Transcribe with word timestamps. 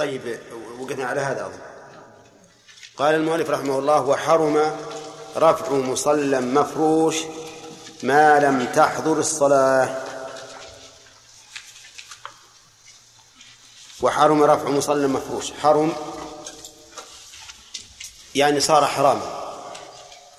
طيب 0.00 0.38
وقفنا 0.78 1.06
على 1.06 1.20
هذا 1.20 1.46
أظن. 1.46 1.58
قال 2.96 3.14
المؤلف 3.14 3.50
رحمه 3.50 3.78
الله 3.78 4.00
وحرم 4.00 4.76
رفع 5.36 5.72
مصلى 5.72 6.40
مفروش 6.40 7.16
ما 8.02 8.38
لم 8.38 8.66
تحضر 8.74 9.18
الصلاة. 9.18 10.04
وحرم 14.00 14.42
رفع 14.42 14.68
مصلى 14.68 15.06
مفروش. 15.06 15.52
حرم 15.52 15.92
يعني 18.34 18.60
صار 18.60 18.86
حراما. 18.86 19.54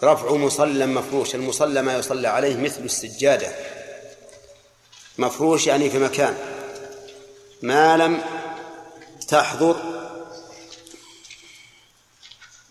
رفع 0.04 0.34
مصلى 0.34 0.86
مفروش 0.86 1.36
المصلى 1.36 1.82
ما 1.82 1.98
يصلى 1.98 2.28
عليه 2.28 2.56
مثل 2.56 2.82
السجادة. 2.84 3.56
مفروش 5.18 5.68
يعني 5.68 5.90
في 5.90 6.00
مكان. 6.00 6.38
ما 7.62 7.98
لم 7.98 8.41
تحضر 9.32 9.76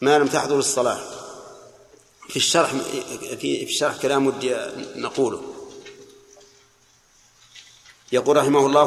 ما 0.00 0.18
لم 0.18 0.26
تحضر 0.28 0.58
الصلاة. 0.58 1.00
في 2.28 2.36
الشرح 2.36 2.70
في 3.40 3.62
الشرح 3.62 3.96
كلام 3.96 4.26
ودي 4.26 4.56
نقوله. 4.96 5.42
يقول 8.12 8.36
رحمه 8.36 8.66
الله 8.66 8.84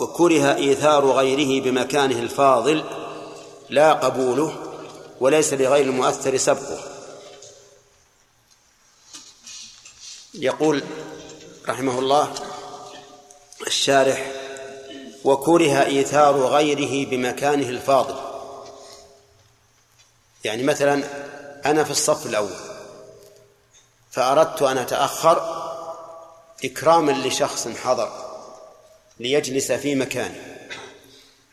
وكره 0.00 0.54
إيثار 0.54 1.10
غيره 1.10 1.64
بمكانه 1.64 2.18
الفاضل 2.18 2.84
لا 3.68 3.92
قبوله 3.92 4.72
وليس 5.20 5.52
لغير 5.52 5.84
المؤثر 5.84 6.36
سبقه. 6.36 6.92
يقول 10.34 10.82
رحمه 11.68 11.98
الله 11.98 12.34
الشارح 13.66 14.35
وكره 15.26 15.82
إيثار 15.82 16.46
غيره 16.46 17.10
بمكانه 17.10 17.68
الفاضل. 17.68 18.16
يعني 20.44 20.62
مثلا 20.62 21.02
أنا 21.66 21.84
في 21.84 21.90
الصف 21.90 22.26
الأول 22.26 22.56
فأردت 24.10 24.62
أن 24.62 24.78
أتأخر 24.78 25.66
إكراما 26.64 27.12
لشخص 27.12 27.68
حضر 27.68 28.10
ليجلس 29.20 29.72
في 29.72 29.94
مكانه 29.94 30.56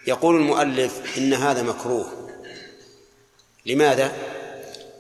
يقول 0.08 0.36
المؤلف 0.36 1.18
إن 1.18 1.34
هذا 1.34 1.62
مكروه. 1.62 2.30
لماذا؟ 3.66 4.12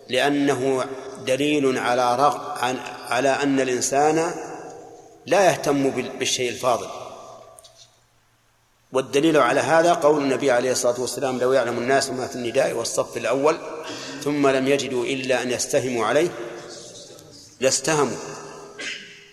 لأنه 0.09 0.85
دليل 1.25 1.77
على 1.77 2.15
رغ... 2.15 2.37
على 3.09 3.29
أن 3.29 3.59
الإنسان 3.59 4.33
لا 5.25 5.45
يهتم 5.45 5.89
بالشيء 5.89 6.49
الفاضل. 6.49 7.02
والدليل 8.93 9.37
على 9.37 9.59
هذا 9.59 9.93
قول 9.93 10.23
النبي 10.23 10.51
عليه 10.51 10.71
الصلاة 10.71 11.01
والسلام 11.01 11.39
لو 11.39 11.53
يعلم 11.53 11.77
الناس 11.77 12.09
ما 12.09 12.27
في 12.27 12.35
النداء 12.35 12.73
والصف 12.73 13.17
الأول 13.17 13.57
ثم 14.23 14.47
لم 14.47 14.67
يجدوا 14.67 15.05
إلا 15.05 15.41
أن 15.41 15.51
يستهموا 15.51 16.05
عليه 16.05 16.29
لاستهموا 17.59 18.17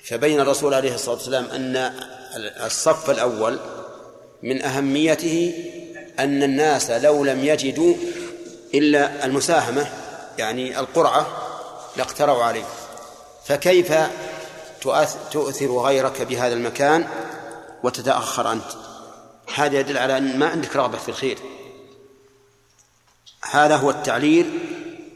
فبين 0.04 0.40
الرسول 0.40 0.74
عليه 0.74 0.94
الصلاة 0.94 1.14
والسلام 1.14 1.44
أن 1.44 1.92
الصف 2.64 3.10
الأول 3.10 3.58
من 4.42 4.62
أهميته 4.62 5.54
أن 6.18 6.42
الناس 6.42 6.90
لو 6.90 7.24
لم 7.24 7.44
يجدوا 7.44 7.94
إلا 8.74 9.24
المساهمة 9.24 9.86
يعني 10.38 10.80
القرعة 10.80 11.26
لاقتروا 11.96 12.44
عليه. 12.44 12.64
فكيف 13.44 13.92
تؤثر 15.32 15.78
غيرك 15.78 16.22
بهذا 16.22 16.54
المكان 16.54 17.06
وتتأخر 17.82 18.52
أنت؟ 18.52 18.89
هذا 19.54 19.80
يدل 19.80 19.98
على 19.98 20.18
أن 20.18 20.38
ما 20.38 20.48
عندك 20.48 20.76
رغبة 20.76 20.98
في 20.98 21.08
الخير. 21.08 21.38
هذا 23.50 23.76
هو 23.76 23.90
التعليل 23.90 24.58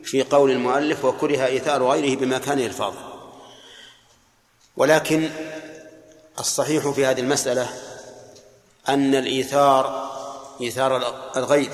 في 0.04 0.22
قول 0.22 0.50
المؤلف 0.50 1.04
وكره 1.04 1.46
إيثار 1.46 1.90
غيره 1.90 2.16
بمكانه 2.16 2.66
الفاضل 2.66 3.14
ولكن 4.76 5.30
الصحيح 6.38 6.88
في 6.88 7.06
هذه 7.06 7.20
المسألة 7.20 7.68
أن 8.88 9.14
الإيثار 9.14 10.14
إيثار 10.60 10.96
الغير 11.36 11.70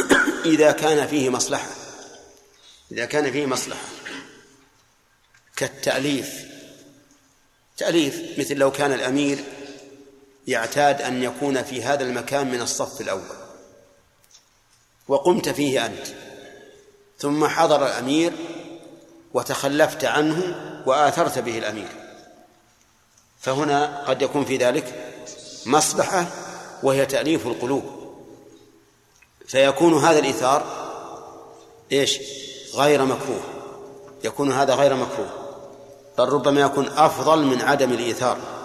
إذا 0.44 0.72
كان 0.72 1.06
فيه 1.06 1.28
مصلحة 1.28 1.68
إذا 2.92 3.04
كان 3.04 3.32
فيه 3.32 3.46
مصلحة 3.46 3.84
كالتأليف. 5.56 6.48
تأليف 7.76 8.38
مثل 8.38 8.56
لو 8.56 8.70
كان 8.70 8.92
الأمير 8.92 9.44
يعتاد 10.48 11.02
أن 11.02 11.22
يكون 11.22 11.62
في 11.62 11.82
هذا 11.82 12.04
المكان 12.04 12.50
من 12.50 12.60
الصف 12.60 13.00
الأول. 13.00 13.36
وقمت 15.08 15.48
فيه 15.48 15.86
أنت. 15.86 16.06
ثم 17.18 17.46
حضر 17.46 17.86
الأمير 17.86 18.32
وتخلفت 19.34 20.04
عنه 20.04 20.56
وآثرت 20.86 21.38
به 21.38 21.58
الأمير. 21.58 21.88
فهنا 23.40 24.04
قد 24.06 24.22
يكون 24.22 24.44
في 24.44 24.56
ذلك 24.56 25.14
مصلحة 25.66 26.26
وهي 26.82 27.06
تأليف 27.06 27.46
القلوب. 27.46 27.84
فيكون 29.46 29.94
هذا 30.04 30.18
الإيثار 30.18 30.64
إيش؟ 31.92 32.18
غير 32.74 33.04
مكروه. 33.04 33.42
يكون 34.24 34.52
هذا 34.52 34.74
غير 34.74 34.94
مكروه. 34.94 35.30
بل 36.18 36.28
ربما 36.28 36.60
يكون 36.60 36.88
أفضل 36.88 37.44
من 37.44 37.62
عدم 37.62 37.92
الإيثار. 37.92 38.57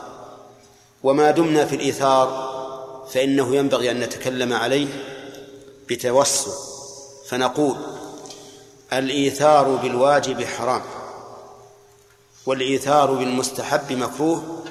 وما 1.04 1.32
دمنا 1.32 1.66
في 1.66 1.76
الإيثار 1.76 2.54
فإنه 3.14 3.56
ينبغي 3.56 3.92
أن 3.92 4.00
نتكلم 4.00 4.54
عليه 4.54 4.88
بتوسع. 5.90 6.52
فنقول 7.28 7.78
الإيثار 8.94 9.76
بالواجب 9.76 10.44
حرام 10.44 10.82
والإيثار 12.46 13.14
بالمستحب 13.14 13.94
مكروه 13.94 14.64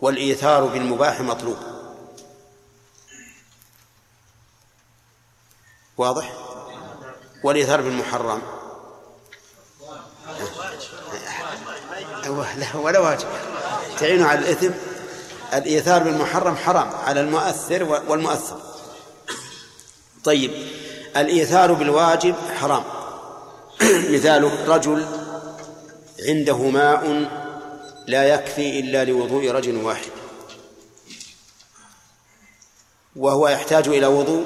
والإيثار 0.00 0.64
بالمباح 0.64 1.20
مطلوب. 1.20 1.56
واضح؟ 5.98 6.32
والإيثار 7.44 7.80
بالمحرم. 7.80 8.42
لا 12.56 12.76
ولا 12.76 12.98
واجب. 12.98 13.28
تعين 13.98 14.22
على 14.22 14.38
الإثم. 14.38 14.95
الإيثار 15.54 16.02
بالمحرم 16.02 16.56
حرام 16.56 16.88
على 16.88 17.20
المؤثر 17.20 18.02
والمؤثر. 18.08 18.60
طيب 20.24 20.50
الإيثار 21.16 21.72
بالواجب 21.72 22.34
حرام. 22.60 22.84
مثاله 24.14 24.74
رجل 24.74 25.06
عنده 26.28 26.56
ماء 26.56 27.30
لا 28.06 28.34
يكفي 28.34 28.80
إلا 28.80 29.04
لوضوء 29.04 29.50
رجل 29.50 29.76
واحد. 29.76 30.10
وهو 33.16 33.48
يحتاج 33.48 33.88
إلى 33.88 34.06
وضوء 34.06 34.44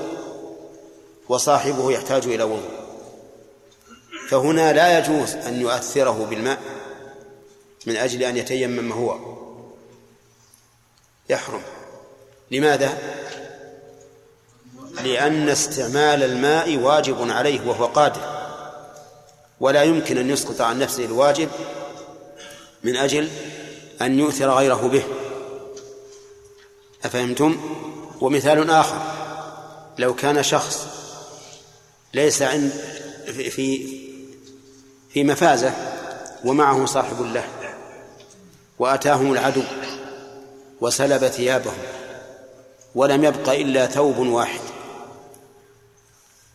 وصاحبه 1.29 1.93
يحتاج 1.93 2.27
إلى 2.27 2.43
وضوء. 2.43 2.81
فهنا 4.29 4.73
لا 4.73 4.99
يجوز 4.99 5.35
أن 5.35 5.61
يؤثره 5.61 6.27
بالماء 6.31 6.59
من 7.87 7.97
أجل 7.97 8.23
أن 8.23 8.37
يتيمم 8.37 8.93
هو. 8.93 9.30
يحرم 11.31 11.63
لماذا؟ 12.51 12.99
لأن 15.05 15.49
استعمال 15.49 16.23
الماء 16.23 16.77
واجب 16.77 17.31
عليه 17.31 17.69
وهو 17.69 17.87
قادر 17.87 18.21
ولا 19.61 19.83
يمكن 19.83 20.19
أن 20.19 20.31
يسقط 20.31 20.61
عن 20.61 20.79
نفسه 20.79 21.05
الواجب 21.05 21.49
من 22.83 22.97
أجل 22.97 23.29
أن 24.03 24.19
يؤثر 24.19 24.51
غيره 24.51 24.89
به 24.89 25.03
أفهمتم؟ 27.05 27.61
ومثال 28.21 28.71
آخر 28.71 29.03
لو 29.99 30.15
كان 30.15 30.43
شخص 30.43 30.87
ليس 32.15 32.43
عند 32.43 32.73
في 33.27 34.01
في 35.13 35.25
مفازة 35.25 35.73
ومعه 36.45 36.87
صاحب 36.87 37.23
له 37.23 37.45
وأتاهم 38.79 39.33
العدو 39.33 39.63
وسلب 40.81 41.29
ثيابهم 41.29 41.79
ولم 42.95 43.25
يبق 43.25 43.49
إلا 43.49 43.87
ثوب 43.87 44.19
واحد. 44.19 44.61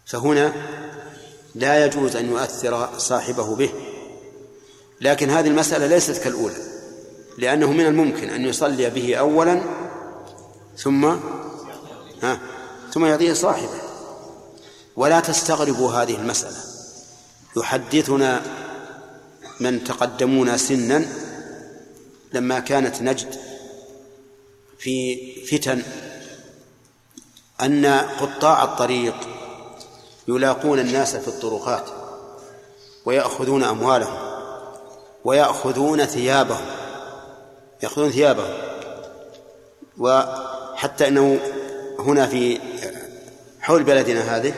فهنا 0.06 0.54
لا 1.56 1.86
يجوز 1.86 2.16
أن 2.16 2.30
يؤثر 2.30 2.90
صاحبه 2.98 3.56
به 3.56 3.70
لكن 5.02 5.30
هذه 5.30 5.48
المسألة 5.48 5.88
ليست 5.88 6.24
كالأولى 6.24 6.56
لأنه 7.38 7.72
من 7.72 7.86
الممكن 7.86 8.30
أن 8.30 8.46
يصلي 8.46 8.90
به 8.90 9.16
أولا 9.16 9.62
ثم 10.78 11.06
ها 12.24 12.40
ثم 12.94 13.06
يعطيه 13.06 13.34
صاحبه. 13.34 13.80
ولا 14.96 15.20
تستغربوا 15.20 15.92
هذه 15.92 16.16
المسألة. 16.16 16.58
يحدثنا 17.58 18.42
من 19.60 19.84
تقدمونا 19.84 20.58
سنا 20.58 21.06
لما 22.34 22.60
كانت 22.60 23.02
نجد 23.02 23.36
في 24.86 25.36
فتن 25.46 25.84
أن 27.62 27.86
قطاع 28.20 28.64
الطريق 28.64 29.16
يلاقون 30.28 30.80
الناس 30.80 31.16
في 31.16 31.28
الطرقات 31.28 31.90
ويأخذون 33.06 33.64
أموالهم 33.64 34.18
ويأخذون 35.24 36.06
ثيابهم 36.06 36.66
يأخذون 37.84 38.12
ثيابهم. 38.12 38.54
وحتى 39.98 41.08
أنه 41.08 41.40
هنا 42.00 42.28
في 42.28 42.60
حول 43.60 43.84
بلدنا 43.84 44.38
هذه 44.38 44.54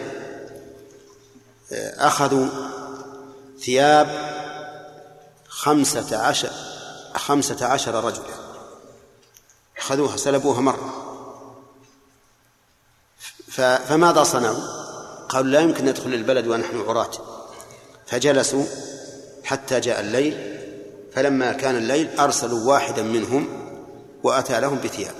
أخذوا 1.98 2.48
ثياب 3.60 4.08
خمسة 5.48 6.18
عشر 6.18 6.52
خمسة 7.16 7.66
عشر 7.66 8.04
رجلا. 8.04 8.47
أخذوها 9.78 10.18
سلبوها 10.18 10.62
مرة. 10.62 11.04
فماذا 13.88 14.24
صنعوا؟ 14.24 14.78
قالوا 15.30 15.52
لا 15.52 15.60
يمكن 15.60 15.86
ندخل 15.86 16.14
البلد 16.14 16.48
ونحن 16.48 16.82
عراة. 16.82 17.12
فجلسوا 18.06 18.66
حتى 19.44 19.80
جاء 19.80 20.00
الليل 20.00 20.58
فلما 21.14 21.52
كان 21.52 21.76
الليل 21.76 22.20
أرسلوا 22.20 22.68
واحدا 22.72 23.04
منهم 23.04 23.48
وأتى 24.24 24.60
لهم 24.60 24.78
بثياب. 24.78 25.16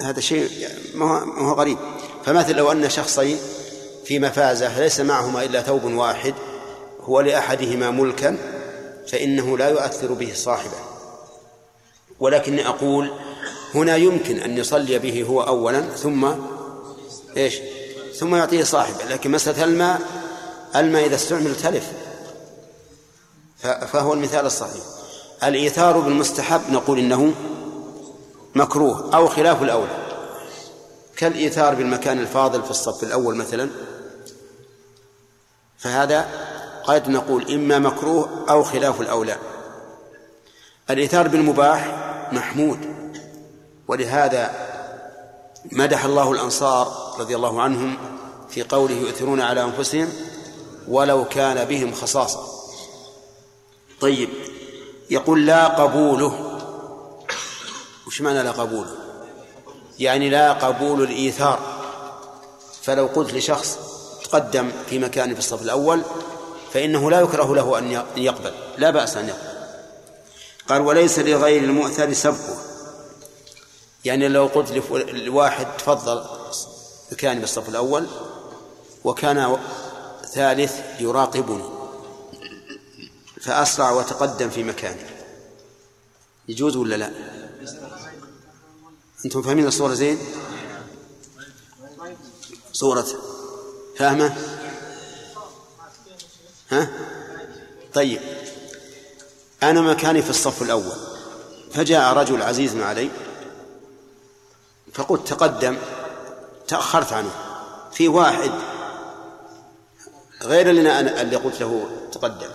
هذا 0.00 0.20
شيء 0.20 0.68
ما 0.94 1.06
هو 1.38 1.52
غريب. 1.52 1.78
فمثل 2.24 2.54
لو 2.56 2.72
أن 2.72 2.90
شخصين 2.90 3.38
في 4.04 4.18
مفازة 4.18 4.80
ليس 4.80 5.00
معهما 5.00 5.42
إلا 5.42 5.62
ثوب 5.62 5.84
واحد 5.84 6.34
هو 7.00 7.20
لأحدهما 7.20 7.90
ملكا 7.90 8.36
فإنه 9.08 9.58
لا 9.58 9.68
يؤثر 9.68 10.12
به 10.12 10.32
صاحبه. 10.34 10.91
ولكني 12.22 12.68
أقول 12.68 13.10
هنا 13.74 13.96
يمكن 13.96 14.38
أن 14.38 14.58
يصلي 14.58 14.98
به 14.98 15.22
هو 15.22 15.42
أولا 15.42 15.80
ثم 15.80 16.28
إيش؟ 17.36 17.58
ثم 18.18 18.34
يعطيه 18.34 18.64
صاحبه 18.64 19.04
لكن 19.04 19.30
مسألة 19.30 19.64
الماء 19.64 20.00
الماء 20.76 21.06
إذا 21.06 21.14
استعمل 21.14 21.56
تلف 21.56 21.92
فهو 23.62 24.12
المثال 24.12 24.46
الصحيح. 24.46 24.82
الإيثار 25.44 25.98
بالمستحب 25.98 26.60
نقول 26.70 26.98
إنه 26.98 27.34
مكروه 28.54 29.14
أو 29.14 29.28
خلاف 29.28 29.62
الأولى. 29.62 29.96
كالإيثار 31.16 31.74
بالمكان 31.74 32.18
الفاضل 32.18 32.62
في 32.62 32.70
الصف 32.70 33.02
الأول 33.02 33.36
مثلا. 33.36 33.70
فهذا 35.78 36.28
قد 36.84 37.08
نقول 37.08 37.52
إما 37.54 37.78
مكروه 37.78 38.44
أو 38.50 38.62
خلاف 38.62 39.00
الأولى. 39.00 39.36
الإيثار 40.90 41.28
بالمباح 41.28 42.01
محمود. 42.32 42.78
ولهذا 43.88 44.50
مدح 45.72 46.04
الله 46.04 46.32
الأنصار 46.32 47.14
رضي 47.18 47.36
الله 47.36 47.62
عنهم 47.62 47.96
في 48.50 48.62
قوله 48.62 48.94
يؤثرون 48.94 49.40
على 49.40 49.64
أنفسهم 49.64 50.08
ولو 50.88 51.24
كان 51.24 51.64
بهم 51.64 51.92
خصاصة. 51.94 52.40
طيب 54.00 54.28
يقول 55.10 55.46
لا 55.46 55.66
قبوله. 55.66 56.58
وش 58.06 58.20
معنى 58.20 58.42
لا 58.42 58.50
قبوله؟ 58.50 58.96
يعني 59.98 60.30
لا 60.30 60.52
قبول 60.52 61.02
الإيثار. 61.02 61.58
فلو 62.82 63.06
قلت 63.06 63.34
لشخص 63.34 63.78
تقدم 64.24 64.70
في 64.86 64.98
مكان 64.98 65.32
في 65.32 65.38
الصف 65.38 65.62
الأول 65.62 66.02
فإنه 66.72 67.10
لا 67.10 67.20
يكره 67.20 67.54
له 67.54 67.78
أن 67.78 68.02
يقبل. 68.16 68.52
لا 68.78 68.90
بأس 68.90 69.16
أن 69.16 69.28
يقبل. 69.28 69.51
قال 70.72 70.82
وليس 70.82 71.18
لغير 71.18 71.64
المؤثر 71.64 72.12
سبقه 72.12 72.56
يعني 74.04 74.28
لو 74.28 74.46
قلت 74.46 74.70
لواحد 74.98 75.76
تفضل 75.76 76.24
مكاني 77.12 77.40
بالصف 77.40 77.68
الأول 77.68 78.06
وكان 79.04 79.58
ثالث 80.34 80.80
يراقبني. 81.00 81.64
فأسرع 83.40 83.90
وتقدم 83.90 84.50
في 84.50 84.62
مكانه 84.64 85.06
يجوز 86.48 86.76
ولا 86.76 86.94
لا؟ 86.94 87.12
أنتم 89.24 89.42
فاهمين 89.42 89.66
الصورة 89.66 89.94
زين؟ 89.94 90.18
صورة 92.72 93.06
فاهمة؟ 93.96 94.36
ها؟ 96.70 96.90
طيب. 97.94 98.41
أنا 99.62 99.80
مكاني 99.80 100.22
في 100.22 100.30
الصف 100.30 100.62
الأول. 100.62 100.96
فجاء 101.72 102.16
رجل 102.16 102.42
عزيز 102.42 102.76
علي 102.76 103.10
فقلت 104.94 105.28
تقدم 105.28 105.76
تأخرت 106.68 107.12
عنه. 107.12 107.30
في 107.92 108.08
واحد 108.08 108.50
غير 110.42 110.70
اللي 110.70 111.00
أنا 111.00 111.20
اللي 111.20 111.36
قلت 111.36 111.60
له 111.60 111.90
تقدم. 112.12 112.50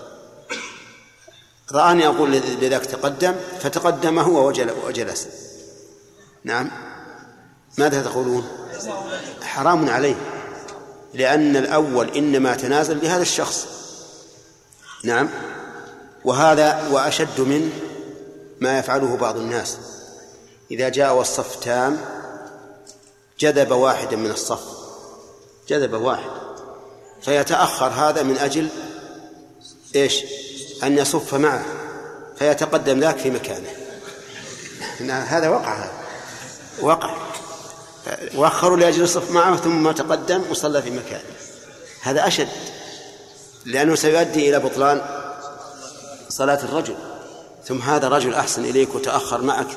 رآني 1.72 2.08
أقول 2.08 2.32
لذاك 2.32 2.86
تقدم 2.86 3.36
فتقدم 3.60 4.20
هو 4.20 4.48
وجلس. 4.86 5.28
نعم. 6.44 6.72
ماذا 7.78 8.02
تقولون؟ 8.02 8.48
حرام 9.42 9.90
عليه. 9.90 10.16
لأن 11.14 11.56
الأول 11.56 12.10
إنما 12.10 12.56
تنازل 12.56 13.04
لهذا 13.04 13.22
الشخص. 13.22 13.68
نعم. 15.04 15.30
وهذا 16.28 16.88
وأشد 16.92 17.42
من 17.42 17.72
ما 18.60 18.80
يفعله 18.80 19.18
بعض 19.18 19.38
الناس. 19.38 19.78
إذا 20.72 20.90
جاء 20.90 21.16
والصف 21.16 21.56
تام 21.56 21.98
جذب 23.40 23.72
واحدا 23.72 24.16
من 24.16 24.32
الصف. 24.32 24.62
جذب 25.68 25.94
واحد. 25.94 26.30
فيتأخر 27.22 27.88
هذا 27.88 28.24
من 28.24 28.38
أجل 28.38 28.68
إيش؟ 29.96 30.24
أن 30.84 30.98
يصف 30.98 31.34
معه 31.34 31.66
فيتقدم 32.40 33.00
ذاك 33.00 33.18
في 33.18 33.32
مكانه. 33.32 33.70
هذا 35.10 35.50
وقع 35.50 35.76
هذا 35.76 35.92
وقع. 36.82 37.18
وأخروا 38.36 38.78
لأجل 38.78 39.04
الصف 39.04 39.32
معه 39.32 39.58
ثم 39.58 39.92
تقدم 39.92 40.42
وصلى 40.50 40.82
في 40.82 40.92
مكانه. 40.92 41.24
هذا 42.02 42.28
أشد 42.28 42.50
لأنه 43.66 43.96
سيؤدي 43.96 44.50
إلى 44.50 44.60
بطلان 44.60 45.17
صلاة 46.38 46.64
الرجل. 46.64 46.96
ثم 47.66 47.82
هذا 47.82 48.08
رجل 48.08 48.34
أحسن 48.34 48.66
إليك 48.66 48.96
وتأخر 48.96 49.42
معك. 49.42 49.68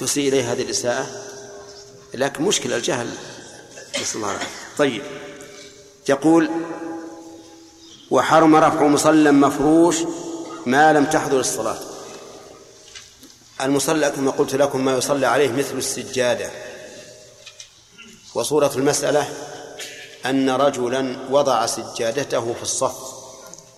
تسيء 0.00 0.28
إليه 0.28 0.52
هذه 0.52 0.62
الإساءة. 0.62 1.06
لكن 2.14 2.44
مشكلة 2.44 2.76
الجهل. 2.76 3.10
نسأل 4.00 4.16
الله 4.16 4.30
العافية. 4.30 4.46
طيب. 4.78 5.02
يقول 6.08 6.50
وحرم 8.10 8.56
رفع 8.56 8.86
مصلى 8.86 9.32
مفروش 9.32 9.96
ما 10.66 10.92
لم 10.92 11.04
تحضر 11.04 11.40
الصلاة. 11.40 11.78
المصلى 13.60 14.10
كما 14.10 14.30
قلت 14.30 14.54
لكم 14.54 14.84
ما 14.84 14.96
يصلى 14.96 15.26
عليه 15.26 15.52
مثل 15.52 15.78
السجادة. 15.78 16.50
وصورة 18.34 18.72
المسألة 18.76 19.28
أن 20.26 20.50
رجلا 20.50 21.16
وضع 21.30 21.66
سجادته 21.66 22.54
في 22.54 22.62
الصف 22.62 22.96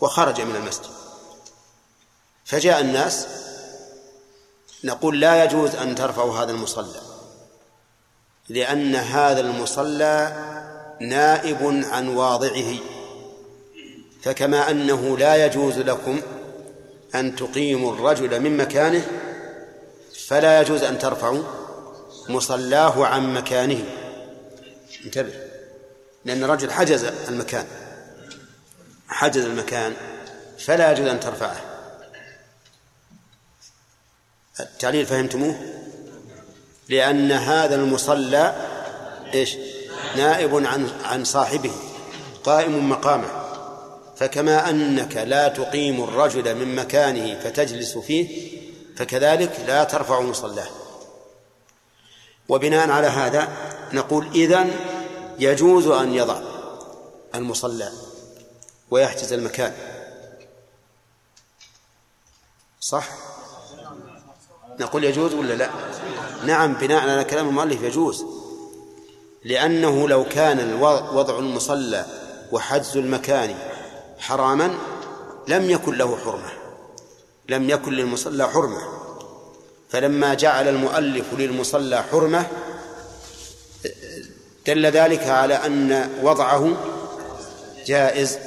وخرج 0.00 0.40
من 0.40 0.56
المسجد. 0.56 0.91
فجاء 2.44 2.80
الناس 2.80 3.26
نقول 4.84 5.20
لا 5.20 5.44
يجوز 5.44 5.74
أن 5.74 5.94
ترفعوا 5.94 6.38
هذا 6.38 6.50
المصلى 6.50 7.00
لأن 8.48 8.94
هذا 8.94 9.40
المصلى 9.40 10.36
نائب 11.00 11.84
عن 11.92 12.08
واضعه 12.08 12.74
فكما 14.22 14.70
أنه 14.70 15.18
لا 15.18 15.46
يجوز 15.46 15.78
لكم 15.78 16.20
أن 17.14 17.36
تقيموا 17.36 17.92
الرجل 17.92 18.40
من 18.40 18.56
مكانه 18.56 19.06
فلا 20.26 20.60
يجوز 20.60 20.82
أن 20.82 20.98
ترفعوا 20.98 21.42
مصلاه 22.28 23.06
عن 23.06 23.34
مكانه. 23.34 23.84
انتبه 25.04 25.32
لأن 26.24 26.44
الرجل 26.44 26.70
حجز 26.70 27.04
المكان 27.28 27.66
حجز 29.08 29.44
المكان 29.44 29.94
فلا 30.58 30.92
يجوز 30.92 31.06
أن 31.06 31.20
ترفعه. 31.20 31.71
التعليل 34.60 35.06
فهمتموه؟ 35.06 35.56
لأن 36.88 37.32
هذا 37.32 37.74
المصلى 37.74 38.68
إيش؟ 39.34 39.56
نائب 40.16 40.66
عن 40.66 40.90
عن 41.04 41.24
صاحبه 41.24 41.72
قائم 42.44 42.88
مقامه. 42.90 43.42
فكما 44.16 44.70
أنك 44.70 45.16
لا 45.16 45.48
تقيم 45.48 46.04
الرجل 46.04 46.54
من 46.54 46.74
مكانه 46.74 47.40
فتجلس 47.40 47.98
فيه 47.98 48.52
فكذلك 48.96 49.60
لا 49.66 49.84
ترفع 49.84 50.20
مصلاه. 50.20 50.68
وبناء 52.48 52.90
على 52.90 53.06
هذا 53.06 53.48
نقول 53.92 54.26
إذن 54.34 54.70
يجوز 55.38 55.86
أن 55.86 56.14
يضع 56.14 56.40
المصلى 57.34 57.92
ويحجز 58.90 59.32
المكان. 59.32 59.74
صح؟ 62.80 63.21
نقول 64.82 65.04
يجوز 65.04 65.34
ولا 65.34 65.54
لا؟ 65.54 65.70
نعم 66.44 66.72
بناء 66.74 67.08
على 67.08 67.24
كلام 67.24 67.48
المؤلف 67.48 67.82
يجوز. 67.82 68.24
لأنه 69.44 70.08
لو 70.08 70.24
كان 70.24 70.74
وضع 71.12 71.38
المصلى 71.38 72.06
وحجز 72.52 72.96
المكان 72.96 73.54
حراما 74.18 74.74
لم 75.48 75.70
يكن 75.70 75.94
له 75.94 76.16
حرمة. 76.24 76.52
لم 77.48 77.70
يكن 77.70 77.92
للمصلى 77.92 78.48
حرمة. 78.48 78.82
فلما 79.88 80.34
جعل 80.34 80.68
المؤلف 80.68 81.26
للمصلى 81.32 82.02
حرمة 82.02 82.46
دل 84.66 84.86
ذلك 84.86 85.22
على 85.22 85.54
أن 85.54 86.10
وضعه 86.22 86.72
جائز. 87.86 88.38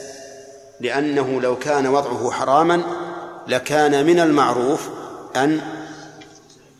لأنه 0.80 1.42
لو 1.42 1.60
كان 1.60 1.88
وضعه 1.88 2.32
حراما 2.32 2.82
لكان 3.48 4.06
من 4.06 4.20
المعروف 4.20 4.82
أن 5.36 5.75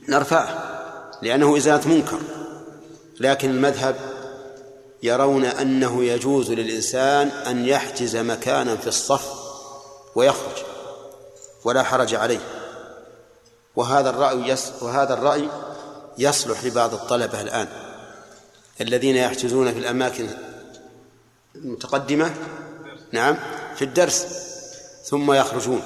نرفعه 0.10 0.76
لأنه 1.22 1.58
إزالة 1.58 1.88
منكر. 1.88 2.20
لكن 3.20 3.50
المذهب 3.50 3.96
يرون 5.04 5.46
أنه 5.46 6.04
يجوز 6.04 6.52
للإنسان 6.52 7.28
أن 7.28 7.66
يحجز 7.66 8.16
مكانا 8.16 8.76
في 8.76 8.88
الصف 8.88 9.32
ويخرج 10.16 10.64
ولا 11.64 11.84
حرج 11.84 12.16
عليه. 12.16 12.40
وهذا 13.76 14.10
الرأي 14.10 14.50
يس 14.50 14.72
وهذا 14.82 15.14
الرأي 15.14 15.50
يصلح 16.18 16.64
لبعض 16.64 16.94
الطلبة 16.94 17.42
الآن. 17.42 17.68
الذين 18.82 19.16
يحجزون 19.16 19.74
في 19.74 19.80
الأماكن 19.80 20.28
المتقدمة 21.56 22.34
نعم 23.12 23.38
في 23.76 23.82
الدرس 23.82 24.26
ثم 25.04 25.32
يخرجون. 25.32 25.82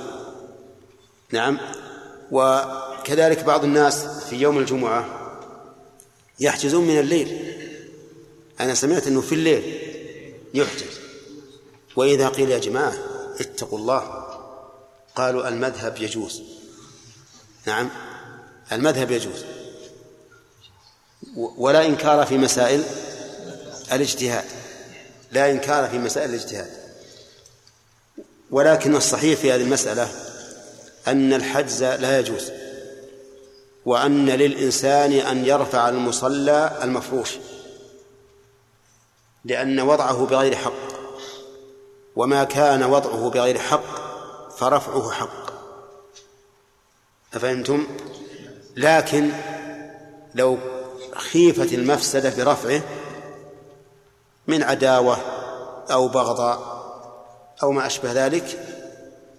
نعم 1.31 1.57
وكذلك 2.99 3.43
بعض 3.43 3.63
الناس 3.63 4.05
في 4.29 4.35
يوم 4.35 4.57
الجمعة 4.57 5.05
يحجزون 6.39 6.87
من 6.87 6.99
الليل. 6.99 7.55
أنا 8.59 8.73
سمعت 8.73 9.07
أنه 9.07 9.21
في 9.21 9.35
الليل 9.35 9.79
يحجز. 10.53 10.99
وإذا 11.95 12.27
قيل 12.27 12.51
يا 12.51 12.59
جماعة 12.59 12.93
اتقوا 13.39 13.79
الله 13.79 14.25
قالوا 15.15 15.47
المذهب 15.47 15.97
يجوز. 16.01 16.41
نعم 17.65 17.89
المذهب 18.71 19.11
يجوز. 19.11 19.45
ولا 21.35 21.85
إنكار 21.85 22.25
في 22.25 22.37
مسائل 22.37 22.83
الاجتهاد. 23.91 24.45
لا 25.31 25.51
إنكار 25.51 25.89
في 25.89 25.97
مسائل 25.97 26.29
الاجتهاد. 26.29 26.69
ولكن 28.51 28.95
الصحيح 28.95 29.39
في 29.39 29.51
هذه 29.51 29.61
المسألة 29.61 30.09
أن 31.07 31.33
الحجز 31.33 31.83
لا 31.83 32.19
يجوز. 32.19 32.58
وأن 33.89 34.29
للإنسان 34.29 35.13
أن 35.13 35.45
يرفع 35.45 35.89
المصلى 35.89 36.79
المفروش 36.83 37.37
لأن 39.45 39.79
وضعه 39.79 40.25
بغير 40.25 40.55
حق 40.55 40.73
وما 42.15 42.43
كان 42.43 42.83
وضعه 42.83 43.29
بغير 43.29 43.59
حق 43.59 43.83
فرفعه 44.57 45.11
حق 45.11 45.53
أفهمتم؟ 47.33 47.87
لكن 48.75 49.31
لو 50.35 50.57
خيفت 51.15 51.73
المفسدة 51.73 52.33
برفعه 52.43 52.81
من 54.47 54.63
عداوة 54.63 55.17
أو 55.91 56.07
بغضاء 56.07 56.59
أو 57.63 57.71
ما 57.71 57.85
أشبه 57.85 58.11
ذلك 58.11 58.59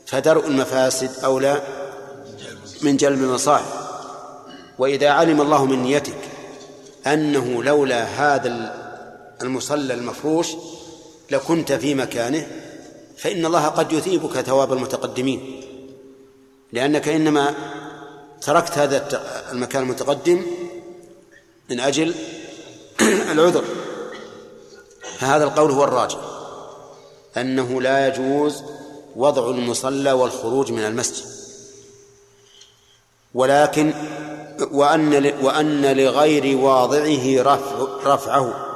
فدرء 0.07 0.47
المفاسد 0.47 1.25
أولى 1.25 1.63
من 2.83 2.97
جلب 2.97 3.23
المصالح 3.23 3.80
وإذا 4.81 5.11
علم 5.11 5.41
الله 5.41 5.65
من 5.65 5.83
نيتك 5.83 6.19
أنه 7.07 7.63
لولا 7.63 8.05
هذا 8.05 8.75
المصلى 9.43 9.95
المفروش 9.95 10.49
لكنت 11.31 11.73
في 11.73 11.95
مكانه 11.95 12.47
فإن 13.17 13.47
الله 13.47 13.67
قد 13.67 13.93
يثيبك 13.93 14.41
ثواب 14.41 14.73
المتقدمين. 14.73 15.63
لأنك 16.73 17.09
إنما 17.09 17.55
تركت 18.43 18.79
هذا 18.79 19.23
المكان 19.53 19.83
المتقدم 19.83 20.47
من 21.71 21.81
أجل 21.81 22.15
العذر. 23.33 23.65
فهذا 25.19 25.45
القول 25.45 25.71
هو 25.71 25.85
الراجح. 25.85 26.19
أنه 27.37 27.83
لا 27.83 28.09
يجوز 28.09 28.63
وضع 29.17 29.51
المصلى 29.51 30.13
والخروج 30.13 30.73
من 30.73 30.83
المسجد. 30.85 31.27
ولكن 33.35 33.95
وأن 34.71 35.35
وأن 35.43 35.97
لغير 35.97 36.57
واضعه 36.57 37.43
رفع 37.43 37.87
رفعه. 38.05 38.67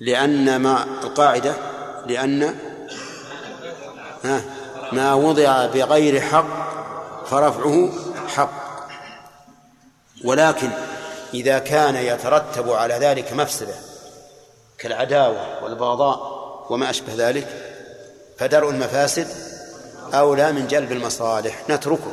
لأن 0.00 0.56
ما 0.56 0.84
القاعدة 1.02 1.54
لأن 2.06 2.54
ما 4.92 5.14
وضع 5.14 5.66
بغير 5.66 6.20
حق 6.20 6.46
فرفعه 7.26 7.90
حق. 8.28 8.62
ولكن 10.24 10.70
إذا 11.34 11.58
كان 11.58 11.96
يترتب 11.96 12.70
على 12.70 12.94
ذلك 12.94 13.32
مفسدة 13.32 13.74
كالعداوة 14.78 15.64
والبغضاء 15.64 16.42
وما 16.70 16.90
أشبه 16.90 17.12
ذلك 17.16 17.48
فدرء 18.38 18.70
المفاسد 18.70 19.28
أولى 20.14 20.52
من 20.52 20.66
جلب 20.66 20.92
المصالح. 20.92 21.62
نتركه. 21.70 22.12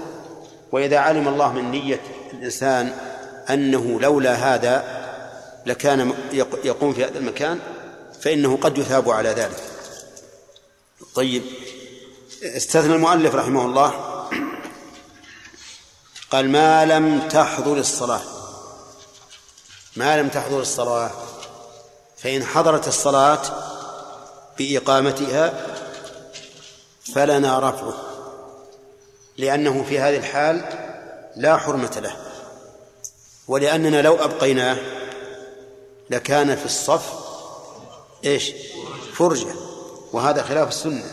وإذا 0.72 0.98
علم 0.98 1.28
الله 1.28 1.54
من 1.54 1.72
نية 1.72 2.02
الإنسان 2.34 2.94
أنه 3.50 4.00
لولا 4.00 4.34
هذا 4.34 5.00
لكان 5.66 6.14
يقوم 6.64 6.94
في 6.94 7.06
هذا 7.06 7.20
المكان 7.20 7.60
فإنه 8.22 8.58
قد 8.58 8.78
يثاب 8.78 9.10
على 9.10 9.30
ذلك. 9.30 9.64
طيب 11.16 11.44
استثنى 12.44 12.96
المؤلف 12.96 13.36
رحمه 13.36 13.66
الله 13.66 13.94
قال 16.32 16.50
ما 16.50 16.86
لم 16.86 17.28
تحضر 17.28 17.78
الصلاة. 17.78 18.22
ما 19.96 20.22
لم 20.22 20.30
تحضر 20.30 20.62
الصلاة 20.62 21.12
فإن 22.18 22.44
حضرت 22.44 22.88
الصلاة 22.88 23.42
بإقامتها 24.58 25.66
فلنا 27.16 27.60
رفعه. 27.60 28.09
لأنه 29.40 29.84
في 29.84 30.00
هذه 30.00 30.18
الحال 30.18 30.62
لا 31.36 31.58
حرمة 31.58 32.00
له 32.04 32.16
ولأننا 33.48 34.02
لو 34.02 34.16
أبقيناه 34.16 34.78
لكان 36.10 36.56
في 36.56 36.66
الصف 36.66 37.14
إيش؟ 38.26 38.52
فرجة 39.14 39.54
وهذا 40.14 40.44
خلاف 40.44 40.68
السنة. 40.68 41.04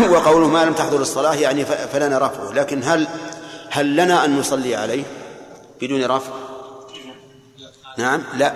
وقوله 0.12 0.48
ما 0.48 0.64
لم 0.64 0.72
تحضر 0.72 1.00
الصلاة 1.00 1.34
يعني 1.34 1.64
فلنا 1.64 2.18
رفعه 2.18 2.52
لكن 2.52 2.82
هل 2.82 3.08
هل 3.70 3.96
لنا 3.96 4.24
أن 4.24 4.38
نصلي 4.38 4.76
عليه 4.76 5.04
بدون 5.80 6.04
رفع؟ 6.04 6.32
نعم 7.98 8.22
لا. 8.36 8.54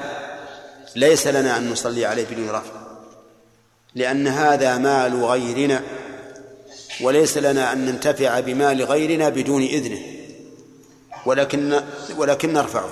ليس 0.96 1.26
لنا 1.26 1.56
أن 1.56 1.70
نصلي 1.70 2.06
عليه 2.06 2.26
بدون 2.30 2.50
رفع 2.50 2.72
لأن 3.94 4.28
هذا 4.28 4.78
مال 4.78 5.24
غيرنا. 5.24 5.82
وليس 7.00 7.38
لنا 7.38 7.72
أن 7.72 7.86
ننتفع 7.86 8.40
بمال 8.40 8.82
غيرنا 8.84 9.28
بدون 9.28 9.62
إذنه. 9.62 10.02
ولكن 11.26 11.82
ولكن 12.16 12.52
نرفعه. 12.52 12.90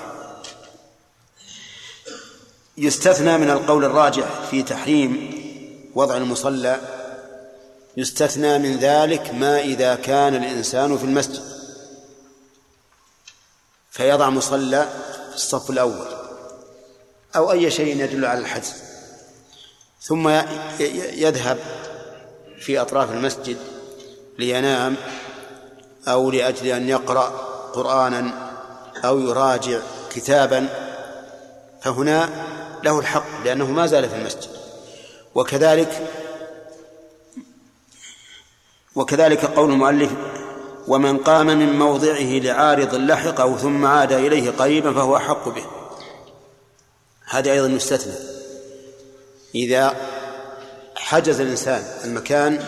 يستثنى 2.79 3.39
من 3.39 3.51
القول 3.51 3.85
الراجح 3.85 4.41
في 4.51 4.63
تحريم 4.63 5.31
وضع 5.95 6.17
المصلى 6.17 6.81
يستثنى 7.97 8.59
من 8.59 8.77
ذلك 8.77 9.35
ما 9.35 9.61
إذا 9.61 9.95
كان 9.95 10.35
الإنسان 10.35 10.99
في 10.99 11.05
المسجد. 11.05 11.43
فيضع 13.91 14.31
مصلى 14.31 14.89
في 15.31 15.37
الصف 15.37 15.71
الأول 15.71 16.07
أو 17.37 17.53
أي 17.53 17.71
شيء 17.71 17.97
يدل 17.97 18.25
على 18.25 18.41
الحجز. 18.41 18.73
ثم 20.03 20.29
يذهب 21.15 21.59
في 22.61 22.81
أطراف 22.81 23.11
المسجد 23.11 23.57
لينام 24.39 24.97
أو 26.09 26.31
لأجل 26.31 26.67
أن 26.67 26.89
يقرأ 26.89 27.27
قرآنا 27.73 28.51
أو 29.05 29.19
يراجع 29.21 29.79
كتابا 30.11 30.69
فهنا 31.83 32.29
له 32.85 32.99
الحق 32.99 33.45
لأنه 33.45 33.71
ما 33.71 33.87
زال 33.87 34.09
في 34.09 34.17
المسجد. 34.17 34.51
وكذلك 35.35 36.09
وكذلك 38.95 39.45
قول 39.45 39.71
المؤلف 39.71 40.11
ومن 40.89 41.19
قام 41.19 41.47
من 41.47 41.79
موضعه 41.79 42.39
لعارض 42.39 42.95
لحقه 42.95 43.57
ثم 43.57 43.87
عاد 43.87 44.13
إليه 44.13 44.51
قريبا 44.51 44.93
فهو 44.93 45.17
أحق 45.17 45.49
به. 45.49 45.65
هذا 47.25 47.53
أيضا 47.53 47.67
يستثنى. 47.67 48.15
إذا 49.55 49.97
حجز 50.97 51.41
الإنسان 51.41 51.85
المكان 52.05 52.65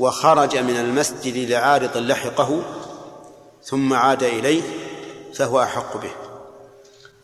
وخرج 0.00 0.56
من 0.56 0.76
المسجد 0.76 1.50
لعارض 1.50 1.96
لحقه 1.96 2.62
ثم 3.64 3.92
عاد 3.92 4.22
إليه 4.22 4.62
فهو 5.34 5.62
أحق 5.62 5.96
به. 5.96 6.10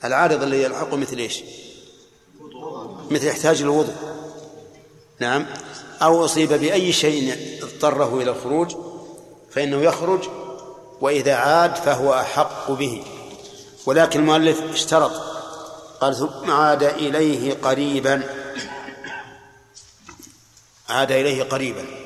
العارض 0.04 0.42
اللي 0.42 0.62
يلحقه 0.62 0.96
مثل 0.96 1.16
إيش؟ 1.16 1.42
مثل 3.10 3.26
يحتاج 3.26 3.62
الوضوء. 3.62 3.94
نعم. 5.18 5.46
أو 6.02 6.24
أصيب 6.24 6.52
بأي 6.52 6.92
شيء 6.92 7.36
اضطره 7.62 8.22
إلى 8.22 8.30
الخروج 8.30 8.76
فإنه 9.50 9.82
يخرج 9.82 10.28
وإذا 11.00 11.34
عاد 11.34 11.76
فهو 11.76 12.14
أحق 12.14 12.70
به. 12.70 13.04
ولكن 13.86 14.20
المؤلف 14.20 14.62
اشترط 14.72 15.12
قال 16.00 16.16
ثم 16.16 16.50
عاد 16.50 16.82
إليه 16.82 17.54
قريبا. 17.54 18.22
عاد 20.88 21.12
إليه 21.12 21.42
قريبا. 21.42 22.05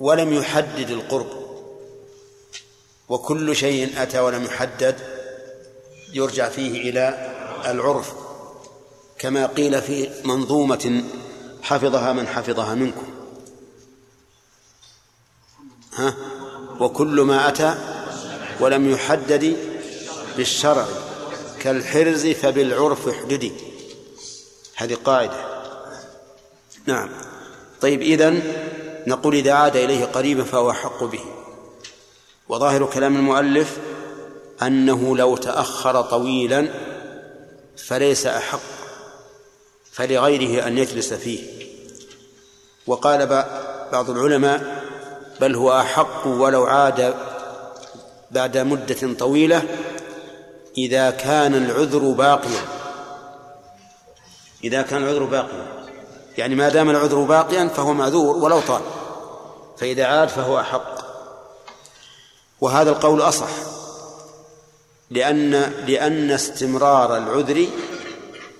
ولم 0.00 0.32
يحدد 0.32 0.90
القرب. 0.90 1.46
وكل 3.08 3.56
شيء 3.56 4.02
أتى 4.02 4.20
ولم 4.20 4.44
يحدد 4.44 4.96
يرجع 6.12 6.48
فيه 6.48 6.90
إلى 6.90 7.34
العرف. 7.66 8.12
كما 9.18 9.46
قيل 9.46 9.82
في 9.82 10.10
منظومة 10.24 11.04
حفظها 11.62 12.12
من 12.12 12.26
حفظها 12.26 12.74
منكم. 12.74 13.06
ها؟ 15.94 16.14
وكل 16.80 17.20
ما 17.20 17.48
أتى 17.48 17.74
ولم 18.60 18.90
يحدد 18.90 19.56
بالشرع. 20.36 20.86
كالحرز 21.60 22.26
فبالعرف 22.26 23.08
احددي 23.08 23.52
هذه 24.76 24.94
قاعدة. 24.94 25.46
نعم. 26.86 27.08
طيب 27.80 28.02
إذن 28.02 28.42
نقول 29.06 29.34
إذا 29.34 29.52
عاد 29.52 29.76
إليه 29.76 30.04
قريبا 30.04 30.44
فهو 30.44 30.70
أحق 30.70 31.04
به. 31.04 31.20
وظاهر 32.48 32.86
كلام 32.86 33.16
المؤلف 33.16 33.78
أنه 34.62 35.16
لو 35.16 35.36
تأخر 35.36 36.02
طويلا 36.02 36.68
فليس 37.76 38.26
أحق 38.26 38.60
فلغيره 39.92 40.66
أن 40.66 40.78
يجلس 40.78 41.12
فيه. 41.12 41.40
وقال 42.86 43.26
بعض 43.92 44.10
العلماء 44.10 44.84
بل 45.40 45.54
هو 45.54 45.80
أحق 45.80 46.26
ولو 46.26 46.64
عاد 46.64 47.14
بعد 48.30 48.58
مدة 48.58 49.14
طويلة 49.18 49.62
إذا 50.78 51.10
كان 51.10 51.54
العذر 51.54 51.98
باقيا. 51.98 52.60
إذا 54.64 54.82
كان 54.82 55.02
العذر 55.02 55.24
باقيا. 55.24 55.66
يعني 56.38 56.54
ما 56.54 56.68
دام 56.68 56.90
العذر 56.90 57.20
باقيا 57.20 57.68
فهو 57.68 57.92
معذور 57.92 58.36
ولو 58.36 58.60
طال. 58.60 58.82
فإذا 59.78 60.04
عاد 60.04 60.28
فهو 60.28 60.60
أحق. 60.60 61.06
وهذا 62.60 62.90
القول 62.90 63.20
أصح. 63.22 63.50
لأن 65.10 65.50
لأن 65.86 66.30
استمرار 66.30 67.16
العذر 67.16 67.66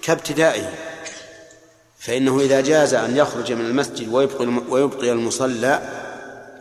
كابتدائه. 0.02 0.72
فإنه 1.98 2.40
إذا 2.40 2.60
جاز 2.60 2.94
أن 2.94 3.16
يخرج 3.16 3.52
من 3.52 3.66
المسجد 3.66 4.14
ويبقي 4.14 4.46
ويبقي 4.68 5.12
المصلى 5.12 6.02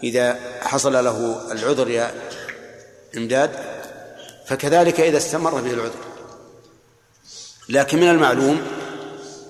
إذا 0.03 0.39
حصل 0.61 0.93
له 0.93 1.41
العذر 1.51 1.89
يا 1.89 2.11
إمداد 3.17 3.51
فكذلك 4.45 4.99
إذا 4.99 5.17
استمر 5.17 5.61
به 5.61 5.73
العذر. 5.73 6.05
لكن 7.69 7.99
من 7.99 8.09
المعلوم 8.09 8.61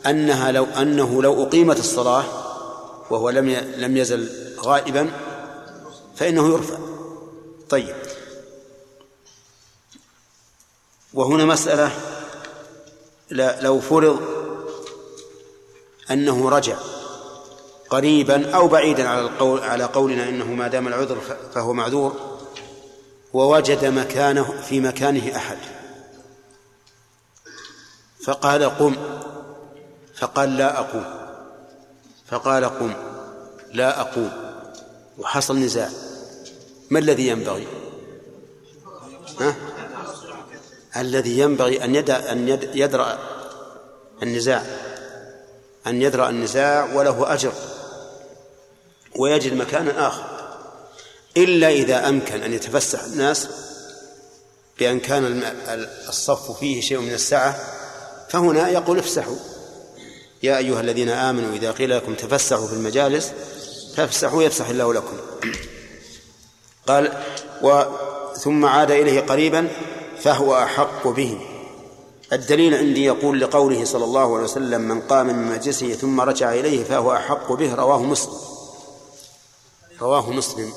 أنها 0.06 0.52
لو 0.52 0.66
أنه 0.66 1.22
لو 1.22 1.44
أقيمت 1.44 1.80
الصلاة 1.80 2.24
وهو 3.10 3.30
لم 3.30 3.50
لم 3.78 3.98
يزل 3.98 4.45
غائبا 4.60 5.12
فإنه 6.16 6.54
يرفع. 6.54 6.78
طيب. 7.70 7.96
وهنا 11.14 11.46
مسألة 11.46 11.92
لو 13.62 13.80
فرض 13.80 14.22
أنه 16.12 16.50
رجع 16.50 16.78
قريبا 17.90 18.56
أو 18.56 18.68
بعيدا 18.68 19.10
على 19.10 19.22
القول 19.22 19.60
على 19.60 19.84
قولنا 19.84 20.30
إنه 20.30 20.46
ما 20.46 20.68
دام 20.68 20.88
العذر 20.88 21.18
فهو 21.54 21.74
معذور 21.74 22.38
ووجد 23.34 23.86
مكانه 23.86 24.62
في 24.62 24.80
مكانه 24.80 25.36
أحد. 25.36 25.58
فقال 28.24 28.64
قم. 28.64 28.96
فقال 30.16 30.58
لا 30.58 30.80
أقوم. 30.80 31.06
فقال 32.28 32.66
قم. 32.66 32.94
لا 33.74 34.02
أقوم. 34.02 34.45
وحصل 35.18 35.58
نزاع. 35.58 35.90
ما 36.90 37.00
الذي 37.00 37.28
ينبغي؟ 37.28 37.68
ها؟ 39.40 39.56
الذي 40.98 41.40
ينبغي 41.40 41.84
أن 41.84 41.96
يدع 41.96 42.32
أن 42.32 42.60
يدرأ 42.74 43.20
النزاع. 44.24 44.66
أن 45.88 46.02
يدرأ 46.02 46.30
النزاع 46.30 46.94
وله 46.94 47.34
أجر. 47.34 47.54
ويجد 49.16 49.54
مكانا 49.54 50.08
آخر. 50.08 50.36
إلا 51.38 51.70
إذا 51.70 52.10
أمكن 52.10 52.44
أن 52.44 52.54
يتفسح 52.54 53.04
الناس 53.04 53.48
بأن 54.80 55.00
كان 55.00 55.44
الصف 56.10 56.60
فيه 56.60 56.82
شيء 56.82 57.00
من 57.00 57.14
السعة 57.14 57.60
فهنا 58.30 58.70
يقول 58.70 59.00
افسحوا 59.00 59.36
يا 60.44 60.58
أيها 60.58 60.82
الذين 60.82 61.10
آمنوا 61.10 61.56
إذا 61.56 61.72
قيل 61.72 61.90
لكم 61.90 62.16
تفسحوا 62.16 62.68
في 62.68 62.74
المجالس 62.74 63.32
فافسحوا 63.96 64.44
يفسح 64.44 64.70
الله 64.70 64.94
لكم. 64.94 65.18
قال 66.88 67.24
و 67.62 67.84
ثم 68.38 68.66
عاد 68.66 68.92
إليه 68.92 69.22
قريبا 69.22 69.68
فهو 70.22 70.64
أحق 70.64 71.08
به 71.08 71.40
الدليل 72.34 72.74
عندي 72.76 73.06
يقول 73.06 73.42
لقوله 73.42 73.86
صلى 73.86 74.04
الله 74.04 74.36
عليه 74.36 74.44
وسلم 74.44 74.82
من 74.82 75.02
قام 75.02 75.28
من 75.28 75.52
مجلسه 75.52 75.94
ثم 75.94 76.22
رجع 76.22 76.54
إليه 76.54 76.84
فهو 76.84 77.14
أحق 77.14 77.54
به. 77.54 77.76
رواه 77.76 78.04
مسلم. 78.04 78.38
رواه 80.02 80.32
مسلم. 80.32 80.74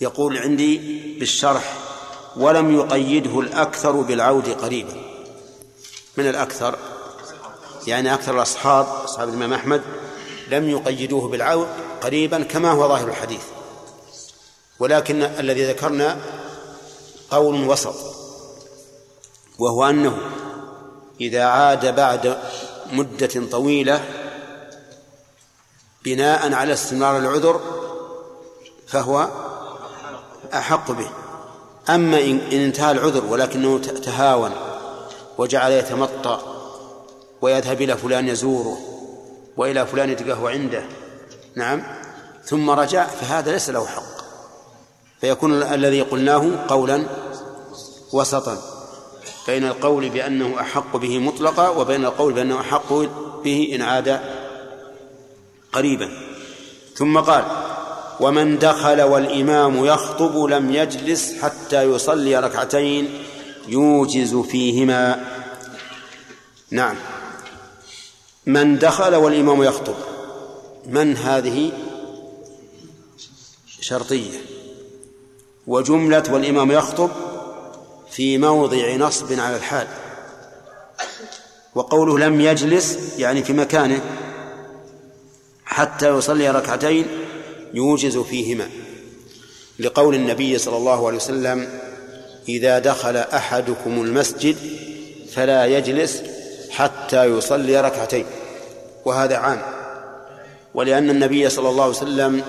يقول 0.00 0.38
عندي 0.38 0.78
بالشرح 1.18 1.74
ولم 2.36 2.76
يقيده 2.80 3.40
الأكثر 3.40 3.92
بالعود 3.92 4.48
قريبا. 4.48 5.02
من 6.16 6.28
الأكثر؟ 6.28 6.78
يعني 7.86 8.14
أكثر 8.14 8.34
الأصحاب 8.34 8.86
أصحاب 8.86 9.28
الإمام 9.28 9.52
أحمد 9.52 9.82
لم 10.50 10.70
يقيدوه 10.70 11.28
بالعود 11.28 11.68
قريبا 12.02 12.42
كما 12.42 12.70
هو 12.70 12.88
ظاهر 12.88 13.08
الحديث. 13.08 13.42
ولكن 14.78 15.22
الذي 15.22 15.66
ذكرنا 15.66 16.16
قول 17.30 17.68
وسط 17.68 17.94
وهو 19.58 19.84
أنه 19.84 20.18
إذا 21.20 21.44
عاد 21.44 21.94
بعد 21.96 22.38
مدة 22.92 23.46
طويلة 23.50 24.04
بناء 26.04 26.52
على 26.52 26.72
استمرار 26.72 27.18
العذر 27.18 27.60
فهو 28.86 29.28
أحق 30.54 30.90
به. 30.90 31.10
أما 31.88 32.20
إن 32.20 32.38
انتهى 32.38 32.90
العذر 32.90 33.24
ولكنه 33.24 33.78
تهاون 33.78 34.52
وجعل 35.38 35.72
يتمطى 35.72 36.40
ويذهب 37.40 37.82
إلى 37.82 37.96
فلان 37.96 38.28
يزوره 38.28 38.78
وإلى 39.58 39.86
فلان 39.86 40.10
يتقهوى 40.10 40.52
عنده. 40.52 40.82
نعم. 41.54 41.82
ثم 42.44 42.70
رجع 42.70 43.06
فهذا 43.06 43.52
ليس 43.52 43.70
له 43.70 43.86
حق. 43.86 44.18
فيكون 45.20 45.62
الذي 45.62 46.02
قلناه 46.02 46.66
قولا 46.68 47.06
وسطا. 48.12 48.58
بين 49.46 49.64
القول 49.64 50.08
بأنه 50.08 50.60
أحق 50.60 50.96
به 50.96 51.18
مطلقا 51.18 51.68
وبين 51.68 52.04
القول 52.04 52.32
بأنه 52.32 52.60
أحق 52.60 52.92
به 53.44 53.72
إن 53.74 53.82
عاد 53.82 54.20
قريبا. 55.72 56.08
ثم 56.94 57.18
قال 57.18 57.44
ومن 58.20 58.58
دخل 58.58 59.02
والإمام 59.02 59.84
يخطب 59.84 60.44
لم 60.44 60.74
يجلس 60.74 61.42
حتى 61.42 61.82
يصلي 61.82 62.36
ركعتين 62.36 63.22
يوجز 63.68 64.34
فيهما. 64.34 65.24
نعم. 66.70 66.96
من 68.48 68.78
دخل 68.78 69.14
والإمام 69.14 69.62
يخطب. 69.62 69.94
من 70.86 71.16
هذه؟ 71.16 71.72
شرطية. 73.80 74.38
وجملة 75.66 76.22
والإمام 76.30 76.72
يخطب 76.72 77.10
في 78.10 78.38
موضع 78.38 78.96
نصب 78.96 79.40
على 79.40 79.56
الحال. 79.56 79.86
وقوله 81.74 82.18
لم 82.18 82.40
يجلس 82.40 82.98
يعني 83.18 83.44
في 83.44 83.52
مكانه 83.52 84.00
حتى 85.64 86.08
يصلي 86.08 86.50
ركعتين 86.50 87.06
يوجز 87.74 88.18
فيهما. 88.18 88.68
لقول 89.78 90.14
النبي 90.14 90.58
صلى 90.58 90.76
الله 90.76 91.06
عليه 91.06 91.16
وسلم 91.16 91.80
إذا 92.48 92.78
دخل 92.78 93.16
أحدكم 93.16 94.02
المسجد 94.02 94.56
فلا 95.32 95.66
يجلس 95.66 96.22
حتى 96.70 97.24
يصلي 97.24 97.80
ركعتين. 97.80 98.26
وهذا 99.04 99.36
عام. 99.36 99.62
ولأن 100.74 101.10
النبي 101.10 101.50
صلى 101.50 101.68
الله 101.68 101.82
عليه 101.82 101.92
وسلم 101.92 102.42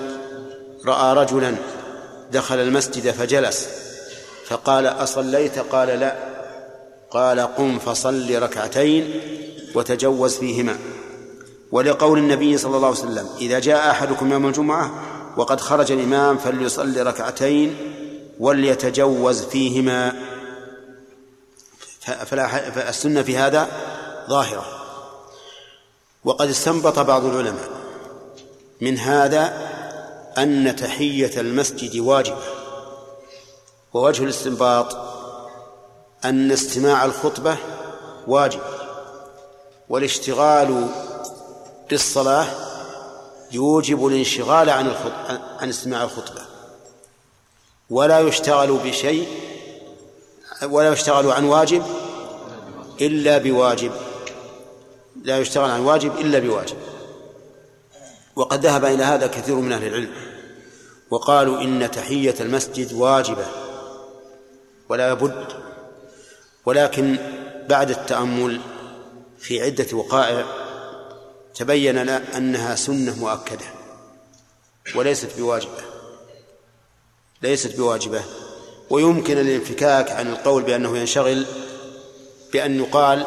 رأى 0.86 1.14
رجلا 1.14 1.54
دخل 2.32 2.58
المسجد 2.58 3.10
فجلس 3.10 3.68
فقال 4.46 4.86
أصليت؟ 4.86 5.58
قال 5.58 5.88
لا. 5.88 6.16
قال 7.10 7.40
قم 7.40 7.78
فصل 7.78 8.42
ركعتين 8.42 9.20
وتجوز 9.74 10.38
فيهما. 10.38 10.78
ولقول 11.72 12.18
النبي 12.18 12.58
صلى 12.58 12.76
الله 12.76 12.88
عليه 12.88 12.98
وسلم 12.98 13.28
إذا 13.40 13.58
جاء 13.58 13.90
أحدكم 13.90 14.32
يوم 14.32 14.46
الجمعة 14.46 14.90
وقد 15.36 15.60
خرج 15.60 15.92
الإمام 15.92 16.38
فليصلي 16.38 17.02
ركعتين 17.02 17.76
وليتجوز 18.40 19.42
فيهما. 19.42 20.12
فالسنة 22.26 23.22
في 23.22 23.36
هذا 23.36 23.68
ظاهرة. 24.30 24.79
وقد 26.24 26.48
استنبط 26.48 26.98
بعض 26.98 27.24
العلماء 27.24 27.68
من 28.80 28.98
هذا 28.98 29.70
أن 30.38 30.76
تحية 30.76 31.40
المسجد 31.40 31.98
واجبة 31.98 32.42
ووجه 33.94 34.24
الاستنباط 34.24 34.96
أن 36.24 36.52
استماع 36.52 37.04
الخطبة 37.04 37.56
واجب 38.26 38.60
والاشتغال 39.88 40.88
بالصلاة 41.90 42.46
يوجب 43.52 44.06
الانشغال 44.06 44.70
عن 44.70 44.94
عن 45.60 45.68
استماع 45.68 46.04
الخطبة. 46.04 46.42
ولا 47.90 48.20
يشتغل 48.20 48.72
بشيء 48.72 49.28
ولا 50.62 50.92
يشتغل 50.92 51.30
عن 51.30 51.44
واجب 51.44 51.82
إلا 53.00 53.38
بواجب. 53.38 53.92
لا 55.24 55.38
يشتغل 55.38 55.70
عن 55.70 55.80
واجب 55.80 56.18
إلا 56.18 56.38
بواجب. 56.38 56.76
وقد 58.36 58.66
ذهب 58.66 58.84
إلى 58.84 59.04
هذا 59.04 59.26
كثير 59.26 59.54
من 59.54 59.72
أهل 59.72 59.86
العلم. 59.86 60.12
وقالوا 61.10 61.60
إن 61.60 61.90
تحية 61.90 62.34
المسجد 62.40 62.92
واجبة 62.92 63.46
ولا 64.88 65.14
بد 65.14 65.44
ولكن 66.66 67.18
بعد 67.68 67.90
التأمل 67.90 68.60
في 69.38 69.62
عدة 69.62 69.86
وقائع 69.92 70.46
تبين 71.54 71.98
لنا 71.98 72.36
أنها 72.36 72.74
سنة 72.74 73.18
مؤكدة 73.18 73.66
وليست 74.94 75.38
بواجبة 75.38 75.82
ليست 77.42 77.76
بواجبة. 77.76 78.22
ويمكن 78.90 79.38
الانفكاك 79.38 80.10
عن 80.10 80.28
القول 80.28 80.62
بأنه 80.62 80.98
ينشغل 80.98 81.46
بأن 82.52 82.80
يقال 82.80 83.26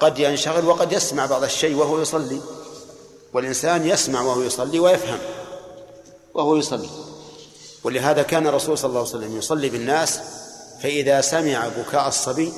قد 0.00 0.18
ينشغل 0.18 0.64
وقد 0.64 0.92
يسمع 0.92 1.26
بعض 1.26 1.44
الشيء 1.44 1.76
وهو 1.76 2.00
يصلي. 2.00 2.40
والإنسان 3.32 3.86
يسمع 3.86 4.20
وهو 4.20 4.42
يصلي 4.42 4.80
ويفهم 4.80 5.18
وهو 6.34 6.56
يصلي. 6.56 6.88
ولهذا 7.84 8.22
كان 8.22 8.46
الرسول 8.46 8.78
صلى 8.78 8.88
الله 8.88 9.00
عليه 9.00 9.10
وسلم 9.10 9.38
يصلي 9.38 9.68
بالناس 9.68 10.20
فإذا 10.82 11.20
سمع 11.20 11.68
بكاء 11.68 12.08
الصبي 12.08 12.52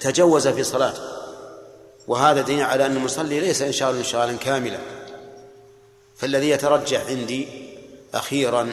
تجوز 0.00 0.48
في 0.48 0.64
صلاته. 0.64 1.02
وهذا 2.08 2.42
دليل 2.42 2.62
على 2.62 2.86
أن 2.86 2.96
المصلي 2.96 3.40
ليس 3.40 3.62
إنشاغال 3.62 3.96
انشغالا 3.96 4.36
كاملا. 4.36 4.78
فالذي 6.16 6.50
يترجح 6.50 7.06
عندي 7.06 7.48
أخيرا 8.14 8.70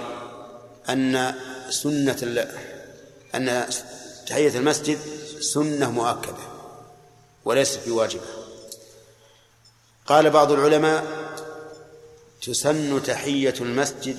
أن 0.90 1.34
سنة 1.70 2.48
أن 3.36 3.66
تحية 4.28 4.58
المسجد 4.58 5.00
سنة 5.42 5.92
مؤكدة. 5.92 6.51
وليست 7.46 7.80
بواجبة. 7.88 8.28
قال 10.06 10.30
بعض 10.30 10.52
العلماء 10.52 11.06
تسن 12.42 13.04
تحية 13.04 13.54
المسجد 13.62 14.18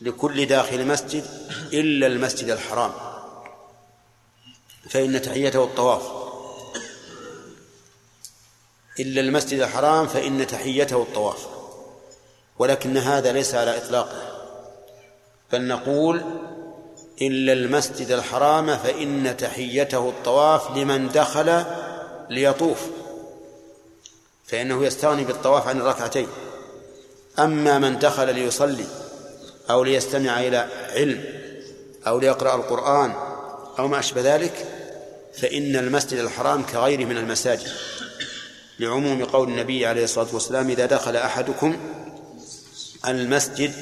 لكل 0.00 0.46
داخل 0.46 0.86
مسجد 0.86 1.24
إلا 1.72 2.06
المسجد 2.06 2.50
الحرام 2.50 2.92
فإن 4.90 5.22
تحيته 5.22 5.64
الطواف. 5.64 6.02
إلا 9.00 9.20
المسجد 9.20 9.60
الحرام 9.60 10.06
فإن 10.06 10.46
تحيته 10.46 11.02
الطواف 11.02 11.46
ولكن 12.58 12.96
هذا 12.96 13.32
ليس 13.32 13.54
على 13.54 13.76
إطلاقه. 13.76 14.32
بل 15.52 15.68
نقول 15.68 16.24
إلا 17.22 17.52
المسجد 17.52 18.10
الحرام 18.10 18.76
فإن 18.76 19.36
تحيته 19.36 20.08
الطواف 20.08 20.76
لمن 20.76 21.08
دخل 21.08 21.64
ليطوف 22.32 22.78
فإنه 24.46 24.84
يستغني 24.84 25.24
بالطواف 25.24 25.68
عن 25.68 25.80
الركعتين. 25.80 26.28
أما 27.38 27.78
من 27.78 27.98
دخل 27.98 28.34
ليصلي 28.34 28.84
أو 29.70 29.84
ليستمع 29.84 30.40
إلى 30.40 30.68
علم 30.94 31.24
أو 32.06 32.18
ليقرأ 32.18 32.54
القرآن 32.54 33.12
أو 33.78 33.88
ما 33.88 33.98
أشبه 33.98 34.34
ذلك 34.34 34.66
فإن 35.34 35.76
المسجد 35.76 36.18
الحرام 36.18 36.62
كغيره 36.62 37.04
من 37.04 37.16
المساجد 37.16 37.68
لعموم 38.78 39.24
قول 39.24 39.48
النبي 39.48 39.86
عليه 39.86 40.04
الصلاة 40.04 40.26
والسلام 40.32 40.70
إذا 40.70 40.86
دخل 40.86 41.16
أحدكم 41.16 41.76
المسجد 43.08 43.72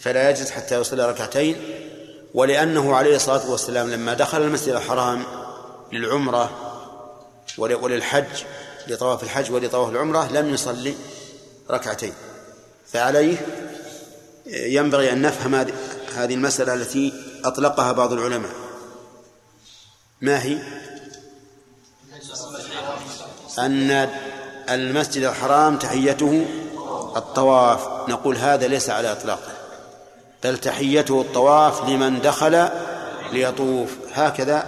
فلا 0.00 0.30
يجلس 0.30 0.50
حتى 0.50 0.80
يصلي 0.80 1.10
ركعتين. 1.10 1.56
ولأنه 2.34 2.96
عليه 2.96 3.16
الصلاة 3.16 3.50
والسلام 3.50 3.90
لما 3.90 4.14
دخل 4.14 4.42
المسجد 4.42 4.74
الحرام 4.74 5.24
للعمرة 5.92 6.61
وللحج 7.58 8.44
لطواف 8.88 9.22
الحج 9.22 9.52
ولطواف 9.52 9.88
العمرة 9.88 10.32
لم 10.32 10.54
يصلي 10.54 10.94
ركعتين. 11.70 12.12
فعليه 12.92 13.46
ينبغي 14.46 15.12
أن 15.12 15.22
نفهم 15.22 15.54
هذه 16.14 16.34
المسألة 16.34 16.74
التي 16.74 17.12
أطلقها 17.44 17.92
بعض 17.92 18.12
العلماء. 18.12 18.50
ما 20.20 20.42
هي؟ 20.42 20.58
أن 23.58 24.10
المسجد 24.70 25.24
الحرام 25.24 25.78
تحيته 25.78 26.46
الطواف. 27.16 28.08
نقول 28.08 28.36
هذا 28.36 28.66
ليس 28.66 28.90
على 28.90 29.12
إطلاقه. 29.12 29.52
بل 30.44 30.58
تحيته 30.58 31.20
الطواف 31.20 31.88
لمن 31.88 32.20
دخل 32.20 32.68
ليطوف. 33.32 33.90
هكذا 34.12 34.66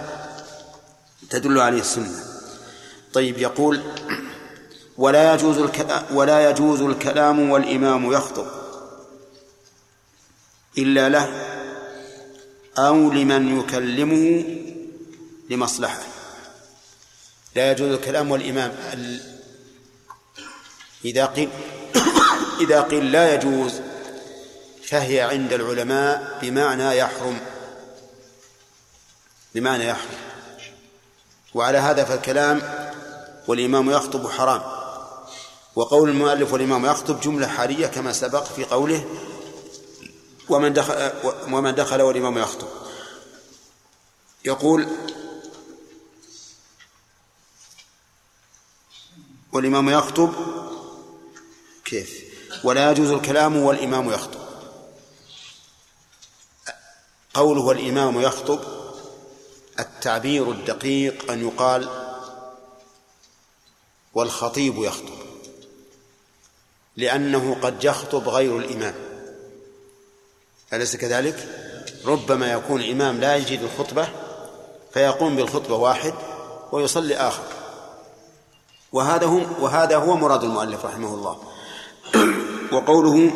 تدل 1.29 1.59
عليه 1.59 1.79
السنة. 1.79 2.24
طيب 3.15 3.37
يقول 3.37 3.81
ولا 4.97 5.33
يجوز 5.33 5.69
ولا 6.11 6.49
يجوز 6.49 6.81
الكلام 6.81 7.49
والإمام 7.49 8.11
يخطب 8.11 8.47
إلا 10.77 11.09
له 11.09 11.29
أو 12.77 13.11
لمن 13.11 13.59
يكلمه 13.59 14.45
لمصلحة. 15.49 15.99
لا 17.55 17.71
يجوز 17.71 17.91
الكلام 17.91 18.31
والإمام 18.31 18.75
إذا 21.05 21.25
قيل 21.25 21.49
إذا 22.63 22.81
قيل 22.81 23.11
لا 23.11 23.33
يجوز 23.35 23.73
فهي 24.83 25.21
عند 25.21 25.53
العلماء 25.53 26.39
بمعنى 26.41 26.97
يحرم. 26.97 27.39
بمعنى 29.55 29.87
يحرم. 29.87 30.17
وعلى 31.53 31.77
هذا 31.77 32.03
فالكلام 32.03 32.84
والإمام 33.47 33.89
يخطب 33.89 34.29
حرام. 34.29 34.61
وقول 35.75 36.09
المؤلف 36.09 36.53
والإمام 36.53 36.85
يخطب 36.85 37.19
جملة 37.19 37.47
حالية 37.47 37.87
كما 37.87 38.13
سبق 38.13 38.43
في 38.43 38.63
قوله 38.63 39.05
ومن 40.49 40.73
دخل 40.73 41.11
ومن 41.51 41.75
دخل 41.75 42.01
والإمام 42.01 42.37
يخطب. 42.37 42.67
يقول 44.45 44.87
والإمام 49.53 49.89
يخطب 49.89 50.33
كيف؟ 51.85 52.23
ولا 52.63 52.91
يجوز 52.91 53.11
الكلام 53.11 53.57
والإمام 53.57 54.09
يخطب. 54.09 54.39
قوله 57.33 57.61
والإمام 57.61 58.21
يخطب 58.21 58.59
التعبير 59.79 60.51
الدقيق 60.51 61.31
أن 61.31 61.47
يقال 61.47 62.04
والخطيب 64.15 64.83
يخطب. 64.83 65.15
لأنه 66.97 67.57
قد 67.61 67.83
يخطب 67.83 68.29
غير 68.29 68.57
الإمام. 68.57 68.95
أليس 70.73 70.95
كذلك؟ 70.95 71.49
ربما 72.05 72.51
يكون 72.51 72.81
الإمام 72.81 73.19
لا 73.19 73.35
يجد 73.35 73.59
الخطبة 73.61 74.07
فيقوم 74.93 75.35
بالخطبة 75.35 75.75
واحد 75.75 76.13
ويصلي 76.71 77.15
آخر. 77.15 77.43
وهذا 78.91 79.25
هو 79.25 79.41
وهذا 79.59 79.95
هو 79.95 80.15
مراد 80.15 80.43
المؤلف 80.43 80.85
رحمه 80.85 81.13
الله. 81.13 81.37
وقوله 82.71 83.31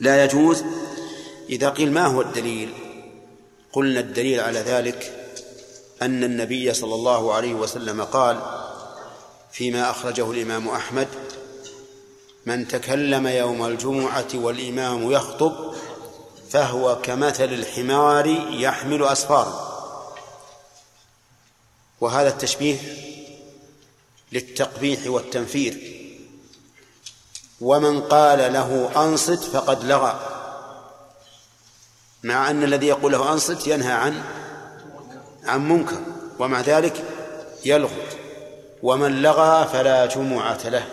لا 0.00 0.24
يجوز 0.24 0.64
إذا 1.48 1.68
قيل 1.68 1.92
ما 1.92 2.06
هو 2.06 2.20
الدليل؟ 2.20 2.72
قلنا 3.72 4.00
الدليل 4.00 4.40
على 4.40 4.58
ذلك 4.58 5.28
أن 6.02 6.24
النبي 6.24 6.74
صلى 6.74 6.94
الله 6.94 7.34
عليه 7.34 7.54
وسلم 7.54 8.02
قال 8.02 8.63
فيما 9.54 9.90
أخرجه 9.90 10.30
الإمام 10.30 10.68
أحمد 10.68 11.08
من 12.46 12.68
تكلم 12.68 13.26
يوم 13.26 13.66
الجمعة 13.66 14.28
والإمام 14.34 15.10
يخطب 15.10 15.74
فهو 16.50 16.98
كمثل 17.02 17.44
الحمار 17.44 18.26
يحمل 18.50 19.04
أسفارا 19.04 19.74
وهذا 22.00 22.28
التشبيه 22.28 22.78
للتقبيح 24.32 25.06
والتنفير. 25.06 26.00
ومن 27.60 28.00
قال 28.00 28.52
له 28.52 28.90
أنصت 28.96 29.44
فقد 29.44 29.84
لغى. 29.84 30.20
مع 32.22 32.50
أن 32.50 32.64
الذي 32.64 32.86
يقول 32.86 33.12
له 33.12 33.32
أنصت 33.32 33.66
ينهى 33.66 33.92
عن 33.92 34.24
عن 35.44 35.68
منكر 35.68 36.00
ومع 36.38 36.60
ذلك 36.60 37.04
يلغو. 37.64 38.23
ومن 38.84 39.22
لغى 39.22 39.68
فلا 39.72 40.06
جمعة 40.06 40.68
له. 40.68 40.86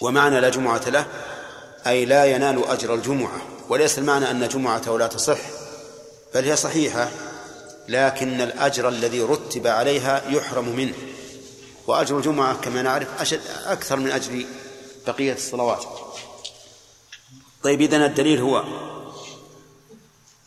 ومعنى 0.00 0.40
لا 0.40 0.48
جمعة 0.48 0.88
له 0.88 1.06
أي 1.86 2.04
لا 2.04 2.24
ينال 2.24 2.64
أجر 2.64 2.94
الجمعة. 2.94 3.42
وليس 3.68 3.98
المعنى 3.98 4.30
أن 4.30 4.48
جمعته 4.48 4.98
لا 4.98 5.06
تصح 5.06 5.38
بل 6.34 6.44
هي 6.44 6.56
صحيحة 6.56 7.10
لكن 7.88 8.40
الأجر 8.40 8.88
الذي 8.88 9.22
رتب 9.22 9.66
عليها 9.66 10.22
يحرم 10.28 10.68
منه. 10.68 10.94
وأجر 11.86 12.16
الجمعة 12.16 12.60
كما 12.60 12.82
نعرف 12.82 13.08
أشد 13.20 13.40
أكثر 13.66 13.96
من 13.96 14.10
أجر 14.10 14.44
بقية 15.06 15.32
الصلوات. 15.32 15.84
طيب 17.62 17.80
إذن 17.80 18.02
الدليل 18.02 18.40
هو 18.40 18.64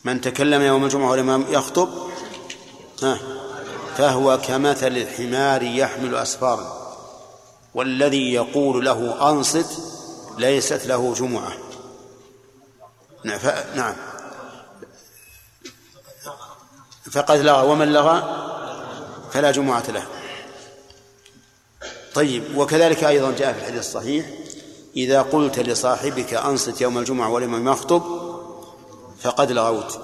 من 0.04 0.20
تكلم 0.20 0.62
يوم 0.62 0.84
الجمعة 0.84 1.10
ولم 1.10 1.46
يخطب. 1.48 1.88
فهو 3.98 4.38
كمثل 4.38 4.86
الحمار 4.86 5.62
يحمل 5.62 6.14
أسفارا 6.14 6.96
والذي 7.74 8.32
يقول 8.32 8.84
له 8.84 9.30
أنصت 9.30 9.66
ليست 10.38 10.86
له 10.86 11.14
جمعة. 11.14 11.52
نعم. 13.74 13.94
فقد 17.12 17.38
لغى 17.38 17.66
ومن 17.66 17.92
لغى 17.92 18.22
فلا 19.32 19.50
جمعة 19.50 19.90
له. 19.90 20.06
طيب 22.14 22.56
وكذلك 22.56 23.04
أيضا 23.04 23.32
جاء 23.32 23.52
في 23.52 23.58
الحديث 23.58 23.80
الصحيح 23.80 24.26
إذا 24.96 25.22
قلت 25.22 25.58
لصاحبك 25.58 26.34
أنصت 26.34 26.80
يوم 26.80 26.98
الجمعة 26.98 27.30
ولم 27.30 27.68
يخطب 27.68 28.02
فقد 29.20 29.52
لغوت. 29.52 30.00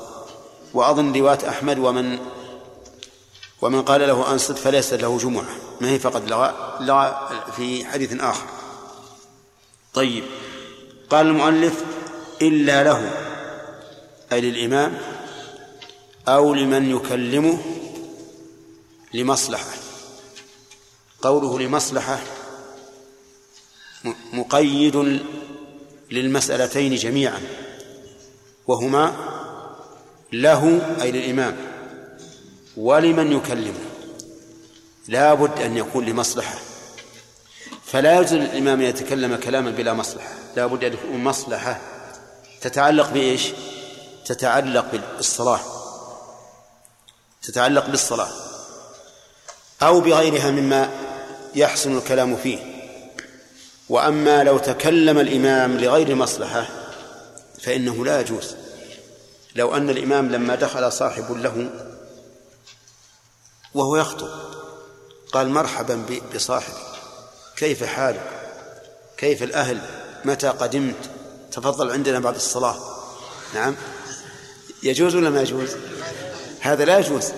وأظن 0.75 1.13
رواية 1.13 1.49
أحمد 1.49 1.79
ومن 1.79 2.19
ومن 3.65 3.83
قال 3.83 4.01
له 4.01 4.33
أنصت 4.33 4.59
فليس 4.59 4.93
له 4.93 5.19
جمعة. 5.19 5.57
ما 5.81 5.91
هي 5.91 5.99
فقد 5.99 6.31
لغى 6.31 6.79
لغى 6.81 7.29
في 7.57 7.85
حديث 7.85 8.21
آخر. 8.21 8.47
طيب. 9.95 10.25
قال 11.11 11.27
المؤلف 11.27 11.85
إلا 12.43 12.83
له 12.83 13.11
أي 14.33 14.41
للإمام 14.41 14.99
أو 16.29 16.55
لمن 16.55 16.91
يكلمه 16.91 17.59
لمصلحة. 19.15 19.73
قوله 21.23 21.59
لمصلحة 21.59 22.21
مقيد 24.33 25.21
للمسألتين 26.11 26.95
جميعا. 26.95 27.41
وهما 28.67 29.15
له 30.33 30.97
أي 31.03 31.13
للإمام. 31.13 31.74
ولمن 32.77 33.33
يكلمه؟ 33.33 33.85
لا 35.09 35.35
بد 35.35 35.61
أن 35.61 35.77
يكون 35.77 36.05
لمصلحة. 36.05 36.59
فلا 37.87 38.21
يجوز 38.21 38.35
للإمام 38.35 38.81
أن 38.81 38.87
يتكلم 38.87 39.37
كلاما 39.37 39.71
بلا 39.71 39.93
مصلحة. 39.93 40.33
لا 40.57 40.67
بد 40.67 40.85
أن 40.85 40.93
يكون 40.93 41.25
مصلحة. 41.25 41.81
تتعلق 42.61 43.11
بإيش؟ 43.11 43.49
تتعلق 44.27 44.87
بالصلاة. 45.17 45.61
تتعلق 47.43 47.87
بالصلاة. 47.87 48.31
أو 49.83 50.01
بغيرها 50.01 50.51
مما 50.51 50.91
يحسن 51.55 51.99
الكلام 51.99 52.37
فيه. 52.37 52.59
وأما 53.89 54.45
لو 54.45 54.59
تكلم 54.59 55.19
الإمام 55.19 55.77
لغير 55.77 56.15
مصلحة 56.15 56.67
فإنه 57.63 58.05
لا 58.05 58.21
يجوز. 58.21 58.57
لو 59.57 59.77
أن 59.77 59.91
الإمام 59.91 60.33
لما 60.33 60.55
دخل 60.55 60.93
صاحب 60.93 61.33
له 61.33 61.71
وهو 63.75 63.97
يخطب. 63.97 64.29
قال 65.33 65.51
مرحبا 65.51 66.05
بصاحبي. 66.35 66.75
كيف 67.57 67.85
حالك؟ 67.85 68.31
كيف 69.17 69.43
الأهل؟ 69.43 69.81
متى 70.25 70.49
قدمت؟ 70.49 71.11
تفضل 71.53 71.91
عندنا 71.91 72.19
بعد 72.19 72.35
الصلاة. 72.35 72.77
نعم. 73.55 73.77
يجوز 74.83 75.15
ولا 75.15 75.31
ما 75.31 75.43
يجوز؟ 75.43 75.77
هذا 76.61 76.85
لا 76.85 76.99
يجوز. 76.99 77.33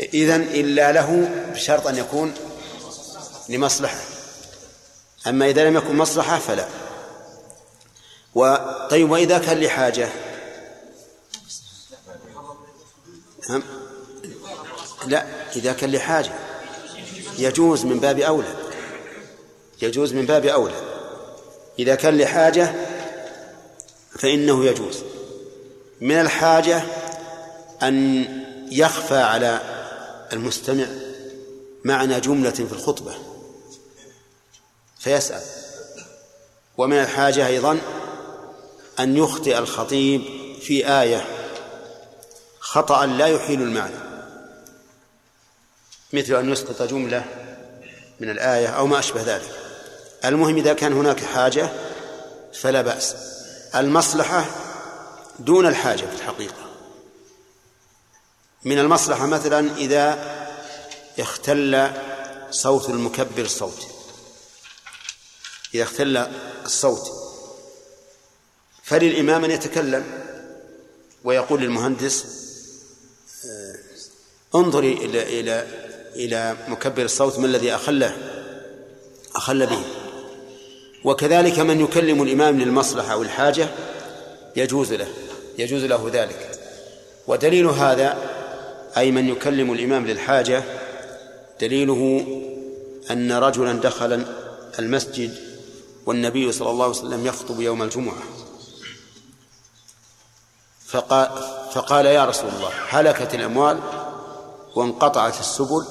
إذن 0.00 0.42
إلا 0.42 0.92
له 0.92 1.30
بشرط 1.54 1.86
أن 1.86 1.96
يكون 1.96 2.34
لمصلحة. 3.48 4.00
أما 5.26 5.46
إذا 5.46 5.68
لم 5.68 5.76
يكن 5.76 5.96
مصلحة 5.96 6.38
فلا. 6.38 6.68
وطيب 8.34 9.10
وإذا 9.10 9.38
كان 9.38 9.60
لحاجة؟ 9.60 10.08
نعم. 13.48 13.62
لا. 15.06 15.41
إذا 15.56 15.72
كان 15.72 15.90
لحاجة 15.90 16.32
يجوز 17.38 17.84
من 17.84 18.00
باب 18.00 18.20
أولى 18.20 18.54
يجوز 19.82 20.12
من 20.12 20.26
باب 20.26 20.46
أولى. 20.46 20.74
إذا 21.78 21.94
كان 21.94 22.18
لحاجة 22.18 22.74
فإنه 24.18 24.64
يجوز. 24.64 25.02
من 26.00 26.20
الحاجة 26.20 26.82
أن 27.82 28.24
يخفى 28.70 29.16
على 29.16 29.60
المستمع 30.32 30.86
معنى 31.84 32.20
جملة 32.20 32.50
في 32.50 32.72
الخطبة 32.72 33.14
فيسأل. 34.98 35.42
ومن 36.78 36.98
الحاجة 36.98 37.46
أيضا 37.46 37.78
أن 39.00 39.16
يخطئ 39.16 39.58
الخطيب 39.58 40.22
في 40.60 40.88
آية 40.88 41.24
خطأ 42.60 43.06
لا 43.06 43.26
يحيل 43.26 43.62
المعنى. 43.62 44.11
مثل 46.12 46.34
أن 46.34 46.52
يسقط 46.52 46.82
جملة 46.82 47.24
من 48.20 48.30
الآية 48.30 48.66
أو 48.66 48.86
ما 48.86 48.98
أشبه 48.98 49.22
ذلك. 49.22 49.50
المهم 50.24 50.56
إذا 50.56 50.72
كان 50.72 50.92
هناك 50.92 51.24
حاجة 51.24 51.72
فلا 52.52 52.82
بأس. 52.82 53.16
المصلحة 53.74 54.44
دون 55.38 55.66
الحاجة 55.66 56.06
في 56.06 56.14
الحقيقة. 56.14 56.72
من 58.64 58.78
المصلحة 58.78 59.26
مثلا 59.26 59.76
إذا 59.76 60.18
اختل 61.18 61.90
صوت 62.50 62.90
المكبر 62.90 63.42
الصوت. 63.42 63.86
إذا 65.74 65.82
اختل 65.82 66.16
الصوت. 66.64 67.10
فللإمام 68.82 69.44
أن 69.44 69.50
يتكلم 69.50 70.04
ويقول 71.24 71.60
للمهندس 71.60 72.24
آه، 73.44 74.58
انظري 74.58 74.92
إلى 74.92 75.40
إلى 75.40 75.66
إلى 76.16 76.56
مكبر 76.68 77.02
الصوت 77.02 77.38
ما 77.38 77.46
الذي 77.46 77.74
أخله؟ 77.74 78.16
أخل 79.36 79.66
به. 79.66 79.82
وكذلك 81.04 81.58
من 81.58 81.80
يكلم 81.80 82.22
الإمام 82.22 82.60
للمصلحة 82.60 83.12
أو 83.12 83.22
الحاجة 83.22 83.68
يجوز 84.56 84.92
له 84.92 85.08
يجوز 85.58 85.84
له 85.84 86.10
ذلك. 86.12 86.58
ودليل 87.26 87.66
هذا 87.66 88.16
أي 88.96 89.10
من 89.10 89.28
يكلم 89.28 89.72
الإمام 89.72 90.06
للحاجة 90.06 90.62
دليله 91.60 92.26
أن 93.10 93.32
رجلا 93.32 93.72
دخل 93.72 94.24
المسجد 94.78 95.34
والنبي 96.06 96.52
صلى 96.52 96.70
الله 96.70 96.84
عليه 96.84 96.94
وسلم 96.96 97.26
يخطب 97.26 97.60
يوم 97.60 97.82
الجمعة. 97.82 98.22
فقال, 100.86 101.28
فقال 101.72 102.06
يا 102.06 102.24
رسول 102.24 102.48
الله 102.48 102.70
هلكت 102.88 103.34
الأموال 103.34 103.80
وانقطعت 104.74 105.40
السبل 105.40 105.86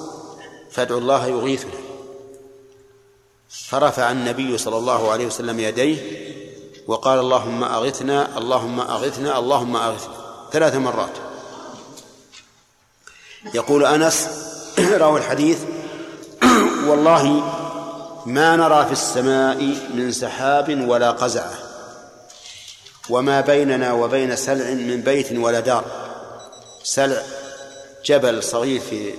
فادعوا 0.72 1.00
الله 1.00 1.26
يغيثنا 1.26 1.92
فرفع 3.48 4.10
النبي 4.10 4.58
صلى 4.58 4.76
الله 4.76 5.12
عليه 5.12 5.26
وسلم 5.26 5.60
يديه 5.60 5.98
وقال 6.86 7.18
اللهم 7.18 7.64
أغثنا 7.64 8.38
اللهم 8.38 8.80
أغثنا 8.80 9.38
اللهم 9.38 9.76
أغثنا. 9.76 10.14
ثلاث 10.52 10.74
مرات. 10.74 11.16
يقول 13.54 13.86
أنس 13.86 14.28
روى 15.02 15.20
الحديث 15.20 15.58
والله 16.88 17.24
ما 18.26 18.56
نرى 18.56 18.86
في 18.86 18.92
السماء 18.92 19.56
من 19.94 20.12
سحاب 20.12 20.88
ولا 20.88 21.10
قزعة 21.10 21.52
وما 23.10 23.40
بيننا 23.40 23.92
وبين 23.92 24.36
سلع 24.36 24.70
من 24.70 25.00
بيت 25.00 25.32
ولا 25.32 25.60
دار. 25.60 25.84
سلع 26.84 27.22
جبل 28.04 28.42
صغير 28.42 28.80
في 28.80 29.14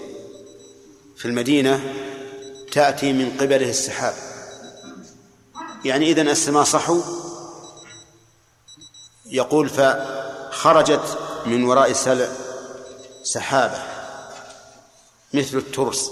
في 1.15 1.25
المدينة 1.25 1.93
تأتي 2.71 3.13
من 3.13 3.37
قبله 3.37 3.69
السحاب. 3.69 4.13
يعني 5.85 6.11
إذن 6.11 6.29
السماء 6.29 6.63
صحو 6.63 7.01
يقول 9.25 9.69
فخرجت 9.69 11.17
من 11.45 11.63
وراء 11.63 11.91
السلع 11.91 12.27
سحابة 13.23 13.83
مثل 15.33 15.57
الترس. 15.57 16.11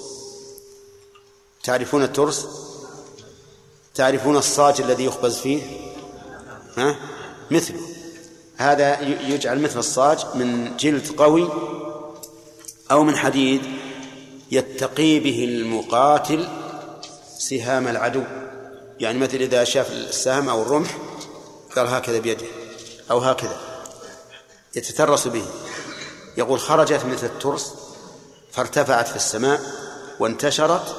تعرفون 1.63 2.03
الترس؟ 2.03 2.47
تعرفون 3.95 4.37
الصاج 4.37 4.81
الذي 4.81 5.05
يخبز 5.05 5.37
فيه؟ 5.37 5.61
ها؟ 6.77 6.95
مثله 7.51 7.81
هذا 8.57 9.01
يجعل 9.01 9.59
مثل 9.59 9.79
الصاج 9.79 10.25
من 10.35 10.77
جلد 10.77 11.07
قوي 11.17 11.49
أو 12.91 13.03
من 13.03 13.15
حديد 13.15 13.61
يتقي 14.51 15.19
به 15.19 15.43
المقاتل 15.43 16.47
سهام 17.37 17.87
العدو. 17.87 18.23
يعني 18.99 19.19
مثل 19.19 19.37
إذا 19.37 19.63
شاف 19.63 19.91
السهم 19.91 20.49
أو 20.49 20.61
الرمح 20.61 20.97
قال 21.75 21.87
هكذا 21.87 22.19
بيده 22.19 22.45
أو 23.11 23.19
هكذا. 23.19 23.57
يتترس 24.75 25.27
به. 25.27 25.45
يقول 26.37 26.59
خرجت 26.59 27.05
مثل 27.05 27.25
الترس 27.25 27.73
فارتفعت 28.51 29.07
في 29.07 29.15
السماء 29.15 29.61
وانتشرت 30.19 30.95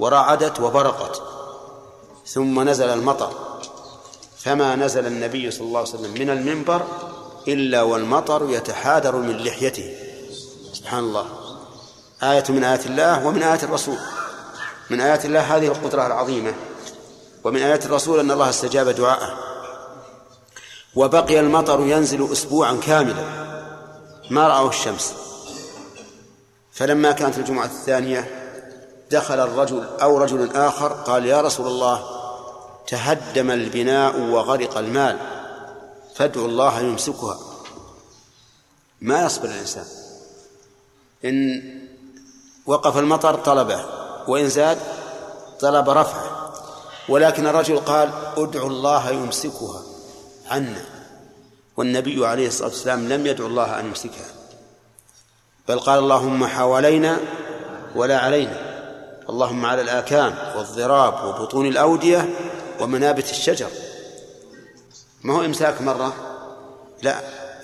ورعدت 0.00 0.60
وبرقت 0.60 1.22
ثم 2.26 2.68
نزل 2.68 2.88
المطر. 2.88 3.60
فما 4.38 4.76
نزل 4.76 5.06
النبي 5.06 5.50
صلى 5.50 5.66
الله 5.66 5.80
عليه 5.80 5.88
وسلم 5.88 6.14
من 6.14 6.30
المنبر 6.30 6.86
إلا 7.48 7.82
والمطر 7.82 8.50
يتحادر 8.50 9.16
من 9.16 9.36
لحيته. 9.36 9.94
سبحان 10.72 11.04
الله. 11.04 11.39
آية 12.22 12.44
من 12.48 12.64
آيات 12.64 12.86
الله 12.86 13.26
ومن 13.26 13.42
آيات 13.42 13.64
الرسول. 13.64 13.98
من 14.90 15.00
آيات 15.00 15.24
الله 15.24 15.56
هذه 15.56 15.66
القدرة 15.66 16.06
العظيمة. 16.06 16.54
ومن 17.44 17.62
آيات 17.62 17.86
الرسول 17.86 18.20
أن 18.20 18.30
الله 18.30 18.50
استجاب 18.50 18.88
دعاءه. 18.88 19.38
وبقي 20.94 21.40
المطر 21.40 21.80
ينزل 21.80 22.32
أسبوعا 22.32 22.80
كاملا. 22.86 23.24
ما 24.30 24.48
رأوا 24.48 24.68
الشمس. 24.68 25.14
فلما 26.72 27.12
كانت 27.12 27.38
الجمعة 27.38 27.64
الثانية 27.64 28.30
دخل 29.10 29.40
الرجل 29.40 29.88
أو 30.02 30.18
رجل 30.18 30.56
آخر 30.56 30.92
قال 30.92 31.26
يا 31.26 31.40
رسول 31.40 31.66
الله 31.66 32.04
تهدم 32.86 33.50
البناء 33.50 34.20
وغرق 34.20 34.78
المال 34.78 35.18
فادعوا 36.14 36.48
الله 36.48 36.80
يمسكها. 36.80 37.38
ما 39.00 39.24
يصبر 39.24 39.48
الإنسان. 39.48 39.84
إن 41.24 41.79
وقف 42.70 42.98
المطر 42.98 43.34
طلبه 43.34 43.84
وإن 44.28 44.48
زاد 44.48 44.78
طلب 45.60 45.90
رفعه. 45.90 46.52
ولكن 47.08 47.46
الرجل 47.46 47.78
قال 47.78 48.10
ادعوا 48.36 48.68
الله 48.70 49.10
يمسكها 49.10 49.82
عنا. 50.50 50.84
والنبي 51.76 52.26
عليه 52.26 52.46
الصلاة 52.46 52.68
والسلام 52.68 53.08
لم 53.08 53.26
يدعو 53.26 53.46
الله 53.46 53.80
أن 53.80 53.86
يمسكها. 53.86 54.30
بل 55.68 55.78
قال 55.78 55.98
اللهم 55.98 56.46
حوالينا 56.46 57.16
ولا 57.94 58.18
علينا. 58.18 58.56
اللهم 59.28 59.66
على 59.66 59.82
الآكام 59.82 60.34
والضراب 60.56 61.24
وبطون 61.24 61.66
الأودية 61.66 62.28
ومنابت 62.80 63.30
الشجر. 63.30 63.68
ما 65.22 65.34
هو 65.34 65.44
إمساك 65.44 65.82
مرة؟ 65.82 66.12
لا 67.02 67.20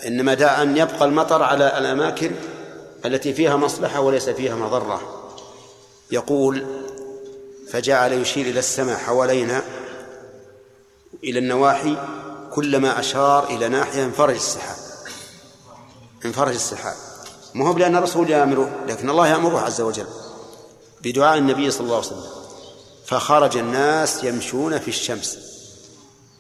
إنما 0.07 0.35
داء 0.35 0.63
أن 0.63 0.77
يبقى 0.77 1.05
المطر 1.05 1.43
على 1.43 1.79
الأماكن 1.79 2.33
التي 3.07 3.35
فيها 3.35 3.57
مصلحة 3.57 4.01
وليس 4.01 4.29
فيها 4.29 4.55
مضرة. 4.55 5.23
يقول 6.11 6.67
فجعل 7.71 8.13
يشير 8.13 8.47
إلى 8.47 8.59
السماء 8.59 8.97
حوالينا 8.97 9.63
إلى 11.25 11.39
النواحي 11.39 11.97
كلما 12.53 13.01
أشار 13.01 13.49
إلى 13.51 13.69
ناحية 13.69 14.05
انفرج 14.05 14.35
السحاب. 14.35 14.77
انفرج 16.25 16.55
السحاب. 16.55 16.95
ما 17.55 17.69
هو 17.69 17.79
لأن 17.79 17.97
الرسول 17.97 18.31
يأمره 18.31 18.85
لكن 18.89 19.11
الله 19.11 19.29
يأمره 19.29 19.61
عز 19.61 19.81
وجل 19.81 20.07
بدعاء 21.03 21.39
النبي 21.39 21.71
صلى 21.71 21.85
الله 21.85 21.97
عليه 21.97 22.07
وسلم. 22.07 22.27
فخرج 23.07 23.57
الناس 23.57 24.25
يمشون 24.25 24.79
في 24.79 24.89
الشمس 24.89 25.39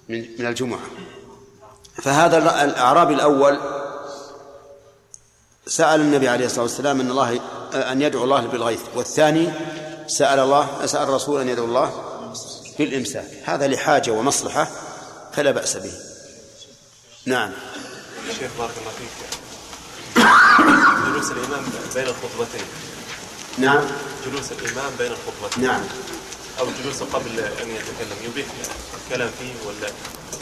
من 0.08 0.24
من 0.38 0.46
الجمعة. 0.46 0.80
فهذا 1.94 2.38
الأعرابي 2.64 3.14
الأول 3.14 3.75
سأل 5.68 6.00
النبي 6.00 6.28
عليه 6.28 6.46
الصلاة 6.46 6.62
والسلام 6.62 7.00
أن 7.00 7.10
الله 7.10 7.40
أن 7.74 8.02
يدعو 8.02 8.24
الله 8.24 8.46
بالغيث 8.46 8.80
والثاني 8.94 9.50
سأل 10.06 10.38
الله 10.38 10.86
سأل 10.86 11.02
الرسول 11.02 11.40
أن 11.40 11.48
يدعو 11.48 11.64
الله 11.64 12.04
بالإمساك. 12.78 13.30
هذا 13.44 13.66
لحاجة 13.66 14.10
ومصلحة 14.10 14.70
فلا 15.32 15.50
بأس 15.50 15.76
به. 15.76 15.92
نعم. 17.26 17.50
شيخ 18.38 18.50
بارك 18.58 18.70
الله 18.80 18.90
فيك. 18.98 19.10
جلوس 21.06 21.30
الإمام 21.30 21.64
بين 21.94 22.06
الخطبتين. 22.06 22.66
نعم. 23.58 23.84
جلوس 24.26 24.52
الإمام 24.52 24.92
بين 24.98 25.12
الخطبتين. 25.12 25.64
نعم. 25.64 25.80
أو 26.60 26.66
جلوسه 26.82 27.06
قبل 27.12 27.40
أن 27.40 27.70
يتكلم. 27.70 28.16
يبيح 28.24 28.46
الكلام 29.04 29.30
فيه 29.38 29.68
ولا 29.68 29.92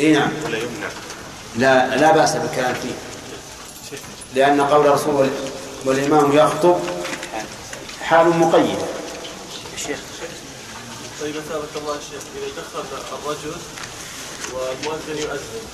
اي 0.01 0.13
نعم. 0.13 0.31
ولا 0.45 0.59
يمنع؟ 0.59 0.89
لا 1.57 1.97
لا 1.97 2.13
بأس 2.13 2.37
بالكلام 2.37 2.75
فيه. 2.75 3.14
لأن 4.35 4.61
قول 4.61 4.87
الرسول 4.87 5.29
والإمام 5.85 6.33
يخطب 6.33 6.77
حال 8.03 8.29
مقيدة 8.39 8.87
شيخ 9.77 9.99
طيب 11.21 11.37
أثابك 11.37 11.77
الله 11.77 11.95
الشيخ 11.95 12.23
إذا 12.37 12.63
دخل 12.63 12.85
الرجل 13.19 13.57
والمؤذن 14.55 15.19
يؤذن 15.19 15.65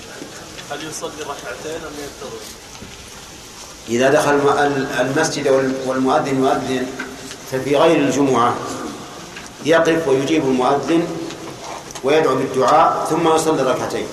هل 0.70 0.88
يصلي 0.88 1.22
ركعتين 1.22 1.80
أم 1.86 1.94
ينتظر؟ 1.98 2.40
إذا 3.88 4.10
دخل 4.10 4.58
المسجد 5.00 5.48
والمؤذن 5.86 6.44
يؤذن 6.44 6.86
ففي 7.52 7.76
غير 7.76 7.96
الجمعة 7.96 8.54
يقف 9.64 10.08
ويجيب 10.08 10.44
المؤذن 10.44 11.06
ويدعو 12.04 12.34
بالدعاء 12.34 13.06
ثم 13.10 13.34
يصلي 13.34 13.62
الركعتين 13.62 14.06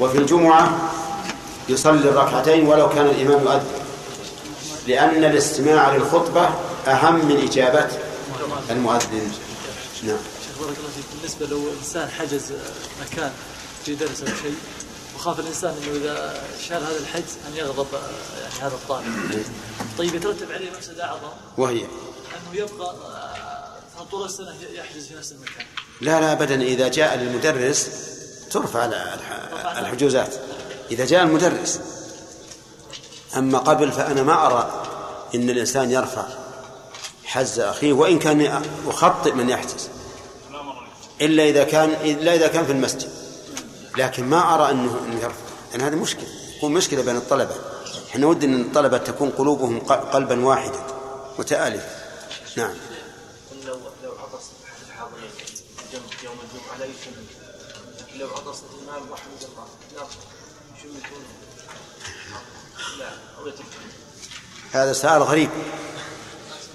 وفي 0.00 0.18
الجمعة 0.18 0.92
يصلي 1.68 2.08
الركعتين 2.08 2.66
ولو 2.66 2.88
كان 2.88 3.06
الإمام 3.06 3.42
يؤذن. 3.42 3.64
لأن 4.86 5.24
الاستماع 5.24 5.94
للخطبة 5.96 6.50
أهم 6.86 7.14
من 7.14 7.48
إجابة 7.48 7.88
المؤذن. 8.70 9.32
نعم. 10.02 10.16
شيخ 10.46 10.58
بارك 10.60 10.76
الله 10.78 10.90
فيك. 10.96 11.04
بالنسبة 11.16 11.46
لو 11.46 11.62
إنسان 11.80 12.08
حجز 12.10 12.52
مكان 13.00 13.30
في 13.84 13.94
درس 13.94 14.20
أو 14.20 14.26
شيء 14.26 14.54
وخاف 15.16 15.40
الإنسان 15.40 15.74
أنه 15.82 15.96
إذا 15.96 16.42
شال 16.68 16.82
هذا 16.84 16.98
الحجز 16.98 17.32
أن 17.48 17.56
يغضب 17.56 17.86
يعني 18.42 18.54
هذا 18.60 18.74
الطالب. 18.74 19.44
طيب 19.98 20.14
يترتب 20.14 20.52
عليه 20.52 20.70
مفسدة 20.70 21.04
أعظم؟ 21.04 21.28
وهي. 21.58 21.76
أنه 21.80 22.54
يبقى 22.60 22.94
آه، 23.98 24.04
طول 24.10 24.26
السنة 24.26 24.54
يحجز 24.74 25.06
في 25.06 25.14
نفس 25.14 25.32
المكان. 25.32 25.66
لا 26.00 26.20
لا 26.20 26.32
أبدا. 26.32 26.62
إذا 26.62 26.88
جاء 26.88 27.16
للمدرس 27.18 27.88
ترفع 28.50 28.84
الح- 28.84 29.78
الحجوزات. 29.78 30.34
إذا 30.90 31.04
جاء 31.04 31.22
المدرس. 31.22 31.80
أما 33.36 33.58
قبل 33.58 33.92
فأنا 33.92 34.22
ما 34.22 34.46
أرى 34.46 34.82
إن 35.34 35.50
الإنسان 35.50 35.90
يرفع 35.90 36.26
حز 37.24 37.60
أخيه 37.60 37.92
وإن 37.92 38.18
كان 38.18 38.62
يخطئ 38.88 39.32
من 39.32 39.48
يحجز 39.48 39.88
إلا 41.20 41.44
إذا 41.44 41.64
كان 41.64 41.90
إلا 41.90 42.34
إذا 42.34 42.46
كان 42.46 42.66
في 42.66 42.72
المسجد. 42.72 43.10
لكن 43.98 44.24
ما 44.24 44.54
أرى 44.54 44.70
أنه 44.70 45.18
يرفع. 45.22 45.34
لأن 45.72 45.80
هذا 45.80 45.96
مشكلة. 45.96 46.28
يكون 46.56 46.72
مشكلة 46.72 47.02
بين 47.02 47.16
الطلبة. 47.16 47.54
إحنا 48.10 48.26
ودنا 48.26 48.56
أن 48.56 48.60
الطلبة 48.60 48.98
تكون 48.98 49.30
قلوبهم 49.30 49.78
قلبا 49.88 50.44
واحدا 50.44 50.86
متآلفة. 51.38 51.88
نعم. 52.56 52.74
لو 53.66 53.76
لو 54.04 54.12
احد 54.12 54.40
الحاضرين 54.88 55.30
يوم 56.24 56.36
لو 58.16 58.28
عطس 58.28 58.58
الامام 58.70 59.10
وحمد 59.10 59.42
الله 59.42 59.66
لا 59.96 60.06
يشمتون 60.76 61.24
لا 62.98 63.08
أو 63.38 63.46
يتكلم 63.46 63.92
هذا 64.72 64.92
سؤال 64.92 65.22
غريب. 65.22 65.50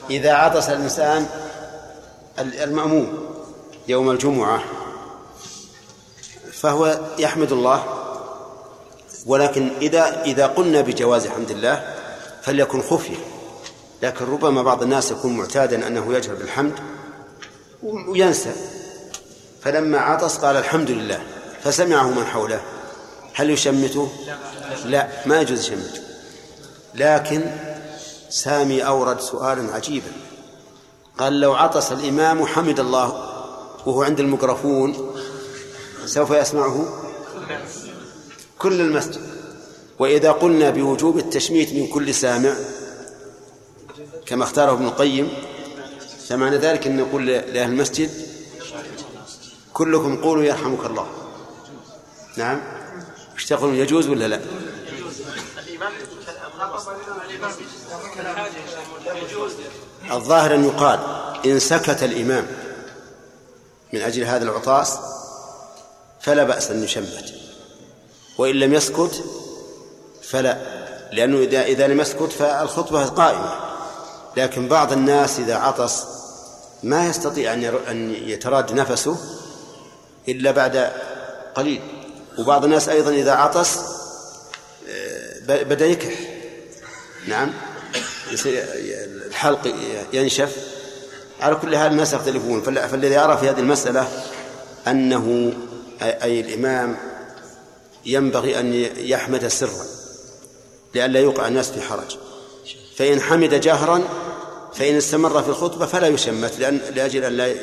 إذا 0.10 0.34
عطس 0.34 0.70
الإنسان 0.70 1.28
المأموم 2.40 3.28
يوم 3.88 4.12
الجمعة 4.12 4.64
فهو 6.52 7.00
يحمد 7.20 7.52
الله 7.52 7.84
ولكن 9.26 9.72
إذا 9.82 10.24
إذا 10.24 10.48
قلنا 10.48 10.82
بجواز 10.82 11.28
حمد 11.28 11.52
الله 11.52 11.96
فليكن 12.42 12.82
خفية 12.82 13.18
لكن 14.02 14.26
ربما 14.26 14.64
بعض 14.64 14.84
الناس 14.84 15.12
يكون 15.12 15.38
معتادا 15.38 15.88
أنه 15.88 16.14
يجهر 16.14 16.36
بالحمد 16.36 16.74
وينسى. 17.84 18.52
فلما 19.62 20.00
عطس 20.00 20.38
قال 20.38 20.56
الحمد 20.56 20.92
لله 20.92 21.20
فسمعه 21.64 22.10
من 22.10 22.26
حوله. 22.26 22.62
هل 23.34 23.50
يشمته؟ 23.50 24.12
لا 24.86 25.08
ما 25.26 25.42
يجوز 25.42 25.60
يشمته. 25.60 26.02
لكن 26.96 27.42
سامي 28.30 28.88
أورد 28.88 29.20
سؤالا 29.20 29.74
عجيبا. 29.74 30.12
قال 31.18 31.40
لو 31.40 31.54
عطس 31.54 31.92
الإمام 31.92 32.46
حمد 32.46 32.80
الله 32.80 33.08
وهو 33.86 34.04
عند 34.04 34.20
الميكروفون 34.20 35.16
سوف 36.06 36.32
يسمعه؟ 36.32 37.04
كل 38.60 38.82
المسجد. 38.82 39.22
وإذا 40.00 40.32
قلنا 40.32 40.70
بوجوب 40.70 41.18
التشميت 41.18 41.74
من 41.74 41.88
كل 41.88 42.14
سامع 42.14 42.54
كما 44.26 44.44
اختاره 44.44 44.72
ابن 44.72 44.86
القيم 44.86 45.30
فمعنى 46.28 46.58
ذلك 46.58 46.88
أن 46.88 46.98
نقول 46.98 47.26
لأهل 47.26 47.72
المسجد 47.72 48.12
كلكم 49.74 50.22
قولوا 50.22 50.44
يرحمك 50.44 50.86
الله. 50.86 51.08
نعم. 52.38 52.62
إيش 53.36 53.52
يجوز 53.52 54.08
ولا 54.08 54.28
لا؟ 54.28 54.42
الظاهر 60.12 60.56
أن 60.56 60.66
يقال 60.66 61.00
إن 61.46 61.60
سكت 61.60 62.04
الإمام 62.04 62.48
من 63.94 64.02
أجل 64.02 64.24
هذا 64.24 64.44
العطاس 64.44 64.98
فلا 66.22 66.44
بأس 66.44 66.72
أن 66.72 66.84
يشمت. 66.84 67.34
وإن 68.38 68.56
لم 68.56 68.74
يسكت 68.74 69.24
فلا 70.24 70.58
لأنه 71.12 71.38
إذا 71.38 71.64
إذا 71.64 71.88
لم 71.88 72.00
يسكت 72.00 72.32
فالخطبة 72.32 73.06
قائمة. 73.06 73.56
لكن 74.38 74.68
بعض 74.68 74.92
الناس 74.92 75.40
إذا 75.40 75.56
عطس 75.56 76.04
ما 76.84 77.08
يستطيع 77.08 77.54
أن 77.54 77.64
أن 77.64 78.14
يتراد 78.14 78.74
نفسه 78.74 79.18
إلا 80.30 80.52
بعد 80.52 80.92
قليل. 81.56 81.82
وبعض 82.40 82.64
الناس 82.64 82.90
أيضا 82.90 83.12
إذا 83.12 83.32
عطس 83.32 83.78
آه، 84.90 85.64
بدأ 85.64 85.86
يكح. 85.86 86.20
نعم. 87.28 87.54
الحلق 89.38 89.76
ينشف. 90.14 90.58
على 91.42 91.56
كل 91.56 91.78
حال 91.78 91.92
الناس 91.92 92.14
يختلفون 92.14 92.62
فالذي 92.62 93.16
يرى 93.16 93.38
في 93.38 93.50
هذه 93.50 93.60
المسألة 93.60 94.08
أنه 94.88 95.54
أي 96.02 96.40
الإمام 96.40 96.98
ينبغي 98.06 98.60
أن 98.60 98.74
يحمد 98.98 99.48
سرا 99.48 99.86
لئلا 100.96 101.20
يوقع 101.20 101.48
الناس 101.48 101.72
في 101.72 101.82
حرج. 101.82 102.18
فإن 102.96 103.22
حمد 103.22 103.54
جهرا 103.54 104.04
فإن 104.74 104.96
استمر 104.96 105.44
في 105.44 105.50
الخطبة 105.50 105.86
فلا 105.86 106.08
يشمت 106.08 106.60
لأن 106.60 106.78
لأجل 106.96 107.24
أن 107.24 107.34
لا 107.34 107.56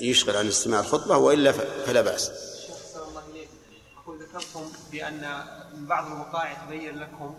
يشغل 0.00 0.36
عن 0.36 0.48
استماع 0.48 0.80
الخطبة 0.80 1.16
وإلا 1.16 1.52
فلا 1.86 2.00
بأس. 2.00 2.30
أقول 4.02 4.18
ذكرتم 4.22 4.60
بأن 4.92 5.44
بعض 5.74 6.06
الوقائع 6.06 6.64
تبين 6.66 6.98
لكم 6.98 7.34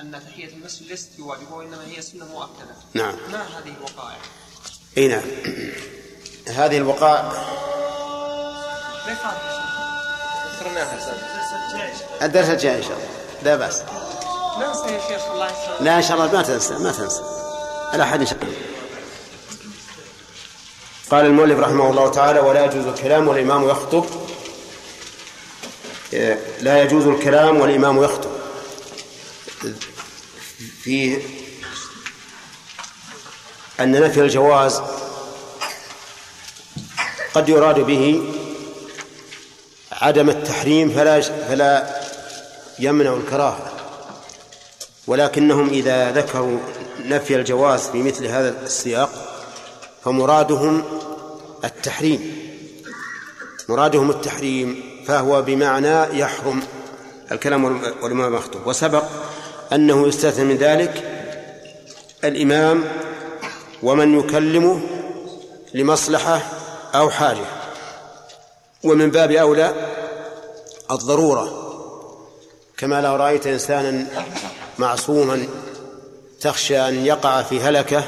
أن 0.00 0.20
تحية 0.30 0.48
المسجد 0.48 0.86
ليست 0.86 1.08
بواجب 1.18 1.50
وإنما 1.52 1.86
هي 1.86 2.02
سنة 2.02 2.24
مؤكدة. 2.24 2.74
نعم. 2.94 3.14
ما 3.32 3.42
هذه 3.42 3.74
الوقائع؟ 3.78 4.18
اي 4.98 5.08
نعم. 5.08 5.22
هذه 6.48 6.76
الوقائع. 6.76 7.32
ليش 9.06 9.18
الدرس 12.22 12.48
الجاي 12.48 12.76
إن 12.76 12.82
شاء 12.82 12.92
الله. 12.92 13.08
لا 13.42 13.56
بأس. 13.56 13.82
ننسى 14.58 14.94
يا 14.94 15.00
شيخ 15.08 15.30
الله. 15.32 15.46
يسلمك 15.46 15.80
لا 15.80 15.96
إن 15.96 16.02
شاء 16.02 16.16
الله. 16.16 16.32
ما 16.32 16.42
تنسى 16.42 16.74
ما 16.74 16.92
تنسى. 16.92 17.22
على 17.92 18.02
احد 18.02 18.20
ان 18.20 18.26
شاء 18.26 18.38
الله 18.42 18.54
قال 21.10 21.26
المؤلف 21.26 21.58
رحمه 21.58 21.90
الله 21.90 22.10
تعالى 22.10 22.40
ولا 22.40 22.64
يجوز 22.64 22.86
الكلام 22.86 23.28
والإمام 23.28 23.68
يخطب. 23.68 24.06
لا 26.60 26.82
يجوز 26.82 27.06
الكلام 27.06 27.60
والإمام 27.60 28.02
يخطب. 28.02 28.33
فيه 30.82 31.18
أن 33.80 34.00
نفي 34.00 34.20
الجواز 34.20 34.80
قد 37.34 37.48
يراد 37.48 37.80
به 37.80 38.22
عدم 39.92 40.30
التحريم 40.30 40.90
فلا 40.90 41.20
فلا 41.20 42.00
يمنع 42.78 43.14
الكراهة. 43.14 43.70
ولكنهم 45.06 45.68
إذا 45.68 46.12
ذكروا 46.12 46.58
نفي 47.04 47.36
الجواز 47.36 47.80
في 47.80 48.02
مثل 48.02 48.26
هذا 48.26 48.62
السياق 48.62 49.10
فمرادهم 50.04 50.84
التحريم. 51.64 52.44
مرادهم 53.68 54.10
التحريم 54.10 54.82
فهو 55.06 55.42
بمعنى 55.42 56.18
يحرم 56.18 56.62
الكلام 57.32 57.64
والإمام 58.02 58.34
مخطوب 58.34 58.66
وسبق 58.66 59.04
أنه 59.74 60.08
يستثنى 60.08 60.44
من 60.44 60.56
ذلك 60.56 61.02
الإمام 62.24 62.84
ومن 63.82 64.18
يكلمه 64.18 64.80
لمصلحة 65.74 66.42
أو 66.94 67.10
حاجة. 67.10 67.44
ومن 68.84 69.10
باب 69.10 69.30
أولى 69.30 69.74
الضرورة. 70.90 71.60
كما 72.76 73.00
لو 73.00 73.16
رأيت 73.16 73.46
إنسانا 73.46 74.06
معصوما 74.78 75.46
تخشى 76.40 76.88
أن 76.88 77.06
يقع 77.06 77.42
في 77.42 77.60
هلكة 77.60 78.04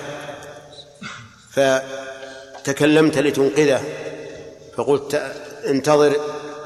فتكلمت 1.51 3.19
لتنقذه 3.19 3.83
فقلت 4.77 5.15
انتظر 5.67 6.17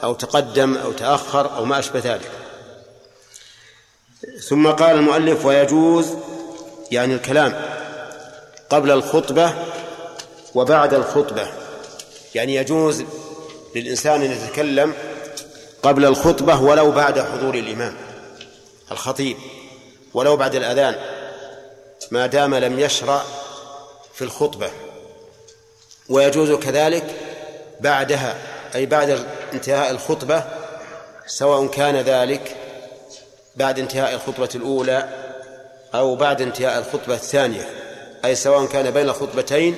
أو 0.02 0.14
تقدم 0.14 0.76
أو 0.76 0.92
تأخر 0.92 1.56
أو 1.56 1.64
ما 1.64 1.78
أشبه 1.78 2.00
ذلك. 2.04 2.39
ثم 4.48 4.70
قال 4.70 4.96
المؤلف 4.96 5.46
ويجوز 5.46 6.06
يعني 6.90 7.14
الكلام 7.14 7.60
قبل 8.70 8.90
الخطبة 8.90 9.54
وبعد 10.54 10.94
الخطبة. 10.94 11.46
يعني 12.34 12.54
يجوز 12.54 13.04
للإنسان 13.76 14.22
أن 14.22 14.32
يتكلم 14.32 14.94
قبل 15.82 16.04
الخطبة 16.04 16.62
ولو 16.62 16.90
بعد 16.90 17.20
حضور 17.20 17.54
الإمام 17.54 17.96
الخطيب 18.90 19.36
ولو 20.14 20.36
بعد 20.36 20.54
الأذان 20.54 20.94
ما 22.10 22.26
دام 22.26 22.54
لم 22.54 22.78
يشرع 22.78 23.22
في 24.14 24.24
الخطبة. 24.24 24.70
ويجوز 26.08 26.52
كذلك 26.52 27.16
بعدها 27.80 28.36
أي 28.74 28.86
بعد 28.86 29.26
انتهاء 29.52 29.90
الخطبة 29.90 30.44
سواء 31.26 31.66
كان 31.66 31.96
ذلك 31.96 32.56
بعد 33.60 33.78
انتهاء 33.78 34.14
الخطبة 34.14 34.48
الأولى 34.54 35.08
أو 35.94 36.16
بعد 36.16 36.42
انتهاء 36.42 36.78
الخطبة 36.78 37.14
الثانية 37.14 37.68
أي 38.24 38.34
سواء 38.34 38.66
كان 38.66 38.90
بين 38.90 39.08
الخطبتين 39.08 39.76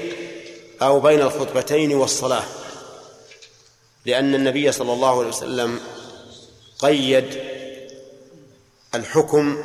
أو 0.82 1.00
بين 1.00 1.20
الخطبتين 1.20 1.94
والصلاة. 1.94 2.44
لأن 4.06 4.34
النبي 4.34 4.72
صلى 4.72 4.92
الله 4.92 5.18
عليه 5.18 5.28
وسلم 5.28 5.80
قيد 6.78 7.38
الحكم 8.94 9.64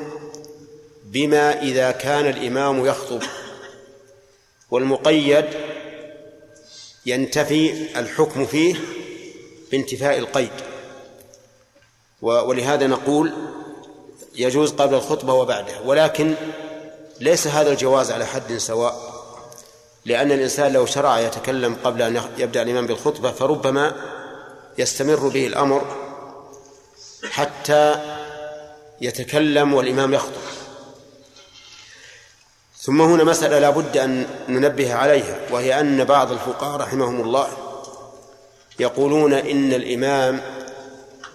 بما 1.03 1.61
إذا 1.61 1.91
كان 1.91 2.25
الإمام 2.25 2.85
يخطب 2.85 3.23
والمقيد 4.71 5.45
ينتفي 7.05 7.87
الحكم 7.99 8.45
فيه 8.45 8.75
بانتفاء 9.71 10.17
القيد. 10.17 10.51
ولهذا 12.21 12.87
نقول 12.87 13.33
يجوز 14.37 14.71
قبل 14.71 14.95
الخطبة 14.95 15.33
وبعدها 15.33 15.79
ولكن 15.85 16.35
ليس 17.19 17.47
هذا 17.47 17.71
الجواز 17.71 18.11
على 18.11 18.25
حد 18.25 18.57
سواء 18.57 19.17
لأن 20.05 20.31
الإنسان 20.31 20.73
لو 20.73 20.85
شرع 20.85 21.19
يتكلم 21.19 21.77
قبل 21.83 22.01
أن 22.01 22.21
يبدأ 22.37 22.61
الإمام 22.61 22.87
بالخطبة 22.87 23.31
فربما 23.31 23.95
يستمر 24.77 25.27
به 25.27 25.47
الأمر 25.47 25.95
حتى 27.31 27.95
يتكلم 29.01 29.73
والإمام 29.73 30.13
يخطب. 30.13 30.31
ثم 32.81 33.01
هنا 33.01 33.23
مسألة 33.23 33.59
لا 33.59 33.69
بد 33.69 33.97
أن 33.97 34.27
ننبه 34.49 34.93
عليها 34.93 35.39
وهي 35.51 35.79
أن 35.79 36.03
بعض 36.03 36.31
الفقهاء 36.31 36.79
رحمهم 36.79 37.21
الله 37.21 37.47
يقولون 38.79 39.33
إن 39.33 39.73
الإمام 39.73 40.41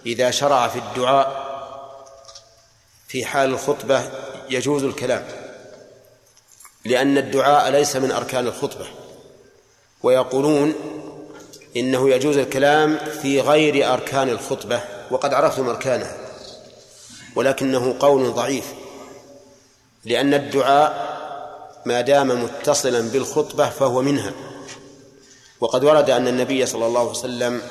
إذا 0.05 0.31
شرع 0.31 0.67
في 0.67 0.79
الدعاء 0.79 1.42
في 3.13 3.25
حال 3.25 3.49
الخطبة 3.49 4.03
يجوز 4.49 4.83
الكلام 4.83 5.25
لأن 6.85 7.17
الدعاء 7.17 7.71
ليس 7.71 7.95
من 7.95 8.11
أركان 8.11 8.47
الخطبة 8.47 8.85
ويقولون 10.03 10.73
إنه 11.77 12.09
يجوز 12.09 12.37
الكلام 12.37 12.97
في 13.21 13.41
غير 13.41 13.93
أركان 13.93 14.29
الخطبة 14.29 14.81
وقد 15.11 15.33
عرفتم 15.33 15.69
أركانها 15.69 16.17
ولكنه 17.35 17.95
قول 17.99 18.33
ضعيف 18.33 18.73
لأن 20.05 20.33
الدعاء 20.33 21.13
ما 21.85 22.01
دام 22.01 22.43
متصلا 22.43 23.01
بالخطبة 23.01 23.69
فهو 23.69 24.01
منها 24.01 24.33
وقد 25.59 25.83
ورد 25.83 26.09
أن 26.09 26.27
النبي 26.27 26.65
صلى 26.65 26.85
الله 26.85 26.99
عليه 26.99 27.09
وسلم 27.09 27.61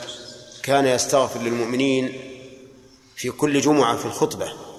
كان 0.62 0.86
يستغفر 0.86 1.40
للمؤمنين 1.40 2.12
في 3.16 3.30
كل 3.30 3.61
جمعة 3.61 3.97
في 3.97 4.07
الخطبة. 4.07 4.72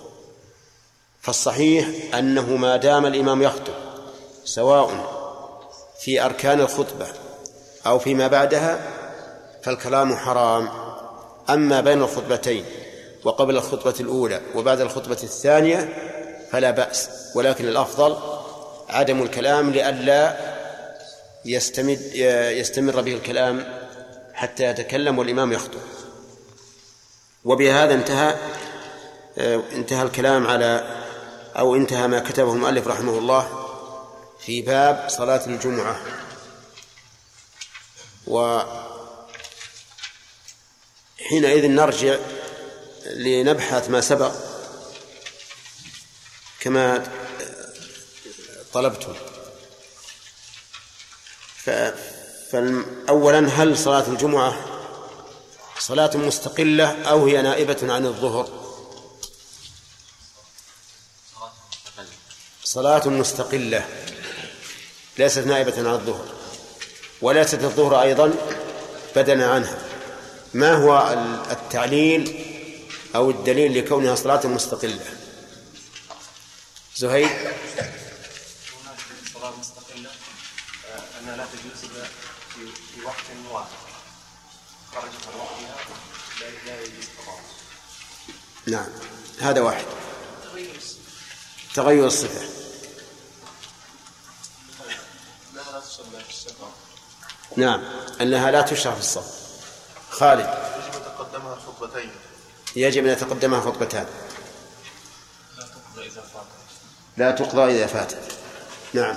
فالصحيح 1.23 2.15
أنه 2.15 2.55
ما 2.55 2.77
دام 2.77 3.05
الإمام 3.05 3.41
يخطب 3.41 3.73
سواء 4.45 4.91
في 5.99 6.25
أركان 6.25 6.61
الخطبة 6.61 7.07
أو 7.85 7.99
فيما 7.99 8.27
بعدها 8.27 8.79
فالكلام 9.63 10.15
حرام. 10.15 10.69
أما 11.49 11.81
بين 11.81 12.01
الخطبتين 12.01 12.65
وقبل 13.23 13.57
الخطبة 13.57 13.93
الأولى 13.99 14.41
وبعد 14.55 14.79
الخطبة 14.79 15.17
الثانية 15.23 15.93
فلا 16.51 16.71
بأس 16.71 17.09
ولكن 17.35 17.67
الأفضل 17.67 18.17
عدم 18.89 19.21
الكلام 19.21 19.71
لئلا 19.71 20.37
يستمد 21.45 21.99
يستمر 22.57 23.01
به 23.01 23.13
الكلام 23.13 23.65
حتى 24.33 24.63
يتكلم 24.63 25.19
والإمام 25.19 25.51
يخطب. 25.51 25.79
وبهذا 27.45 27.93
انتهى 27.93 28.35
انتهى 29.75 30.03
الكلام 30.03 30.47
على 30.47 31.02
أو 31.57 31.75
انتهى 31.75 32.07
ما 32.07 32.19
كتبه 32.19 32.53
المؤلف 32.53 32.87
رحمه 32.87 33.17
الله 33.17 33.69
في 34.39 34.61
باب 34.61 35.05
صلاة 35.09 35.45
الجمعة. 35.45 36.01
وحينئذ 41.21 41.67
نرجع 41.67 42.17
لنبحث 43.05 43.89
ما 43.89 44.01
سبق 44.01 44.31
كما 46.59 47.11
طلبتم 48.73 49.13
فأولا 52.51 53.47
هل 53.47 53.77
صلاة 53.77 54.07
الجمعة 54.07 54.55
صلاة 55.79 56.17
مستقلة 56.17 57.01
أو 57.03 57.25
هي 57.25 57.41
نائبة 57.41 57.93
عن 57.93 58.05
الظهر؟ 58.05 58.62
صلاة 62.63 63.07
مستقلة 63.07 63.87
ليست 65.17 65.39
نائبة 65.39 65.73
عن 65.77 65.85
الظهر 65.85 66.25
وليست 67.21 67.63
الظهر 67.63 68.01
أيضا 68.01 68.33
بدنا 69.15 69.51
عنها. 69.51 69.81
ما 70.53 70.73
هو 70.73 71.13
التعليل 71.51 72.45
أو 73.15 73.29
الدليل 73.29 73.77
لكونها 73.77 74.15
صلاة 74.15 74.47
مستقلة؟ 74.47 75.05
زهير؟ 76.95 77.29
صلاة 79.33 79.53
مستقلة 79.59 80.09
أنها 81.21 81.37
لا 81.37 81.45
تجوز 81.45 81.91
في 82.55 83.05
وقت 83.05 83.23
واحد 83.51 83.67
خرجت 84.91 85.27
عن 85.33 85.39
وقتها 85.39 85.75
لا 86.65 86.81
يجوز 86.81 87.05
نعم 88.67 88.87
هذا 89.39 89.61
واحد. 89.61 89.85
تغير 91.73 92.07
الصفة. 92.07 92.52
نعم 97.57 97.83
أنها 98.21 98.51
لا 98.51 98.61
تشرع 98.61 98.93
في 98.93 98.99
الصف. 98.99 99.25
خالد. 100.09 100.47
يجب 100.47 100.95
أن 100.95 101.03
تقدمها 101.17 101.55
خطبتين 101.55 102.11
يجب 102.75 103.05
أن 103.05 103.11
يتقدمها 103.11 103.61
خطبتان. 103.61 104.05
لا 105.57 105.65
تقضى 105.65 106.07
إذا 106.07 106.21
فاتت. 106.21 106.47
لا 107.17 107.31
تقضى 107.31 107.71
إذا 107.71 107.87
فاتت. 107.87 108.37
نعم. 108.93 109.15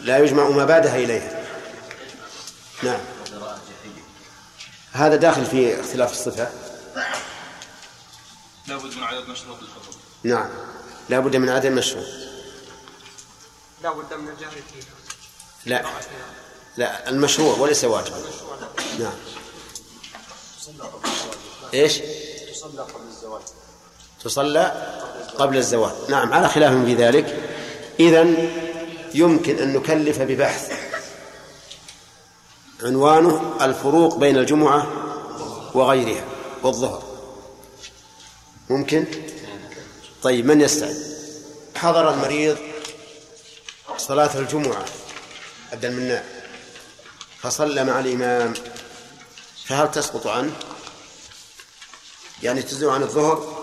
لا 0.00 0.18
يجمع 0.18 0.48
ما 0.48 0.64
بعدها 0.64 0.96
إليها. 0.96 1.46
نعم. 2.82 3.00
هذا 4.92 5.16
داخل 5.16 5.46
في 5.46 5.80
اختلاف 5.80 6.12
الصفة. 6.12 6.50
لابد 8.66 8.94
من 8.94 9.02
عدد 9.02 9.28
مشروط 9.28 9.58
الحضور. 9.62 9.94
نعم. 10.22 10.50
لا 11.08 11.20
بد 11.20 11.36
من 11.36 11.48
عدم 11.48 11.72
مشروع. 11.72 12.04
لا 13.82 13.92
بد 13.92 14.14
من 14.14 14.28
الجهر 14.28 14.50
فيها 14.50 14.99
لا. 15.66 15.84
لا 16.76 17.08
المشروع 17.08 17.58
وليس 17.58 17.84
واجبا. 17.84 18.16
نعم. 18.98 19.12
إيش؟ 21.74 21.98
تصلى 22.52 22.82
قبل 22.82 23.08
الزواج. 23.08 23.42
تصلى 24.24 24.96
قبل 25.38 25.56
الزواج 25.56 25.92
نعم 26.08 26.32
على 26.32 26.48
خلاف 26.48 26.84
في 26.84 26.94
ذلك. 26.94 27.50
إذا 28.00 28.26
يمكن 29.14 29.58
أن 29.58 29.72
نكلف 29.72 30.22
ببحث 30.22 30.72
عنوانه 32.82 33.56
الفروق 33.60 34.16
بين 34.16 34.38
الجمعة 34.38 34.86
وغيرها 35.74 36.24
والظهر. 36.62 37.02
ممكن؟ 38.70 39.04
طيب 40.22 40.46
من 40.46 40.60
يستعد؟ 40.60 40.96
حضر 41.76 42.14
المريض 42.14 42.58
صلاة 43.98 44.38
الجمعة. 44.38 44.84
عبد 45.72 45.84
المناع 45.84 46.24
فصلى 47.42 47.84
مع 47.84 48.00
الإمام. 48.00 48.54
فهل 49.66 49.90
تسقط 49.90 50.26
عنه؟ 50.26 50.56
يعني 52.42 52.62
تزيد 52.62 52.88
عن 52.88 53.02
الظهر؟ 53.02 53.60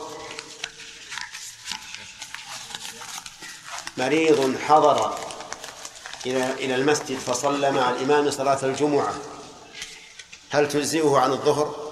مريض 3.98 4.60
حضر 4.62 5.18
إلى 6.26 6.54
إلى 6.54 6.76
المسجد 6.76 7.18
فصلى 7.20 7.72
مع 7.72 7.90
الإمام 7.90 8.32
صلاة 8.32 8.66
الجمعة. 8.66 9.16
هل 10.50 10.68
تجزئه 10.68 11.18
عن 11.18 11.32
الظهر؟ 11.32 11.88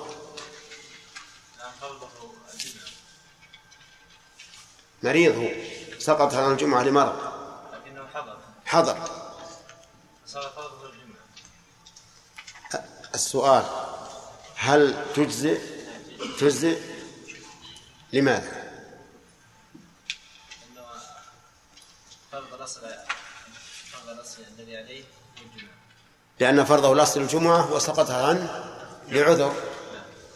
مريض 5.03 5.35
هو 5.35 5.49
سقط 5.99 6.33
عن 6.33 6.51
الجمعة 6.51 6.83
لمرض. 6.83 7.19
حضر. 8.65 9.14
السؤال 13.15 13.65
هل 14.55 15.05
تجزئ؟ 15.15 15.59
تجزئ؟ 16.39 16.79
لماذا؟ 18.13 18.65
لأن 26.39 26.65
فرضه 26.65 26.93
الأصل 26.93 27.21
الجمعة 27.21 27.73
وسقط 27.73 28.11
عنه 28.11 28.73
لعذر. 29.07 29.55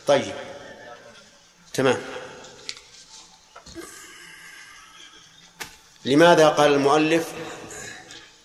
طيب. 0.08 0.36
تمام. 1.74 2.02
لماذا 6.06 6.50
قال 6.50 6.74
المؤلف 6.74 7.34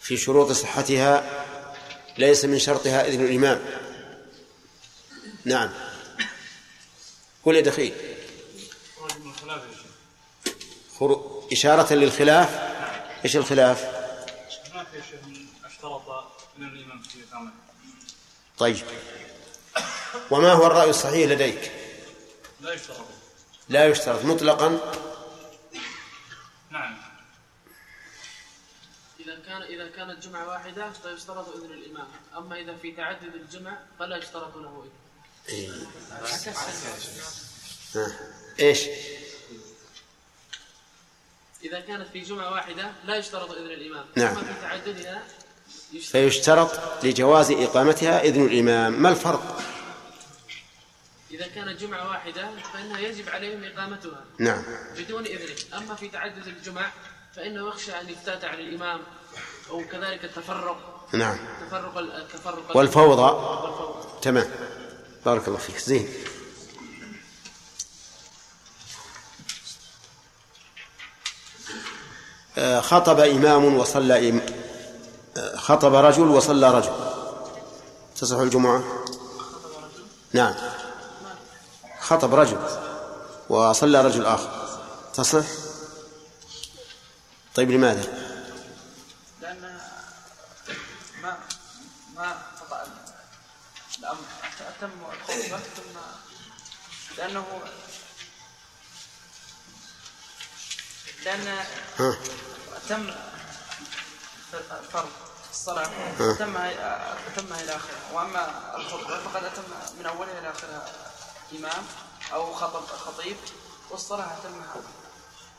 في 0.05 0.17
شروط 0.17 0.53
صحتها 0.53 1.45
ليس 2.19 2.45
من 2.45 2.59
شرطها 2.59 3.07
إذن 3.09 3.25
الإمام. 3.25 3.61
نعم. 5.45 5.71
قل 7.45 7.57
يا 7.57 7.61
دخيل. 7.61 7.93
خرو- 10.99 11.49
إشارة 11.53 11.95
للخلاف؟ 11.95 12.49
إيش 13.25 13.37
الخلاف؟ 13.37 13.85
هناك 14.75 14.87
شيء 15.11 15.47
اشترط 15.65 16.03
من 16.59 16.67
الامام 16.69 17.03
في 17.03 17.19
اقامته 17.33 17.53
طيب. 18.59 18.77
وما 20.31 20.53
هو 20.53 20.67
الرأي 20.67 20.91
الصحيح 20.91 21.31
لديك؟ 21.31 21.73
لا 22.61 22.73
يشترط. 22.73 22.97
لا 23.69 23.87
يشترط. 23.87 24.25
مطلقا 24.25 24.93
كان 29.55 29.63
إذا 29.63 29.89
كانت 29.89 30.27
جمعة 30.27 30.49
واحدة 30.49 30.91
فيشترط 30.91 31.57
إذن 31.57 31.73
الإمام، 31.73 32.07
أما 32.37 32.61
إذا 32.61 32.77
في 32.77 32.93
تعدد 32.93 33.35
الجمع 33.35 33.79
فلا 33.99 34.17
يشترط 34.17 34.57
له 34.57 34.87
إذن. 35.49 35.87
ها. 37.95 38.13
إيش 38.61 38.81
إذا 41.65 41.81
كانت 41.81 42.09
في 42.09 42.21
جمعة 42.21 42.53
واحدة 42.53 42.93
لا 43.05 43.17
يشترط 43.17 43.51
إذن 43.51 43.71
الإمام، 43.71 44.05
نعم. 44.17 44.37
أما 44.37 44.55
في 44.55 44.61
تعددها 44.61 45.23
يشترط. 45.93 46.13
فيشترط 46.13 47.05
لجواز 47.05 47.51
إقامتها 47.51 48.23
إذن 48.23 48.47
الإمام 48.47 49.03
ما 49.03 49.09
الفرق 49.09 49.63
إذا 51.31 51.47
كانت 51.47 51.81
جمعة 51.81 52.09
واحدة 52.09 52.51
فإنها 52.73 52.99
يجب 52.99 53.29
عليهم 53.29 53.65
إقامتها 53.65 54.25
نعم 54.39 54.65
بدون 54.97 55.27
إذنه، 55.27 55.79
أما 55.79 55.95
في 55.95 56.09
تعدد 56.09 56.47
الجمع 56.47 56.93
فإنه 57.37 57.69
يخشى 57.69 58.01
أن 58.01 58.09
يفتات 58.09 58.45
على 58.45 58.63
الإمام 58.63 59.01
أو 59.71 59.83
كذلك 59.93 60.25
التفرق. 60.25 61.07
نعم. 61.13 61.39
تفرق 61.69 61.99
ال- 61.99 62.13
التفرق 62.13 62.77
والفوضى. 62.77 63.23
والفوضى. 63.23 63.95
تمام. 64.23 64.51
بارك 65.27 65.49
الله 65.49 65.59
فيك. 65.59 65.79
زين. 65.79 66.09
آه، 72.59 72.81
خطب 72.81 73.21
إمام 73.21 73.77
وصلى 73.77 74.31
إم... 74.31 74.41
آه، 75.37 75.57
خطب 75.57 75.95
رجل 75.95 76.23
وصلى 76.29 76.71
رجل. 76.71 76.93
تصح 78.17 78.37
الجمعة؟ 78.37 78.85
نعم. 80.33 80.55
خطب 82.01 82.35
رجل 82.35 82.59
وصلى 83.49 84.01
رجل 84.03 84.27
آخر. 84.27 84.79
تصح؟ 85.15 85.45
طيب 87.55 87.71
لماذا 87.71 88.03
لأن 89.43 89.79
ما 91.23 91.39
ما 92.17 92.33
قطع 92.61 92.83
الأمر 93.99 94.19
أتم 94.85 94.93
الخطبة 95.13 95.59
ثم 95.59 95.99
لأنه 97.19 97.45
لأن 101.25 101.65
تم 102.89 103.11
فرض 104.93 105.09
الصلاة. 105.51 105.91
تم 106.19 106.59
تم 107.37 107.53
إلى 107.53 107.77
آخره. 107.77 108.15
وأما 108.15 108.73
الخطبة 108.77 109.19
فقد 109.19 109.45
أتم 109.45 109.63
من 109.99 110.07
أولها 110.07 110.39
إلى 110.39 110.51
آخرها 110.51 110.93
إمام 111.59 111.85
أو 112.33 112.55
خطب 112.55 112.87
خطيب 112.87 113.37
والصلاة 113.91 114.25
أتمها 114.25 114.77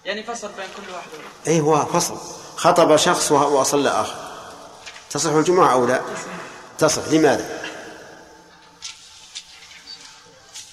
يعني 0.05 0.23
فصل 0.23 0.47
بين 0.47 0.67
كل 0.77 0.93
واحد. 0.93 1.09
اي 1.47 1.59
هو 1.61 1.85
فصل. 1.85 2.17
خطب 2.57 2.95
شخص 2.95 3.31
وصلى 3.31 3.89
آخر. 3.89 4.35
تصح 5.09 5.29
الجمعة 5.29 5.73
أو 5.73 5.85
لا؟ 5.85 6.01
تصح. 6.77 7.07
لماذا؟ 7.07 7.64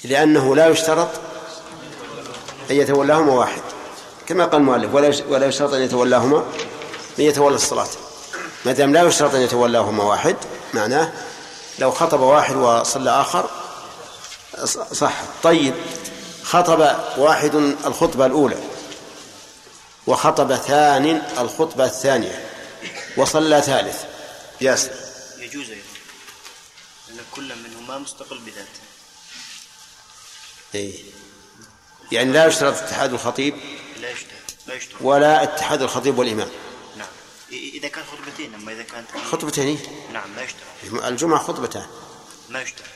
لأنه 0.04 0.56
لا 0.56 0.66
يشترط 0.68 1.08
أن 2.70 2.76
يتولاهما 2.76 3.32
واحد 3.32 3.62
كما 4.26 4.44
قال 4.44 4.60
المؤلف 4.60 4.94
ولا 4.94 5.08
يش- 5.08 5.22
ولا 5.28 5.46
يشترط 5.46 5.72
أن 5.74 5.82
يتولاهما 5.82 6.38
من 7.18 7.24
يتولى 7.24 7.54
الصلاة. 7.56 7.88
ما 8.64 8.72
دام 8.72 8.92
لا 8.92 9.02
يشترط 9.02 9.34
أن 9.34 9.40
يتولاهما 9.40 10.04
واحد 10.04 10.36
معناه 10.74 11.12
لو 11.78 11.90
خطب 11.90 12.20
واحد 12.20 12.56
وصلى 12.56 13.10
آخر 13.20 13.50
ص- 14.64 14.78
صح. 14.92 15.14
طيب 15.42 15.74
خطب 16.42 16.96
واحد 17.18 17.54
الخطبة 17.86 18.26
الأولى 18.26 18.56
وخطب 20.06 20.54
ثان 20.56 21.22
الخطبة 21.38 21.84
الثانية 21.84 22.44
وصلى 23.16 23.62
ثالث 23.62 24.02
ياسر 24.60 24.90
يجوز 25.38 25.70
أيضا 25.70 25.82
أن 27.10 27.16
كل 27.36 27.52
منهما 27.64 27.98
مستقل 27.98 28.38
بذاته. 28.38 28.80
إيه. 30.74 31.04
يعني 32.12 32.32
لا 32.32 32.46
يشترط 32.46 32.74
اتحاد 32.74 33.12
الخطيب 33.12 33.56
لا 34.00 34.10
يشترط 34.10 34.32
لا 34.66 34.74
يشترط. 34.74 35.02
ولا 35.02 35.42
اتحاد 35.42 35.82
الخطيب 35.82 36.18
والإمام. 36.18 36.48
نعم. 36.96 37.08
إذا 37.52 37.88
كان 37.88 38.04
خطبتين 38.04 38.54
أما 38.54 38.72
إذا 38.72 38.82
كانت 38.82 39.08
خطبتين 39.32 39.66
إيه؟ 39.66 40.12
نعم 40.12 40.36
لا 40.36 40.42
يشترط. 40.42 41.04
الجمعة 41.04 41.42
خطبتان. 41.42 41.86
ما 42.48 42.62
يشترط. 42.62 42.86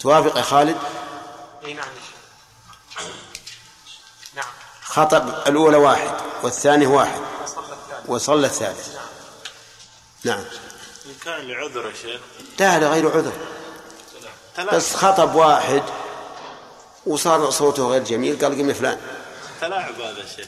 توافق 0.00 0.36
يا 0.36 0.42
خالد؟ 0.42 0.76
إي 1.64 1.74
نعم. 1.74 1.88
يا 1.88 2.00
شيخ. 2.98 3.06
نعم. 4.34 4.52
خطب 4.82 5.48
الأولى 5.48 5.76
واحد 5.76 6.10
والثاني 6.42 6.86
واحد 6.86 7.20
وصلى 8.06 8.46
الثالث. 8.46 8.96
نعم. 10.24 10.44
إن 11.06 11.14
كان 11.24 11.48
لعذر 11.48 11.86
يا 11.86 11.94
شيخ. 12.02 12.20
لا 12.58 12.78
غير 12.78 13.16
عذر. 13.16 13.32
بس 14.72 14.94
خطب 14.94 15.34
واحد 15.34 15.82
وصار 17.06 17.50
صوته 17.50 17.88
غير 17.88 18.04
جميل 18.04 18.44
قال 18.44 18.58
قم 18.58 18.68
يا 18.68 18.74
فلان. 18.74 19.00
تلاعب 19.60 20.00
هذا 20.00 20.26
شيخ 20.36 20.46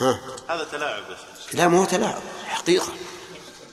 ها؟ 0.00 0.20
هذا 0.48 0.64
تلاعب 0.64 1.02
يا 1.10 1.16
شيخ. 1.16 1.54
لا 1.54 1.68
ما 1.68 1.80
هو 1.80 1.84
تلاعب 1.84 2.22
حقيقة. 2.46 2.92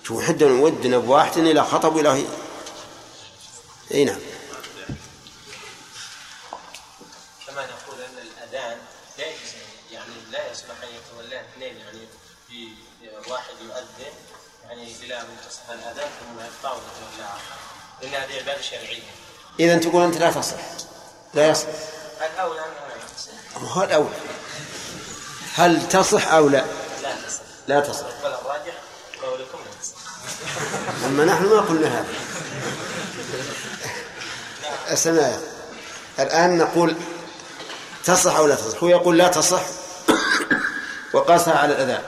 شوف 0.04 0.24
حدنا 0.24 0.62
ودنا 0.62 0.98
بواحد 0.98 1.38
إلى 1.38 1.64
خطب 1.64 1.96
وإلى 1.96 2.10
هي. 2.10 2.26
إي 3.94 4.06
نعم. 4.06 4.20
كما 7.48 7.62
نقول 7.66 8.02
أن 8.02 8.18
الأذان 8.18 8.78
لا 9.18 9.26
يجوز 9.28 9.52
يعني 9.92 10.14
لا 10.32 10.52
يصلح 10.52 10.76
أن 10.84 10.90
يتولاه 10.90 11.42
اثنين 11.42 11.78
يعني 11.78 12.00
في 12.48 12.68
واحد 13.32 13.54
يؤذن 13.62 14.14
يعني 14.64 14.94
بلا 15.02 15.24
منتصف 15.24 15.72
الأذان 15.72 16.10
ثم 16.20 16.40
يقطع 16.40 16.72
ويتولى 16.72 17.24
آخر. 17.24 17.56
لأن 18.02 18.14
هذه 18.14 18.40
عباده 18.42 18.62
شرعية. 18.62 19.02
إذا 19.60 19.78
تقول 19.78 20.04
أنت 20.04 20.18
لا 20.18 20.32
تصح. 20.32 20.56
لا 21.34 21.48
يصح. 21.50 21.68
لا 22.20 22.28
تصح 23.18 23.78
هو 23.78 23.84
الأول 23.84 24.12
هل 25.56 25.90
تصح 25.90 26.28
أو 26.28 26.50
لا؟ 26.50 26.66
لا 27.04 27.16
تصح. 27.28 27.42
لا 27.68 27.80
تصح. 27.80 28.06
بل 28.24 28.34
الراجح 28.34 28.74
قولكم 29.24 29.58
لا 29.66 29.72
تصح. 29.82 29.98
أما 31.06 31.26
نحن 31.26 31.46
ما 31.46 31.60
قلنا 31.60 31.88
هذا. 31.88 32.14
السماء 34.92 35.42
الآن 36.20 36.58
نقول 36.58 36.96
تصح 38.04 38.36
أو 38.36 38.48
لا 38.48 38.56
تصح. 38.56 38.84
هو 38.84 38.88
يقول 38.88 39.18
لا 39.18 39.28
تصح 39.28 39.62
وقاسها 41.14 41.58
على 41.58 41.74
الأذان 41.74 42.04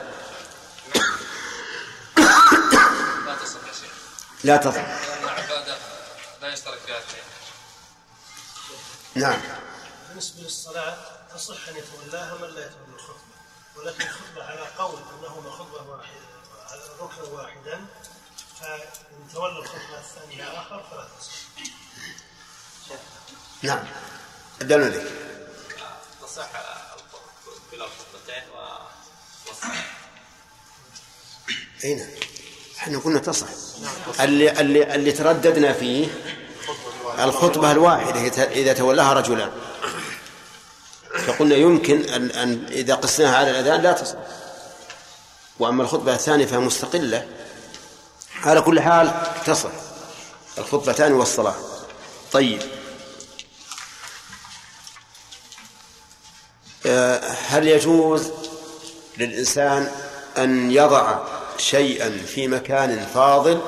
لا 3.26 3.36
تصح 3.36 3.60
يا 3.66 3.72
شيخ. 3.72 3.92
لا 4.44 4.56
تصح. 4.56 4.74
لأن 4.76 5.28
عبادة 5.28 5.76
لا 6.42 6.52
يشترك 6.52 6.78
فيها 6.86 6.98
اثنين. 6.98 7.24
نعم. 9.14 9.57
بالنسبة 10.18 10.42
للصلاة 10.42 10.96
تصح 11.34 11.68
أن 11.68 11.74
يتولاها 11.76 12.34
من 12.34 12.54
لا 12.54 12.66
يتولى 12.66 12.94
الخطبة 12.94 13.18
ولكن 13.76 14.02
الخطبة 14.02 14.44
على 14.44 14.60
قول 14.78 14.98
أنهما 15.18 15.50
خطبة 15.50 15.90
واحدة 15.90 16.20
على 16.70 16.80
ركن 17.00 17.32
واحدا 17.32 17.86
فإن 18.60 19.28
تولى 19.34 19.58
الخطبة 19.58 19.98
الثانية 19.98 20.44
آخر 20.44 20.82
فلا 20.90 21.08
تصح 21.20 21.32
نعم. 23.62 23.84
الدليل 24.60 24.84
عليك 24.84 25.12
تصح 26.22 26.50
كلا 27.70 27.84
الخطبتين 27.84 28.42
والصلاه 29.46 29.84
أي 31.84 31.94
نعم. 31.94 32.08
إحنا 32.78 32.98
قلنا 32.98 33.18
تصح. 33.18 33.48
اللي 34.20 34.60
اللي 34.60 34.94
اللي 34.94 35.12
ترددنا 35.12 35.72
فيه 35.72 36.08
الخطبة 37.18 37.72
الواحدة 37.72 38.44
إذا 38.44 38.72
تولاها 38.72 39.12
رجلان. 39.12 39.68
فقلنا 41.26 41.54
يمكن 41.56 42.00
أن, 42.00 42.30
أن 42.30 42.66
إذا 42.70 42.94
قسناها 42.94 43.36
على 43.36 43.50
الأذان 43.50 43.82
لا 43.82 43.92
تصح. 43.92 44.16
وأما 45.58 45.82
الخطبة 45.82 46.14
الثانية 46.14 46.46
فهي 46.46 46.58
مستقلة. 46.58 47.28
على 48.44 48.60
كل 48.60 48.80
حال 48.80 49.12
تصح. 49.46 49.70
الخطبتان 50.58 51.12
والصلاة. 51.12 51.54
طيب. 52.32 52.62
آه، 56.86 57.20
هل 57.48 57.68
يجوز 57.68 58.30
للإنسان 59.18 59.90
أن 60.38 60.70
يضع 60.70 61.18
شيئا 61.58 62.18
في 62.26 62.48
مكان 62.48 63.06
فاضل 63.14 63.62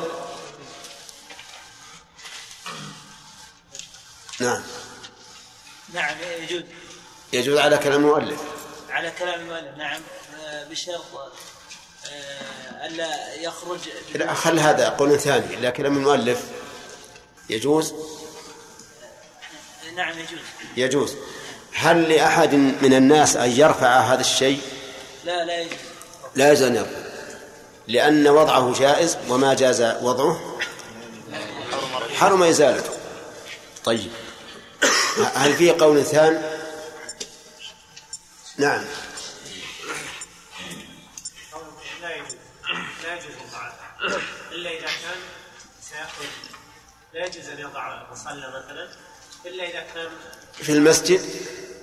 نعم 4.40 4.62
نعم 5.94 6.16
يجوز 6.40 6.62
يجوز 7.32 7.58
على 7.58 7.78
كلام 7.78 8.04
المؤلف. 8.04 8.40
على 8.90 9.12
كلام 9.18 9.40
المؤلف 9.40 9.76
نعم. 9.78 10.00
آه، 10.44 10.64
بشرط 10.64 11.04
آه، 12.12 12.86
ألا 12.86 13.34
يخرج 13.34 13.78
لا 14.14 14.34
خل 14.34 14.58
هذا 14.58 14.88
قول 14.88 15.20
ثاني. 15.20 15.56
لا 15.56 15.70
كلام 15.70 15.96
المؤلف 15.96 16.42
يجوز؟ 17.50 17.94
نعم 19.96 20.18
يجوز. 20.18 20.40
يجوز. 20.76 21.16
هل 21.72 22.08
لأحد 22.08 22.54
من 22.54 22.94
الناس 22.94 23.36
أن 23.36 23.50
يرفع 23.50 24.00
هذا 24.00 24.20
الشيء؟ 24.20 24.60
لا 25.24 25.44
لا 25.44 25.60
يجوز. 25.60 25.78
لا 26.34 26.52
يجوز 26.52 26.62
أن 26.62 26.76
يرفع. 26.76 27.10
لأن 27.88 28.28
وضعه 28.28 28.72
جائز 28.78 29.18
وما 29.28 29.54
جاز 29.54 29.82
وضعه؟ 29.82 30.58
حرم 32.16 32.42
إزالته. 32.42 32.90
طيب. 33.84 34.10
هل 35.34 35.52
في 35.52 35.70
قول 35.70 36.04
ثاني 36.04 36.38
نعم. 38.60 38.84
لا 42.02 42.16
يجوز 42.16 42.36
لا 43.04 43.14
يجوز 43.14 43.34
إلا 44.52 44.70
إذا 44.70 44.86
كان 44.86 45.20
سيخرج 45.82 46.28
لا 47.14 47.26
يجوز 47.26 47.48
أن 47.48 47.58
يضع 47.58 48.10
مصلى 48.12 48.48
مثلا 48.48 48.88
إلا 49.46 49.64
إذا 49.64 49.80
كان 49.94 50.08
في 50.52 50.72
المسجد؟ 50.72 51.20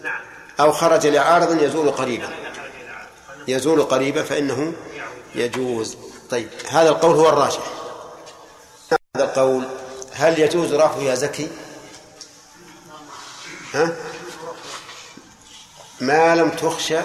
نعم. 0.04 0.22
أو 0.60 0.72
خرج 0.72 1.08
لعارض 1.08 1.62
يزول 1.62 1.92
قريبا. 1.92 2.30
يزول 3.48 3.84
قريبا 3.84 4.24
فإنه 4.24 4.74
يجوز. 5.36 5.98
طيب 6.30 6.50
هذا 6.70 6.90
القول 6.90 7.16
هو 7.16 7.30
الراجح. 7.30 7.64
هذا 9.16 9.26
القول 9.26 9.68
هل 10.14 10.40
يجوز 10.40 10.74
رفعه 10.74 11.00
يا 11.00 11.16
زكي؟ 11.16 11.50
ها؟ 13.74 13.96
ما 16.02 16.36
لم 16.36 16.50
تخشى 16.50 17.00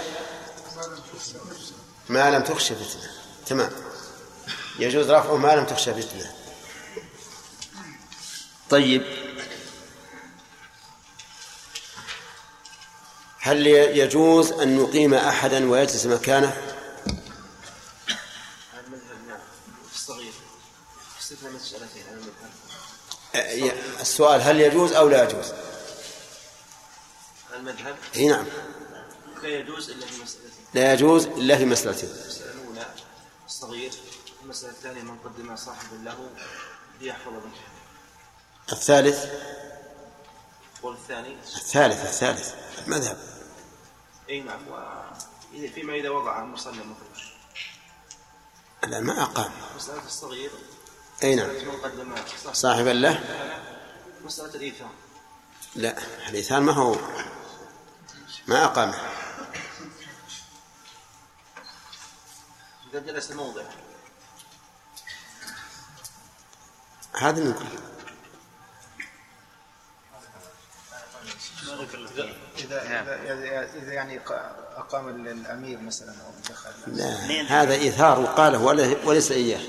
ما 2.08 2.30
لم 2.30 2.42
تخشى 2.42 2.74
فتنة. 2.74 3.10
تمام. 3.46 3.70
يجوز 4.78 5.10
رفعه 5.10 5.36
ما 5.36 5.56
لم 5.56 5.66
تخشى 5.66 5.94
فتنة. 5.94 6.32
طيب. 8.70 9.02
هل 13.40 13.66
يجوز 13.66 14.52
أن 14.52 14.76
نقيم 14.76 15.14
أحدا 15.14 15.70
ويجلس 15.70 16.06
مكانه؟ 16.06 16.56
السؤال 24.00 24.40
هل 24.42 24.60
يجوز 24.60 24.92
أو 24.92 25.08
لا 25.08 25.24
يجوز؟ 25.24 25.52
المذهب. 27.54 27.96
اي 28.16 28.28
نعم. 28.28 28.46
لا 29.42 29.48
يجوز 29.48 29.90
إلا 29.90 30.06
في 30.06 30.22
مسألتين 30.22 30.64
لا 30.74 30.92
يجوز 30.92 31.26
إلا 31.26 31.58
في 31.58 31.64
مسألتين 31.64 32.10
المسألة 32.10 32.52
الأولى 32.52 32.86
الصغير 33.46 33.92
المسألة 34.42 34.72
الثانية 34.72 35.02
من 35.02 35.18
قدم 35.18 35.56
صاحب 35.56 36.04
له 36.04 36.30
ليحفظ 37.00 37.32
منه 37.32 37.52
الثالث؟ 38.72 39.26
والثاني 40.82 41.36
الثالث 41.56 42.04
الثالث. 42.04 42.54
المذهب. 42.86 43.18
أي 44.28 44.40
نعم. 44.40 44.60
فيما 45.74 45.94
إذا 45.94 46.10
وضع 46.10 46.44
مصلى 46.44 46.72
مثلا 46.72 47.22
لا 48.90 49.00
ما 49.00 49.22
أقام. 49.22 49.52
مسألة 49.76 50.06
الصغير. 50.06 50.50
أي 51.22 51.34
نعم. 51.34 51.48
من 51.48 51.80
قدم 51.84 52.14
صاحب 52.42 52.54
صاحبا 52.54 52.90
له. 52.90 53.20
مسألة 54.24 54.54
الإيثار 54.54 54.90
لا 55.74 55.98
الإيثار 56.28 56.60
ما 56.60 56.72
هو. 56.72 56.96
ما 58.46 58.64
أقامه. 58.64 58.98
إذا 62.92 63.00
جلس 63.00 63.30
الموضع. 63.30 63.62
هذا 67.12 67.40
من 67.44 67.52
كل 67.52 67.66
إذا 72.58 72.82
إذا 72.82 73.70
إذا 73.74 73.92
يعني 73.92 74.20
أقام 74.76 75.08
الأمير 75.08 75.78
مثلا 75.78 76.10
أو 76.26 76.30
دخل. 76.50 76.70
لا 76.86 77.62
هذا 77.62 77.74
إيثار 77.74 78.20
وقاله 78.20 78.58
ولا- 78.62 78.96
وليس 79.06 79.30
إياه. 79.32 79.60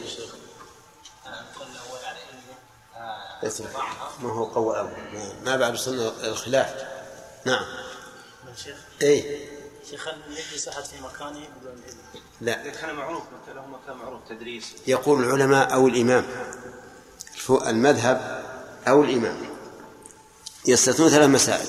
ليس 3.44 3.62
ما 4.20 4.30
هو 4.30 4.46
قول 4.46 4.76
أول. 4.76 4.92
ما- 5.14 5.34
ما 5.44 5.58
بعد 5.58 5.76
سنة 5.76 6.08
الخلاف. 6.08 6.88
نعم. 7.46 7.66
شيخ. 8.64 8.78
إيه. 9.02 9.50
شيخ 9.90 10.08
هل 10.08 10.22
يجلس 10.38 10.68
أحد 10.68 10.84
في 10.86 11.02
مكانه 11.02 11.48
بدون 11.62 11.84
اذن؟ 11.88 12.23
لا. 12.44 12.62
إذا 12.62 12.72
كان 12.72 12.96
معروف 12.96 13.24
مثلا 13.44 13.54
له 13.54 13.68
مكان 13.68 13.98
معروف 13.98 14.22
تدريس. 14.30 14.64
يقول 14.88 15.24
العلماء 15.24 15.74
أو 15.74 15.88
الإمام. 15.88 16.26
المذهب 17.68 18.44
أو 18.88 19.04
الإمام. 19.04 19.38
يستثنون 20.68 21.10
ثلاث 21.10 21.30
مسائل. 21.30 21.68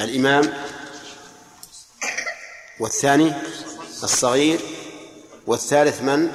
الإمام 0.00 0.52
والثاني 2.80 3.32
الصغير 4.02 4.60
والثالث 5.46 6.02
من 6.02 6.32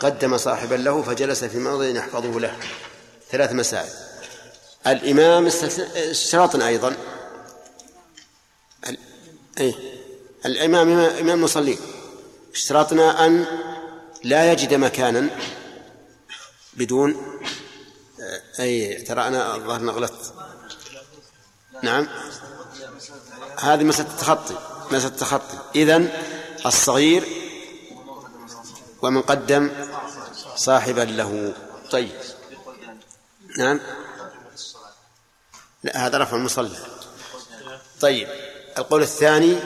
قدم 0.00 0.38
صاحبا 0.38 0.74
له 0.74 1.02
فجلس 1.02 1.44
في 1.44 1.58
موضع 1.58 1.84
يحفظه 1.84 2.40
له. 2.40 2.56
ثلاث 3.30 3.52
مسائل. 3.52 3.90
الإمام 4.86 5.46
اشتراط 5.96 6.56
أيضا. 6.56 6.96
أي 9.60 9.74
الإمام 10.46 10.86
إمام- 10.86 11.30
المصلين. 11.30 11.78
اشترطنا 12.58 13.26
أن 13.26 13.46
لا 14.24 14.52
يجد 14.52 14.74
مكانا 14.74 15.30
بدون 16.74 17.38
أي 18.60 19.02
ترى 19.02 19.28
أنا 19.28 19.56
الظاهر 19.56 19.90
غلطت 19.90 20.34
نعم. 21.82 22.08
هذه 23.60 23.84
مسألة 23.84 24.10
التخطي 24.10 24.58
مسألة 24.90 25.06
التخطي. 25.06 25.58
إذن 25.74 26.12
الصغير 26.66 27.24
ومن 29.02 29.22
قدم 29.22 29.70
صاحبا 30.56 31.00
له. 31.00 31.54
طيب. 31.90 32.20
نعم. 33.58 33.80
لا 35.82 36.06
هذا 36.06 36.18
رفع 36.18 36.36
المصلى. 36.36 36.78
طيب. 38.00 38.28
القول 38.78 39.02
الثاني. 39.02 39.58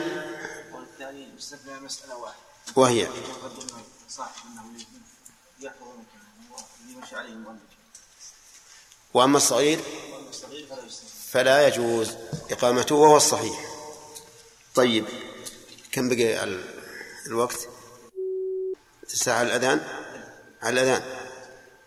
والثاني 0.73 1.27
يستثنى 1.37 1.79
مسألة 1.79 2.17
واحدة. 2.17 2.42
وهي 2.75 3.07
وأما 9.13 9.37
الصغير 9.37 9.79
فلا 11.31 11.67
يجوز 11.67 12.11
إقامته 12.51 12.95
وهو 12.95 13.17
الصحيح. 13.17 13.65
طيب 14.75 15.05
كم 15.91 16.09
بقي 16.09 16.43
ال- 16.43 16.83
الوقت؟ 17.27 17.67
الساعة 19.03 19.41
الأذان؟ 19.41 19.87
على 20.61 20.81
الأذان. 20.81 21.03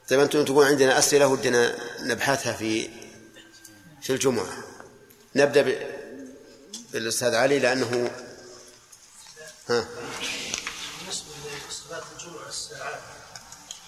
طيب 0.09 0.21
أنتم 0.21 0.45
تقول 0.45 0.67
عندنا 0.67 0.99
أسئلة 0.99 1.27
ودنا 1.27 1.77
نبحثها 2.01 2.53
في 2.53 2.91
في 4.03 4.11
الجمعة. 4.13 4.65
نبدأ 5.37 5.63
بالأستاذ 6.93 7.35
علي 7.35 7.59
لأنه 7.59 8.11
ها 9.69 9.89
بالنسبة 11.01 11.31
لصلاة 11.69 12.03
الجمعة 12.19 12.49
الساعات 12.49 13.01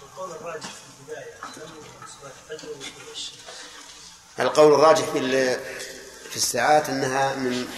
القول 0.02 0.30
الراجح 0.30 0.70
في 0.70 0.80
البداية 1.00 1.34
أنه 1.44 1.82
صلاة 2.20 2.32
الفجر 2.52 2.68
وطلوع 2.70 3.12
الشمس 3.12 3.38
القول 4.40 4.74
الراجح 4.74 5.04
في 5.04 5.20
في 6.30 6.36
الساعات 6.36 6.88
أنها 6.88 7.34
من 7.34 7.68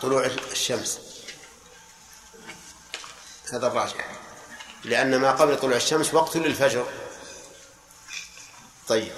طلوع 0.00 0.26
الشمس. 0.52 0.98
هذا 3.52 3.66
الراجح. 3.66 4.06
لأن 4.84 5.16
ما 5.16 5.30
قبل 5.30 5.60
طلوع 5.60 5.76
الشمس 5.76 6.14
وقت 6.14 6.36
للفجر. 6.36 6.86
طيب. 8.88 9.12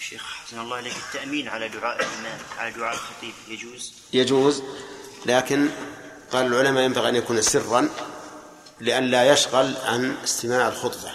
شيخ 0.00 0.22
حسن 0.22 0.58
الله 0.58 0.76
عليك 0.76 0.94
التأمين 0.96 1.48
على 1.48 1.68
دعاء 1.68 1.96
الإمام 1.96 2.38
على 2.58 2.70
دعاء 2.70 2.94
الخطيب 2.94 3.34
يجوز؟ 3.48 3.92
يجوز 4.12 4.62
لكن 5.26 5.68
قال 6.32 6.46
العلماء 6.46 6.82
ينبغي 6.82 7.08
أن 7.08 7.16
يكون 7.16 7.42
سرا 7.42 7.88
لئلا 8.80 9.32
يشغل 9.32 9.76
عن 9.76 10.16
استماع 10.24 10.68
الخطبة. 10.68 11.12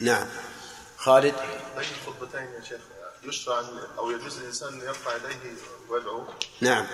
نعم. 0.00 0.26
خالد؟ 0.96 1.34
بين 1.78 1.88
الخطبتين 2.06 2.40
يا 2.58 2.64
شيخ؟ 2.68 2.80
يشرع 3.22 3.62
أو 3.98 4.10
يجوز 4.10 4.38
الإنسان 4.38 4.68
أن 4.74 4.80
يرفع 4.80 5.16
يديه 5.16 5.52
ويدعو؟ 5.88 6.24
نعم. 6.60 6.86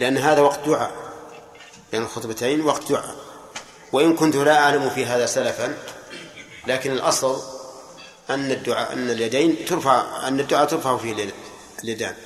لأن 0.00 0.18
هذا 0.18 0.40
وقت 0.40 0.60
دعاء. 0.66 0.92
بين 1.92 2.02
الخطبتين 2.02 2.60
وقت 2.60 2.92
دعاء. 2.92 3.16
وإن 3.92 4.16
كنت 4.16 4.36
لا 4.36 4.58
أعلم 4.64 4.90
في 4.90 5.06
هذا 5.06 5.26
سلفا 5.26 5.78
لكن 6.66 6.92
الأصل 6.92 7.42
أن 8.30 8.50
الدعاء 8.50 8.92
أن 8.92 9.10
اليدين 9.10 9.64
ترفع 9.64 10.28
أن 10.28 10.40
الدعاء 10.40 10.66
ترفع 10.66 10.96
فيه 10.96 11.12
اليد- 11.12 11.34
اليدان. 11.84 12.16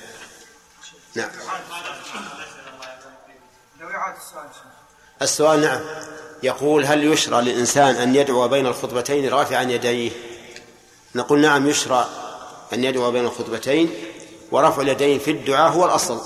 نعم. 1.15 1.29
السؤال 5.21 5.61
نعم. 5.61 5.81
يقول 6.43 6.85
هل 6.85 7.03
يشرع 7.03 7.39
للإنسان 7.39 7.95
أن 7.95 8.15
يدعو 8.15 8.47
بين 8.47 8.67
الخطبتين 8.67 9.29
رافعا 9.29 9.61
يديه؟ 9.63 10.11
نقول 11.15 11.39
نعم 11.39 11.69
يشرع 11.69 12.07
أن 12.73 12.83
يدعو 12.83 13.11
بين 13.11 13.25
الخطبتين 13.25 13.93
ورفع 14.51 14.81
اليدين 14.81 15.19
في 15.19 15.31
الدعاء 15.31 15.71
هو 15.71 15.85
الأصل. 15.85 16.21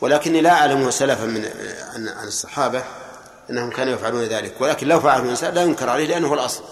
ولكني 0.00 0.40
لا 0.40 0.50
أعلم 0.50 0.90
سلفا 0.90 1.24
من 1.24 1.44
عن 2.08 2.28
الصحابة 2.28 2.84
أنهم 3.50 3.70
كانوا 3.70 3.94
يفعلون 3.94 4.22
ذلك. 4.22 4.60
ولكن 4.60 4.88
لو 4.88 5.00
فعله 5.00 5.22
الإنسان 5.22 5.54
لا 5.54 5.62
ينكر 5.62 5.88
عليه 5.88 6.06
لأنه 6.06 6.28
هو 6.28 6.34
الأصل. 6.34 6.64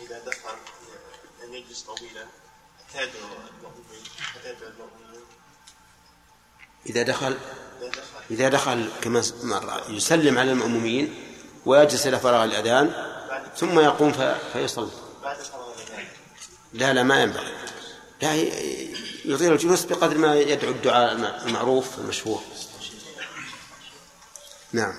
إذا 0.00 0.18
دخل 0.26 0.56
ان 1.44 1.54
يجلس 1.54 1.82
طويلا 1.82 2.26
إذا 6.86 7.02
دخل 7.02 7.36
إذا 8.30 8.48
دخل 8.48 8.88
كما 9.02 9.22
مر 9.42 9.82
يسلم 9.88 10.38
على 10.38 10.52
المأمومين 10.52 11.14
ويجلس 11.66 12.06
إلى 12.06 12.18
فراغ 12.20 12.44
الأذان 12.44 13.09
ثم 13.56 13.80
يقوم 13.80 14.12
في- 14.12 14.38
فيصلي. 14.52 14.90
لا 16.72 16.92
لا 16.92 17.02
ما 17.02 17.22
ينبغي. 17.22 17.52
لا 18.22 18.34
يطيل 19.24 19.52
الجلوس 19.52 19.84
بقدر 19.84 20.18
ما 20.18 20.34
يدعو 20.34 20.70
الدعاء 20.70 21.12
الم- 21.12 21.24
المعروف 21.46 21.98
المشهور 21.98 22.42
نعم. 24.72 24.94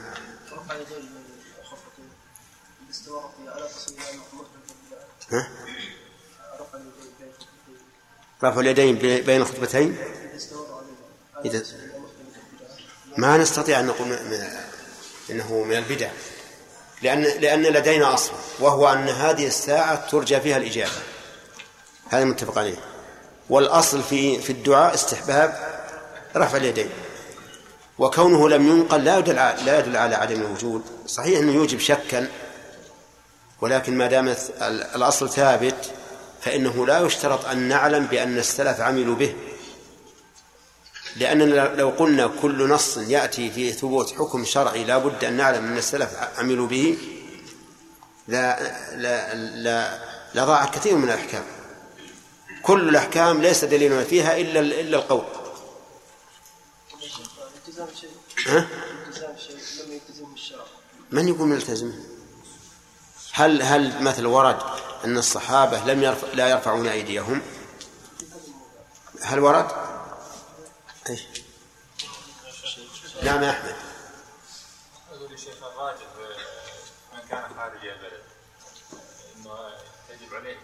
ها؟ 5.31 5.49
رفع 8.43 8.59
اليدين 8.59 8.95
بين 8.97 9.41
الخطبتين؟ 9.41 9.97
إذا 11.45 11.63
ما 13.17 13.37
نستطيع 13.37 13.79
أن 13.79 13.85
نقول 13.87 14.13
إنه 15.29 15.63
من 15.63 15.75
البدع. 15.77 16.11
لأن 17.03 17.23
لأن 17.23 17.63
لدينا 17.63 18.13
أصل 18.13 18.31
وهو 18.59 18.93
أن 18.93 19.09
هذه 19.09 19.47
الساعة 19.47 20.07
ترجى 20.09 20.39
فيها 20.39 20.57
الإجابة. 20.57 20.91
هذا 22.09 22.23
متفق 22.25 22.57
عليه. 22.57 22.75
والأصل 23.49 24.03
في 24.03 24.39
في 24.41 24.49
الدعاء 24.49 24.93
استحباب 24.93 25.55
رفع 26.35 26.57
اليدين. 26.57 26.89
وكونه 27.99 28.49
لم 28.49 28.67
ينقل 28.67 29.03
لا 29.03 29.17
يدل 29.17 29.35
لا 29.35 29.79
يدل 29.79 29.97
على 29.97 30.15
عدم 30.15 30.41
الوجود. 30.41 30.81
صحيح 31.07 31.39
أنه 31.39 31.51
يوجب 31.53 31.79
شكا 31.79 32.27
ولكن 33.61 33.97
ما 33.97 34.07
دام 34.07 34.33
الث- 34.35 34.61
ال- 34.63 34.83
الأصل 34.95 35.29
ثابت 35.29 35.91
فإنه 36.41 36.85
لا 36.87 36.99
يشترط 36.99 37.45
أن 37.45 37.57
نعلم 37.57 38.05
بأن 38.05 38.37
السلف 38.37 38.81
عملوا 38.81 39.15
به. 39.15 39.35
لأننا 41.15 41.75
لو 41.75 41.89
قلنا 41.89 42.31
كل 42.41 42.69
نص 42.69 42.97
يأتي 42.97 43.51
في 43.51 43.71
ثبوت 43.71 44.11
حكم 44.11 44.45
شرعي 44.45 44.83
لا 44.83 44.97
بد 44.97 45.23
أن 45.23 45.33
نعلم 45.33 45.65
أن 45.65 45.77
السلف 45.77 46.09
عملوا 46.37 46.67
به 46.67 46.97
لا 48.27 48.59
لا 48.95 49.35
لا 49.35 49.99
لضاع 50.35 50.65
كثير 50.65 50.95
من 50.95 51.03
الأحكام 51.03 51.43
كل 52.63 52.89
الأحكام 52.89 53.41
ليس 53.41 53.63
دليل 53.65 54.05
فيها 54.05 54.37
إلا 54.37 54.59
إلا 54.59 54.97
القول 54.97 55.23
ها؟ 58.47 58.67
من 61.11 61.27
يقول 61.27 61.47
ملتزم 61.47 61.93
هل 63.33 63.61
هل 63.61 64.03
مثل 64.03 64.25
ورد 64.25 64.57
أن 65.05 65.17
الصحابة 65.17 65.83
لم 65.85 66.03
يرفع 66.03 66.27
لا 66.33 66.47
يرفعون 66.47 66.87
أيديهم 66.87 67.41
هل 69.21 69.39
ورد؟ 69.39 69.67
أي 71.11 71.19
نعم 73.23 73.43
يا 73.43 73.49
أحمد. 73.49 73.75
أقول 75.11 75.31
يا 75.31 75.37
شيخ 75.37 75.63
الراجح 75.63 76.05
من 77.13 77.19
كان 77.29 77.43
خارج 77.57 77.85
البلد 77.87 78.21
أنه 79.35 79.69
يجب 80.09 80.33
عليه 80.35 80.57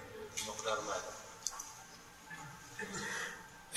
مقدار 0.47 0.81
ماذا؟ 0.81 1.11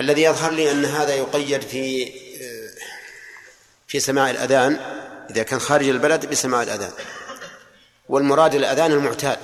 الذي 0.00 0.22
يظهر 0.22 0.50
لي 0.50 0.70
أن 0.72 0.84
هذا 0.84 1.14
يقيد 1.14 1.62
في 1.62 2.12
في 3.88 4.00
سماع 4.00 4.30
الأذان 4.30 4.74
إذا 5.30 5.42
كان 5.42 5.58
خارج 5.60 5.88
البلد 5.88 6.26
بسماع 6.26 6.62
الأذان. 6.62 6.92
والمراد 8.08 8.54
الأذان 8.54 8.92
المعتاد 8.92 9.38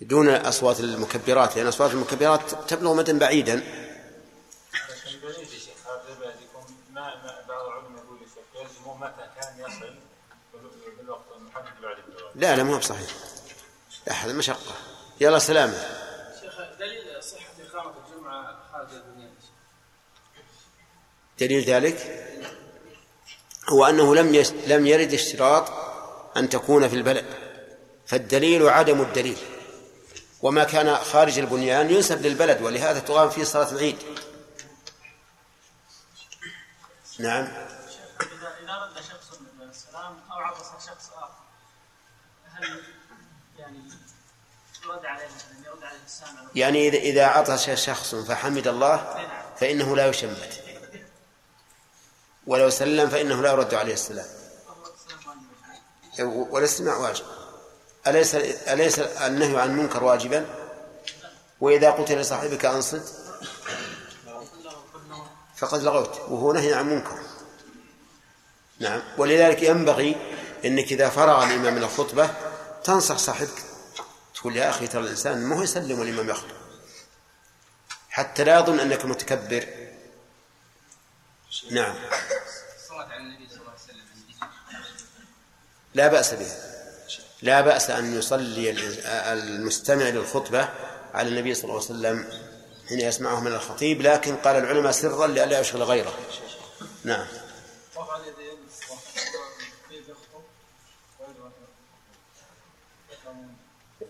دون 0.00 0.28
أصوات 0.28 0.80
المكبرات 0.80 1.56
لأن 1.56 1.66
أصوات 1.66 1.90
المكبرات 1.90 2.54
تبلغ 2.68 2.94
مدى 2.94 3.12
بعيدا 3.12 3.56
لكن 3.56 3.64
بعيد 5.22 5.38
يا 5.38 5.44
شيخ 5.58 5.74
خارج 5.84 6.00
البلد 6.10 6.34
يكون 6.42 6.64
ما 6.92 7.00
ما 7.00 7.44
بعض 7.48 7.66
العلماء 7.66 8.04
يقول 8.04 8.18
يا 8.22 8.26
شيخ 8.26 8.62
يلزمه 8.62 8.96
متى 8.96 9.26
كان 9.40 9.58
يصل 9.58 9.94
بالوقت 10.98 11.24
المحدد 11.36 11.80
بعد 11.82 11.96
الزواج 12.08 12.29
لا 12.40 12.56
لا 12.56 12.62
مو 12.62 12.78
بصحيح. 12.78 13.10
هذا 14.08 14.32
مشقة 14.32 14.74
يلا 15.20 15.38
سلامة. 15.38 15.72
شيخ 16.40 16.54
دليل 16.78 17.22
صحة 17.22 17.52
إقامة 17.70 17.94
الجمعة 18.06 18.58
خارج 18.72 18.92
البنيان 18.92 19.34
دليل 21.38 21.64
ذلك؟ 21.64 22.26
هو 23.68 23.84
أنه 23.86 24.14
لم. 24.14 24.44
لم 24.66 24.86
يرد 24.86 25.14
اشتراط 25.14 25.70
أن 26.36 26.48
تكون 26.48 26.88
في 26.88 26.96
البلد. 26.96 27.26
فالدليل 28.06 28.68
عدم 28.68 29.00
الدليل. 29.00 29.38
وما 30.42 30.64
كان 30.64 30.96
خارج 30.96 31.38
البنيان 31.38 31.90
ينسب 31.90 32.26
للبلد 32.26 32.62
ولهذا 32.62 32.98
تقام 32.98 33.30
فيه 33.30 33.44
صلاة 33.44 33.72
العيد. 33.72 33.98
نعم 37.18 37.44
إذا 37.44 38.58
إذا 38.62 38.74
رد 38.74 39.02
شخص 39.02 39.30
السلام 39.60 40.18
أو 40.32 40.38
عطس 40.38 40.86
شخص 40.86 41.10
آخر 41.12 41.40
هل 42.44 42.82
يعني 43.58 43.78
يرد 43.78 43.78
عليه 43.78 43.80
مثلا 43.80 43.98
يرد 43.98 43.98
عليه 43.98 44.18
السامع 44.72 44.79
يعني 46.54 46.88
إذا 46.88 46.98
إذا 46.98 47.26
عطش 47.26 47.70
شخص 47.84 48.14
فحمد 48.14 48.68
الله 48.68 49.26
فإنه 49.56 49.96
لا 49.96 50.06
يشمت 50.06 50.60
ولو 52.46 52.70
سلم 52.70 53.08
فإنه 53.08 53.42
لا 53.42 53.52
يرد 53.52 53.74
عليه 53.74 53.92
السلام. 53.92 54.26
والاستماع 56.20 56.96
واجب. 56.96 57.24
أليس 58.06 58.34
أليس 58.34 58.98
النهي 58.98 59.60
عن 59.60 59.70
المنكر 59.70 60.04
واجبا؟ 60.04 60.46
وإذا 61.60 61.90
قلت 61.90 62.12
لصاحبك 62.12 62.64
أنصت 62.64 63.02
فقد 65.56 65.82
لغوت. 65.82 66.20
وهو 66.28 66.52
نهي 66.52 66.74
عن 66.74 66.90
منكر 66.90 67.18
نعم. 68.78 69.02
ولذلك 69.18 69.62
ينبغي 69.62 70.16
إنك 70.64 70.92
إذا 70.92 71.08
فرغ 71.08 71.44
الامام 71.44 71.74
من 71.74 71.82
الخطبة 71.82 72.30
تنصح 72.84 73.18
صاحبك 73.18 73.69
تقول 74.40 74.56
يا 74.56 74.70
أخي 74.70 74.86
ترى 74.86 75.02
الإنسان 75.02 75.46
ما 75.46 75.56
هو 75.56 75.62
يسلم 75.62 75.98
والإمام 75.98 76.30
يخطب. 76.30 76.56
حتى 78.10 78.44
لا 78.44 78.58
يظن 78.58 78.80
أنك 78.80 79.04
متكبر. 79.04 79.66
نعم. 81.70 81.94
لا 85.94 86.08
بأس 86.08 86.34
بها 86.34 86.70
لا 87.42 87.60
بأس 87.60 87.90
أن 87.90 88.18
يصلي 88.18 88.70
المستمع 89.32 90.08
للخطبة 90.08 90.68
على 91.14 91.28
النبي 91.28 91.54
صلى 91.54 91.64
الله 91.64 91.74
عليه 91.74 91.84
وسلم 91.84 92.42
حين 92.88 93.00
يسمعه 93.00 93.40
من 93.40 93.52
الخطيب 93.52 94.02
لكن 94.02 94.36
قال 94.36 94.56
العلماء 94.56 94.92
سرا 94.92 95.26
لئلا 95.26 95.60
يشغل 95.60 95.82
غيره. 95.82 96.18
نعم 97.04 97.26
رفع 97.96 98.16
اليدين 98.16 98.58
كيف 99.90 100.08
يخطب 100.08 100.42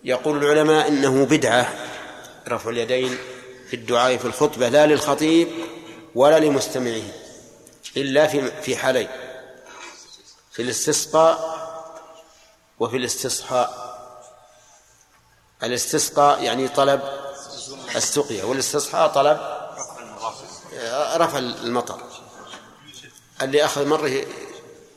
يقول 0.03 0.43
العلماء 0.45 0.87
إنه 0.87 1.25
بدعة. 1.25 1.87
رفع 2.47 2.69
اليدين 2.69 3.17
في 3.69 3.75
الدعاء 3.75 4.17
في 4.17 4.25
الخطبة 4.25 4.69
لا 4.69 4.85
للخطيب 4.85 5.47
ولا 6.15 6.39
لمستمعه 6.39 7.03
إلا 7.97 8.27
في 8.27 8.61
في 8.61 8.77
حالين. 8.77 9.07
في 10.51 10.61
الاستسقاء 10.61 11.61
وفي 12.79 12.97
الاستصحاء 12.97 13.91
الاستسقاء 15.63 16.43
يعني 16.43 16.67
طلب 16.67 17.01
السقيا 17.95 18.43
والاستصحاء 18.43 19.07
طلب 19.07 19.37
رفع 21.15 21.37
المطر. 21.37 22.01
اللي 23.41 23.65
أخذ 23.65 23.85
مره 23.85 24.25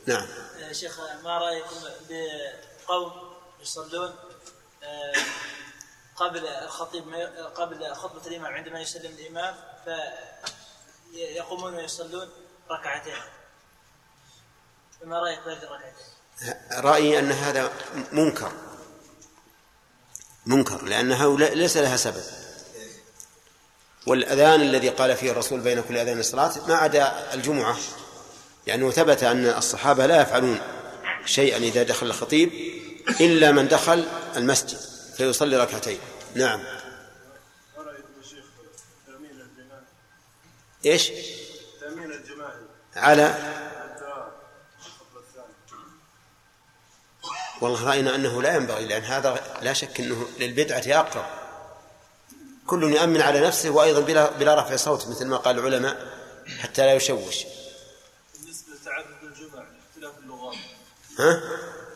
نعم. 0.06 0.26
شيخ 0.72 1.00
ما 1.24 1.38
رأيكم 1.38 1.76
بقوم 2.10 3.12
يصلون؟ 3.62 4.14
قبل 6.16 6.46
الخطيب 6.46 7.14
قبل 7.54 7.94
خطبة 7.94 8.26
الإمام 8.26 8.52
عندما 8.52 8.80
يسلم 8.80 9.12
الإمام 9.18 9.54
فيقومون 11.14 11.74
ويصلون 11.74 12.28
ركعتين. 12.70 13.14
فما 15.00 15.18
رأيك 15.18 15.38
بهذه 15.46 15.62
الركعتين؟ 15.62 15.94
رأيي 16.72 17.18
أن 17.18 17.32
هذا 17.32 17.72
منكر. 18.12 18.52
منكر 20.46 20.84
لانها 20.84 21.36
ليس 21.36 21.76
لها 21.76 21.96
سبب. 21.96 22.24
والأذان 24.06 24.60
الذي 24.60 24.88
قال 24.88 25.16
فيه 25.16 25.30
الرسول 25.30 25.60
بين 25.60 25.82
كل 25.82 25.96
أذان 25.98 26.20
الصلاة 26.20 26.68
ما 26.68 26.74
عدا 26.74 27.34
الجمعة. 27.34 27.76
لأنه 28.66 28.90
ثبت 28.90 29.22
أن 29.22 29.46
الصحابة 29.46 30.06
لا 30.06 30.22
يفعلون 30.22 30.60
شيئا 31.24 31.56
إذا 31.56 31.82
دخل 31.82 32.06
الخطيب. 32.06 32.74
إلا 33.20 33.52
من 33.52 33.68
دخل 33.68 34.04
المسجد 34.36 34.78
فيصلي 35.16 35.56
ركعتين. 35.56 35.98
نعم. 36.34 36.64
إيش؟ 40.86 41.10
تأمين 41.80 42.12
الجماهير 42.12 42.66
على 42.96 43.54
والله 47.60 47.86
رأينا 47.88 48.14
أنه 48.14 48.42
لا 48.42 48.56
ينبغي 48.56 48.86
لأن 48.86 49.02
هذا 49.02 49.58
لا 49.62 49.72
شك 49.72 50.00
أنه 50.00 50.28
للبدعة 50.38 51.00
أقرب. 51.00 51.24
كل 52.66 52.82
يؤمن 52.82 53.20
على 53.20 53.40
نفسه 53.40 53.70
وأيضا 53.70 54.00
بلا, 54.00 54.30
بلا 54.30 54.60
رفع 54.60 54.76
صوت 54.76 55.08
مثل 55.08 55.26
ما 55.26 55.36
قال 55.36 55.58
العلماء 55.58 56.12
حتى 56.58 56.86
لا 56.86 56.94
يشوش. 56.94 57.44
بالنسبة 58.34 58.72
لتعدد 58.74 59.22
الجمع 59.22 59.62
لاختلاف 59.62 60.18
اللغات. 60.18 60.56
ها؟ 61.18 61.42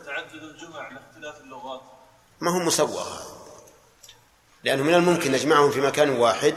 تعدد 0.05 0.43
الجمع 0.43 0.89
لاختلاف 0.91 1.41
اللغات 1.41 1.81
ما 2.41 2.51
هو 2.51 2.59
مسوغ. 2.59 3.19
لأنه 4.63 4.83
من 4.83 4.93
الممكن 4.93 5.31
نجمعهم 5.31 5.71
في 5.71 5.81
مكان 5.81 6.09
واحد 6.09 6.55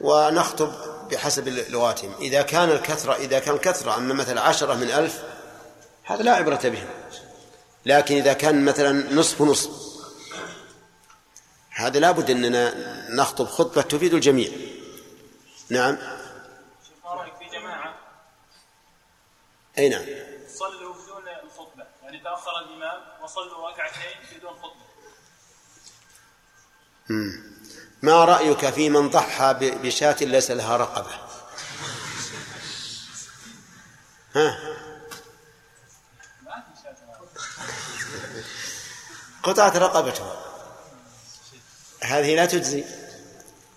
ونخطب 0.00 0.72
بحسب 1.10 1.48
لغاتهم. 1.48 2.14
إذا 2.20 2.42
كان 2.42 2.70
الكثرة 2.70 3.14
إذا 3.14 3.38
كان 3.38 3.58
كثرة 3.58 3.96
أما 3.96 4.14
مثلا 4.14 4.40
عشرة 4.40 4.74
من 4.74 4.90
ألف 4.90 5.22
هذا 6.04 6.22
لا 6.22 6.32
عبرة 6.32 6.60
بهم. 6.64 6.88
لكن 7.86 8.16
إذا 8.16 8.32
كان 8.32 8.64
مثلا 8.64 9.14
نصف 9.14 9.42
نصف 9.42 9.70
هذا 11.70 11.98
لابد 11.98 12.30
أننا 12.30 12.74
نخطب 13.10 13.46
خطبة 13.46 13.82
تفيد 13.82 14.14
الجميع. 14.14 14.48
نعم. 15.70 15.96
في 17.38 17.58
جماعة. 17.58 17.94
أي 19.78 19.88
نعم. 19.88 20.04
صلوا 20.48 20.94
بدون 20.94 21.28
الخطبة. 21.44 21.86
يعني 22.02 22.18
تأخر 22.18 22.58
الإمام. 22.58 23.13
وصلوا 23.24 23.70
ركعتين 23.70 24.38
بدون 24.38 24.50
خطبة. 24.50 24.84
ما 28.02 28.24
رأيك 28.24 28.70
في 28.70 28.90
من 28.90 29.10
ضحى 29.10 29.54
بشاة 29.60 30.16
ليس 30.20 30.50
لها 30.50 30.76
رقبة؟ 30.76 31.10
ها؟ 34.34 34.58
قطعت 39.42 39.76
رقبتها 39.76 40.36
هذه 42.02 42.34
لا 42.34 42.46
تجزي. 42.46 42.84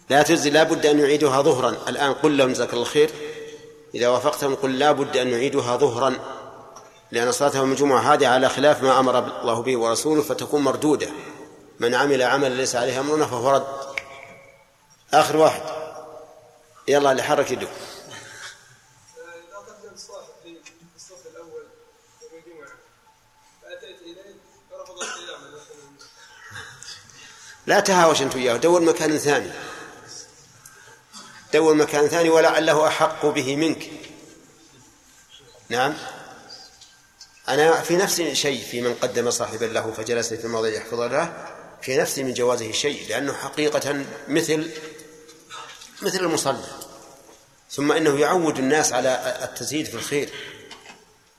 لا 0.10 0.24
تجزي 0.24 0.50
لا 0.50 0.64
بد 0.64 0.86
أن 0.86 1.00
يعيدها 1.00 1.42
ظهرا. 1.42 1.70
الآن 1.70 2.14
قل 2.14 2.38
لهم 2.38 2.54
جزاك 2.54 2.74
الله 2.74 2.86
خير. 2.86 3.12
إذا 3.96 4.08
وافقتهم 4.08 4.56
قل 4.56 4.80
لا 4.80 4.92
بد 4.92 5.18
أن 5.18 5.28
يعيدها 5.28 5.78
ظهرا. 5.78 6.38
لأن 7.12 7.32
صلاة 7.32 7.58
يوم 7.58 7.72
الجمعة 7.72 8.14
هذه 8.14 8.28
على 8.28 8.50
خلاف 8.50 8.84
ما 8.84 9.00
أمر 9.00 9.20
الله 9.42 9.62
به 9.62 9.78
ورسوله 9.78 10.22
فتكون 10.22 10.62
مردودة. 10.62 11.10
من 11.80 11.96
عمل 11.96 12.22
عملا 12.22 12.50
ليس 12.50 12.76
عليه 12.76 13.00
أمرنا 13.00 13.26
فهو 13.26 13.50
رد. 13.50 13.96
آخر 15.14 15.38
واحد. 15.38 15.62
يلا 16.88 17.12
اللي 17.12 17.24
حرك 17.24 17.52
مثلا 17.52 17.68
لا 27.68 27.80
تهاوش 27.80 28.22
أنت 28.22 28.36
وياه 28.36 28.58
دور 28.58 28.82
مكان 28.82 29.18
ثاني. 29.18 29.52
دور 31.54 31.74
مكان 31.74 32.08
ثاني 32.08 32.30
ولعله 32.30 32.88
أحق 32.88 33.26
به 33.26 33.56
منك. 33.56 33.92
نعم. 35.70 35.94
أنا 37.50 37.82
في 37.82 37.96
نفسي 37.96 38.36
شيء 38.36 38.64
في 38.64 38.82
من 38.82 38.94
قدم 38.94 39.32
صاحبا 39.32 39.66
له 39.66 39.92
فجلس 39.92 40.34
في 40.34 40.46
الموضع 40.46 40.70
يحفظ 40.70 41.00
له 41.00 41.48
في 41.82 41.98
نفسي 41.98 42.24
من 42.24 42.34
جوازه 42.34 42.72
شيء 42.72 43.10
لأنه 43.10 43.34
حقيقة 43.34 44.06
مثل 44.28 44.72
مثل 46.02 46.20
المصلى 46.20 46.66
ثم 47.72 47.92
إنه 47.92 48.20
يعود 48.20 48.60
الناس 48.60 48.94
على 48.94 49.40
التزيد 49.44 49.86
في 49.86 49.94
الخير. 49.94 50.30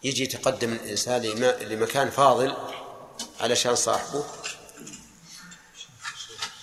يجي 0.05 0.23
يتقدم 0.23 0.73
الإنسان 0.73 1.23
لمكان 1.61 2.11
فاضل 2.11 2.57
علشان 3.41 3.75
صاحبه. 3.75 4.25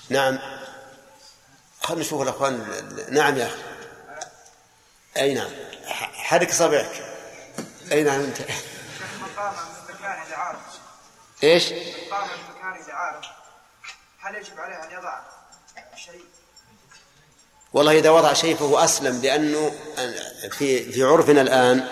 نعم. 0.10 0.40
خلنا 1.82 2.02
نشوف 2.02 2.22
الأخوان. 2.22 2.68
نعم 3.10 3.38
يا 3.38 3.46
أخي. 3.46 3.62
أي 5.18 5.34
نعم. 5.34 5.52
حرك 6.14 6.52
صبعك. 6.52 7.06
أي 7.92 8.04
نعم 8.04 8.22
أنت. 8.22 8.38
من 9.38 9.96
مكان 9.96 10.22
إذا 10.28 10.60
إيش؟ 11.44 11.72
من 11.72 11.80
مكان 12.56 12.82
إذا 12.84 13.22
هل 14.20 14.36
يجب 14.36 14.60
عليه 14.60 14.84
أن 14.84 14.92
يضع 14.92 15.20
شيء 15.96 16.26
والله 17.74 18.00
إذا 18.00 18.10
وضع 18.10 18.34
شيء 18.34 18.56
فهو 18.56 18.78
أسلم 18.78 19.22
لأنه 19.22 19.72
في 20.52 20.92
في 20.92 21.04
عرفنا 21.04 21.42
الآن 21.42 21.88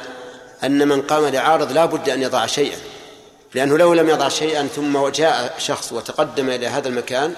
أن 0.63 0.87
من 0.87 1.01
قام 1.01 1.25
لعارض 1.25 1.71
لا 1.71 1.85
بد 1.85 2.09
أن 2.09 2.21
يضع 2.21 2.45
شيئا. 2.45 2.79
لأنه 3.53 3.77
لو 3.77 3.93
لم 3.93 4.09
يضع 4.09 4.29
شيئا 4.29 4.67
ثم 4.67 5.07
جاء 5.07 5.59
شخص 5.59 5.91
وتقدم 5.91 6.49
إلى 6.49 6.67
هذا 6.67 6.87
المكان 6.87 7.35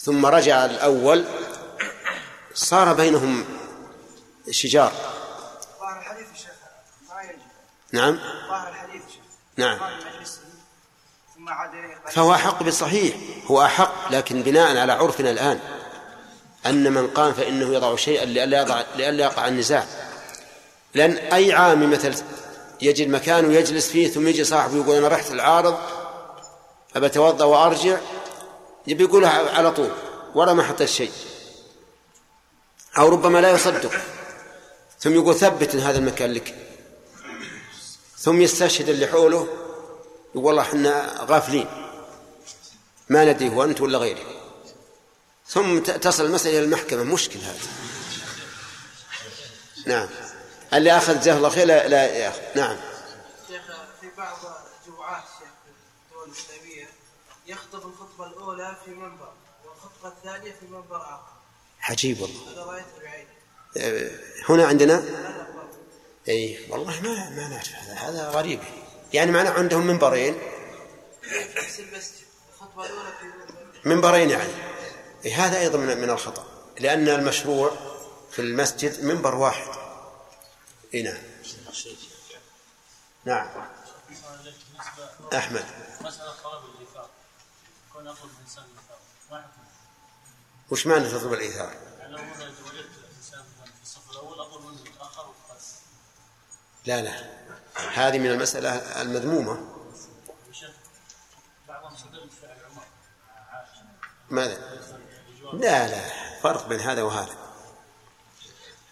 ثم 0.00 0.26
رجع 0.26 0.64
الأول 0.64 1.24
صار 2.54 2.92
بينهم 2.92 3.44
شجار 4.50 4.92
ظاهر 5.80 5.98
الحديث 5.98 6.26
الشيخ 6.34 6.52
ما 7.08 7.22
يجب 7.22 7.38
نعم. 7.92 8.18
ظاهر 8.48 8.68
الحديث 8.68 9.02
نعم. 9.56 9.78
ثم 11.34 11.48
عاد 11.48 11.70
فهو 12.10 12.34
أحق 12.34 12.62
بالصحيح. 12.62 13.16
هو 13.46 13.64
أحق 13.64 14.12
لكن 14.12 14.42
بناء 14.42 14.76
على 14.76 14.92
عرفنا 14.92 15.30
الآن 15.30 15.60
أن 16.66 16.92
من 16.92 17.08
قام 17.08 17.32
فإنه 17.32 17.74
يضع 17.74 17.96
شيئا 17.96 18.24
لئلا 18.24 18.60
يضع 18.60 18.82
لئلا 18.96 19.24
يقع 19.24 19.48
النزاع. 19.48 19.86
لأن 20.94 21.16
أي 21.16 21.52
عامي 21.52 21.86
مثل 21.86 22.22
يجد 22.80 23.08
مكان 23.08 23.46
ويجلس 23.46 23.88
فيه 23.88 24.08
ثم 24.08 24.28
يجي 24.28 24.44
صاحبه 24.44 24.76
يقول 24.76 24.96
أنا 24.96 25.08
رحت 25.08 25.30
العارض 25.30 25.78
أبى 26.96 27.06
أتوضأ 27.06 27.44
وأرجع 27.44 27.98
يبي 28.86 29.04
يقولها 29.04 29.56
على 29.56 29.70
طول 29.70 29.90
ولا 30.34 30.52
ما 30.52 30.62
حط 30.62 30.80
الشيء 30.80 31.10
أو 32.98 33.08
ربما 33.08 33.38
لا 33.38 33.50
يصدق 33.50 33.92
ثم 35.00 35.14
يقول 35.14 35.34
ثبت 35.34 35.76
هذا 35.76 35.98
المكان 35.98 36.32
لك. 36.32 36.71
ثم 38.22 38.40
يستشهد 38.40 38.88
اللي 38.88 39.06
حوله 39.06 39.48
يقول 40.34 40.44
والله 40.44 40.62
إحنا 40.62 41.14
غافلين. 41.28 41.66
ما 43.08 43.24
ندري 43.24 43.48
هو 43.48 43.64
أنت 43.64 43.80
ولا 43.80 43.98
غيري. 43.98 44.26
ثم 45.46 45.78
تصل 45.78 46.24
المسألة 46.24 46.58
إلى 46.58 46.64
المحكمة. 46.64 47.02
مشكل 47.02 47.38
هذا 47.38 47.58
نعم. 49.86 50.08
اللي 50.74 50.96
أخذ 50.96 51.20
جزاه 51.20 51.36
الله 51.36 51.48
خير 51.48 51.66
لا, 51.66 51.88
لا 51.88 52.06
يأخذ 52.06 52.40
نعم. 52.56 52.76
شيخ 53.48 53.62
في 54.00 54.06
بعض 54.18 54.36
الجمعات 54.86 55.22
الدول 56.10 56.28
الإسلامية 56.28 56.88
يخطب 57.46 57.88
الخطبة 57.88 58.26
الأولى 58.26 58.76
في 58.84 58.90
منبر 58.90 59.32
والخطبة 59.64 60.08
الثانية 60.08 60.52
في 60.60 60.66
منبر 60.66 60.96
آخر. 60.96 61.32
عجيب 61.80 62.20
والله. 62.20 62.52
هذا 62.52 62.62
رأيته 62.62 62.86
بعيني 63.02 63.28
آه، 63.76 64.10
هنا 64.48 64.66
عندنا؟ 64.66 65.02
اي 66.28 66.66
والله 66.68 67.00
ما 67.00 67.30
ما 67.30 67.48
نعرف. 67.48 67.68
هذا 67.68 67.94
هذا 67.94 68.28
غريب. 68.28 68.60
يعني 69.12 69.30
معناه 69.30 69.50
عندهم 69.50 69.86
منبرين. 69.86 70.38
منبرين 73.84 74.30
يعني. 74.30 74.52
إيه 75.24 75.46
هذا 75.46 75.60
أيضا 75.60 75.78
من 75.78 76.10
الخطأ. 76.10 76.46
لأن 76.80 77.08
المشروع 77.08 77.70
في 78.30 78.38
المسجد 78.38 79.04
منبر 79.04 79.34
واحد. 79.34 79.68
اي 80.94 81.02
نعم. 81.02 81.22
نعم. 83.24 83.48
أحمد. 85.32 85.64
مسألة 86.00 86.32
طلب 86.44 86.72
حكم 88.02 88.32
وش 90.70 90.86
معنى 90.86 91.08
تطلب 91.08 91.32
الإيثار؟ 91.32 91.74
يعني 91.98 92.14
مثلا 92.14 92.48
وجدت 92.48 92.90
إنسان 93.16 93.40
مثلا 93.40 93.72
في 93.74 93.82
الصف 93.82 94.10
الأول 94.10 94.40
أطلب 94.40 94.64
منه 94.64 94.80
متأخر 94.82 95.26
وقص 95.26 95.74
لا 96.86 97.02
لا. 97.02 97.12
هذه 97.94 98.18
من 98.18 98.30
المسألة 98.30 98.70
المذمومة. 99.02 99.68
ماذا؟ 104.30 104.58
لا 105.52 105.88
لا. 105.88 106.00
فرق 106.42 106.68
بين 106.68 106.80
هذا 106.80 107.02
وهذا. 107.02 107.34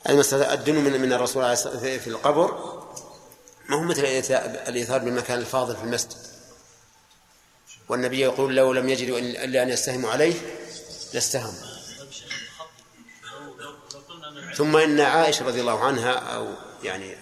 المسألة 0.09 0.53
الدنو 0.55 0.80
من 0.80 1.01
من 1.01 1.12
الرسول 1.12 1.43
عليه 1.43 1.53
الصلاة 1.53 1.72
والسلام 1.74 1.99
في 1.99 2.07
القبر 2.11 2.80
ما 3.68 3.76
هو 3.76 3.82
مثل 3.82 4.01
الإيثار 4.68 4.99
بالمكان 4.99 5.38
الفاضل 5.38 5.76
في 5.76 5.82
المسجد. 5.82 6.16
والنبي 7.88 8.20
يقول 8.20 8.57
لو 8.57 8.72
لم 8.72 8.88
يجدوا 8.88 9.18
إلا 9.18 9.62
أن 9.62 9.68
يستهموا 9.68 10.11
عليه 10.11 10.34
لاستهموا 11.14 11.70
ثم 14.57 14.76
إن 14.76 15.01
عائشة 15.01 15.47
رضي 15.47 15.61
الله 15.61 15.84
عنها 15.84 16.12
أو 16.12 16.55
يعني 16.82 17.16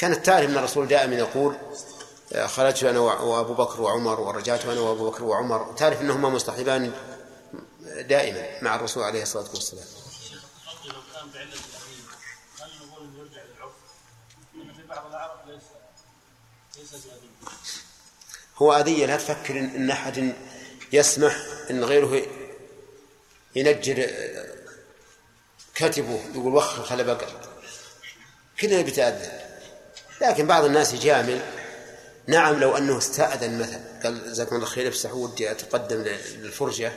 كانت 0.00 0.26
تعرف 0.26 0.50
أن 0.50 0.58
الرسول 0.58 0.88
دائما 0.88 1.16
يقول 1.16 1.56
آه، 2.32 2.46
خرجت 2.46 2.84
أنا 2.84 2.98
وع- 2.98 3.20
وأبو 3.20 3.54
بكر 3.54 3.80
وعمر 3.82 4.20
ورجعت 4.20 4.64
أنا 4.64 4.80
وأبو 4.80 5.10
بكر 5.10 5.24
وعمر. 5.24 5.72
تعرف 5.76 6.00
أنهما 6.00 6.28
مصطحبان 6.28 6.92
دائما 8.00 8.62
مع 8.62 8.74
الرسول 8.74 9.02
عليه 9.02 9.22
الصلاة 9.22 9.48
والسلام. 9.54 9.84
هو 18.56 18.72
أذية 18.72 19.06
لا 19.06 19.16
تفكر 19.16 19.58
إن 19.58 19.90
أحد 19.90 20.34
يسمح 20.92 21.36
إن 21.70 21.84
غيره 21.84 22.26
ينجر 23.56 24.10
كتبه 25.74 26.20
يقول 26.34 26.54
وخر 26.54 26.82
خل 26.82 27.04
بقر 27.04 27.40
كلنا 28.60 28.82
بيتأذى 28.82 29.49
لكن 30.20 30.46
بعض 30.46 30.64
الناس 30.64 30.94
يجامل. 30.94 31.40
نعم 32.26 32.60
لو 32.60 32.76
أنه 32.76 32.98
استأذن 32.98 33.58
مثلا 33.58 34.00
قال 34.02 34.32
جزاكم 34.32 34.56
الله 34.56 34.66
خير 34.66 34.88
افسحوا 34.88 35.24
ودي 35.24 35.50
أتقدم 35.50 35.96
للفرجة 35.96 36.92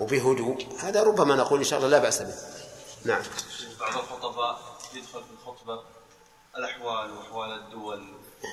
وبهدوء. 0.00 0.66
هذا 0.78 1.02
ربما 1.02 1.36
نقول 1.36 1.58
إن 1.58 1.64
شاء 1.64 1.78
الله 1.78 1.90
لا 1.90 1.98
بأس 1.98 2.22
به. 2.22 2.34
نعم. 3.04 3.22
بعض 3.80 3.98
الخطباء 3.98 4.78
يدخل 4.94 5.24
في 5.24 5.30
الخطبة 5.32 5.82
الأحوال 6.56 7.10
وأحوال 7.10 7.50
الدول. 7.52 8.04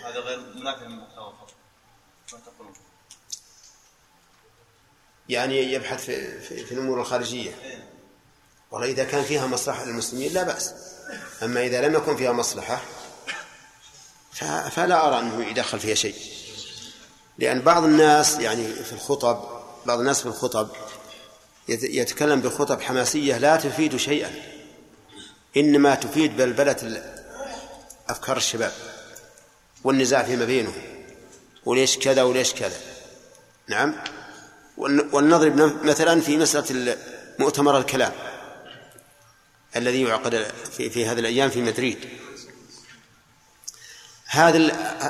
هذا 0.06 0.20
غير 0.20 0.40
منافي 0.40 0.86
لمحتوى 0.86 1.28
الخطبة 1.28 1.54
ما 2.34 2.40
تقولون؟ 2.40 2.74
يعني 5.30 5.74
يبحث 5.74 6.06
في, 6.06 6.40
في, 6.42 6.66
في 6.66 6.72
الأمور 6.72 7.02
الخارجية. 7.02 7.52
والله 8.72 8.88
إذا 8.88 9.04
كان 9.04 9.24
فيها 9.24 9.48
مصلحة 9.48 9.86
للمسلمين 9.86 10.34
لا 10.34 10.44
بأس. 10.44 10.74
أما 11.44 11.62
إذا 11.62 11.88
لم 11.88 11.96
يكن 11.96 12.16
فيها 12.16 12.32
مصلحة 12.32 12.82
فلا 14.72 15.08
أرى 15.08 15.20
أنه 15.20 15.46
يدخل 15.46 15.80
فيها 15.80 15.96
شيء. 15.96 16.16
لأن 17.38 17.62
بعض 17.62 17.84
الناس 17.84 18.40
يعني 18.40 18.68
في 18.74 18.94
الخطب 18.94 19.44
بعض 19.86 20.00
الناس 20.00 20.20
في 20.20 20.26
الخطب 20.26 20.70
يت- 21.68 21.84
يتكلم 21.84 22.42
بخطب 22.42 22.82
حماسية 22.82 23.38
لا 23.38 23.56
تفيد 23.58 23.96
شيئا. 23.98 24.32
إنما 25.58 25.96
تفيد 25.96 26.38
بلبلة 26.38 27.04
أفكار 28.10 28.38
الشباب 28.38 28.72
والنزاع 29.84 30.24
فيما 30.24 30.46
بينهم. 30.46 30.74
وليش 31.66 31.98
كذا 31.98 32.24
وليش 32.24 32.54
كذا. 32.54 32.78
نعم؟ 33.68 33.96
ولن- 34.78 35.10
ولنضرب 35.12 35.86
مثلا 35.86 36.22
في 36.22 36.38
مسألة 36.38 36.98
مؤتمر 37.40 37.78
الكلام 37.78 38.12
الذي 39.76 40.02
يعقد 40.02 40.48
في, 40.78 40.90
في 40.90 41.06
هذه 41.06 41.20
الأيام 41.20 41.50
في 41.50 41.62
مدريد. 41.62 41.98
هذا 44.32 44.58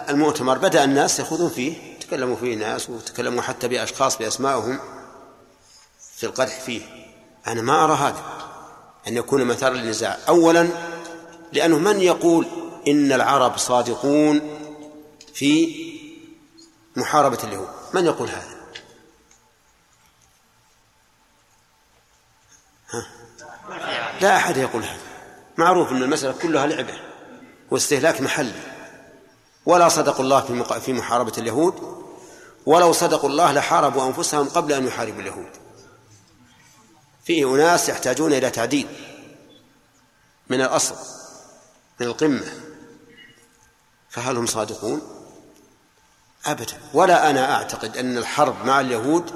المؤتمر 0.09 0.57
بدأ 0.57 0.83
الناس 0.83 1.19
يخوضون 1.19 1.49
فيه 1.49 1.99
تكلموا 1.99 2.35
فيه 2.35 2.55
ناس 2.55 2.89
وتكلموا 2.89 3.41
حتى 3.41 3.67
بأشخاص 3.67 4.17
بأسمائهم 4.17 4.79
في 6.15 6.25
القدح 6.25 6.59
فيه. 6.59 6.81
أنا 7.47 7.61
ما 7.61 7.83
أرى 7.83 7.93
هذا 7.93 8.23
أن 9.07 9.17
يكون 9.17 9.45
مثار 9.45 9.73
للنزاع. 9.73 10.17
أولا 10.27 10.69
لأنه 11.53 11.79
من 11.79 12.01
يقول 12.01 12.47
إن 12.87 13.11
العرب 13.11 13.57
صادقون 13.57 14.41
في 15.33 15.75
محاربة 16.95 17.39
اليهود؟ 17.43 17.69
من 17.93 18.05
يقول 18.05 18.29
هذا؟ 18.29 18.59
ها؟ 22.89 23.07
لا 24.21 24.37
أحد 24.37 24.57
يقول 24.57 24.83
هذا. 24.83 25.01
معروف 25.57 25.91
أن 25.91 26.03
المسألة 26.03 26.33
كلها 26.41 26.67
لعبة 26.67 26.93
واستهلاك 27.71 28.21
محلي. 28.21 28.78
ولا 29.69 29.89
صدقوا 29.89 30.25
الله 30.25 30.41
في 30.41 30.81
في 30.81 30.93
محاربة 30.93 31.33
اليهود 31.37 32.03
ولو 32.65 32.93
صدقوا 32.93 33.29
الله 33.29 33.51
لحاربوا 33.51 34.07
أنفسهم 34.07 34.49
قبل 34.49 34.73
أن 34.73 34.87
يحاربوا 34.87 35.21
اليهود. 35.21 35.49
فيه 37.25 37.55
أناس 37.55 37.89
يحتاجون 37.89 38.33
إلى 38.33 38.49
تعديل 38.49 38.87
من 40.49 40.61
الأصل 40.61 40.95
من 41.99 42.07
القمة. 42.07 42.53
فهل 44.09 44.37
هم 44.37 44.45
صادقون؟ 44.45 45.01
أبدا. 46.45 46.77
ولا 46.93 47.29
أنا 47.29 47.55
أعتقد 47.55 47.97
أن 47.97 48.17
الحرب 48.17 48.65
مع 48.65 48.79
اليهود 48.79 49.31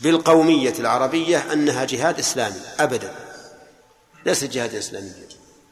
بالقومية 0.00 0.74
العربية 0.78 1.52
أنها 1.52 1.84
جهاد 1.84 2.18
إسلامي 2.18 2.60
أبدا. 2.78 3.14
ليست 4.26 4.44
جهاد 4.44 4.74
إسلامي 4.74 5.12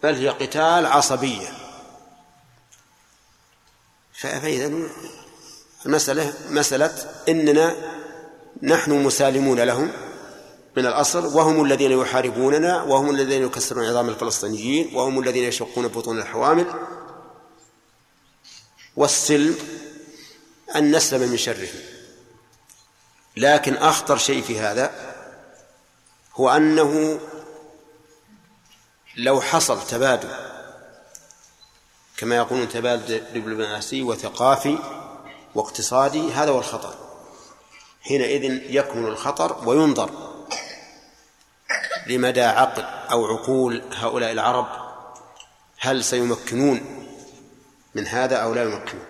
بل 0.02 0.14
هي 0.14 0.28
قتال 0.28 0.86
عصبية. 0.86 1.61
فإذا 4.22 4.72
المسألة 5.86 6.34
مسألة 6.50 6.94
إننا 7.28 7.76
نحن 8.62 8.92
مسالمون 8.92 9.60
لهم 9.60 9.92
من 10.76 10.86
الأصل 10.86 11.36
وهم 11.36 11.64
الذين 11.64 11.92
يحاربوننا 11.92 12.82
وهم 12.82 13.10
الذين 13.10 13.42
يكسرون 13.42 13.84
عظام 13.84 14.08
الفلسطينيين 14.08 14.94
وهم 14.94 15.18
الذين 15.18 15.44
يشقون 15.44 15.88
بطون 15.88 16.18
الحوامل. 16.18 16.66
والسلم 18.96 19.56
أن 20.76 20.96
نسلم 20.96 21.30
من 21.30 21.36
شرهم. 21.36 21.80
لكن 23.36 23.74
أخطر 23.74 24.16
شيء 24.16 24.42
في 24.42 24.60
هذا 24.60 25.14
هو 26.34 26.50
أنه 26.50 27.20
لو 29.16 29.40
حصل 29.40 29.86
تبادل 29.86 30.28
كما 32.22 32.36
يقولون 32.36 32.68
تبادل 32.68 33.22
دبلوماسي 33.34 34.02
وثقافي 34.02 34.78
واقتصادي 35.54 36.32
هذا 36.32 36.50
هو 36.50 36.58
الخطر 36.58 36.94
حينئذ 38.02 38.44
يكمن 38.74 39.06
الخطر 39.06 39.68
وينظر 39.68 40.10
لمدى 42.06 42.42
عقل 42.42 42.82
أو 42.82 43.26
عقول 43.26 43.82
هؤلاء 43.94 44.32
العرب 44.32 44.66
هل 45.78 46.04
سيمكنون 46.04 47.06
من 47.94 48.06
هذا 48.06 48.36
أو 48.36 48.54
لا 48.54 48.62
يمكنون. 48.62 49.04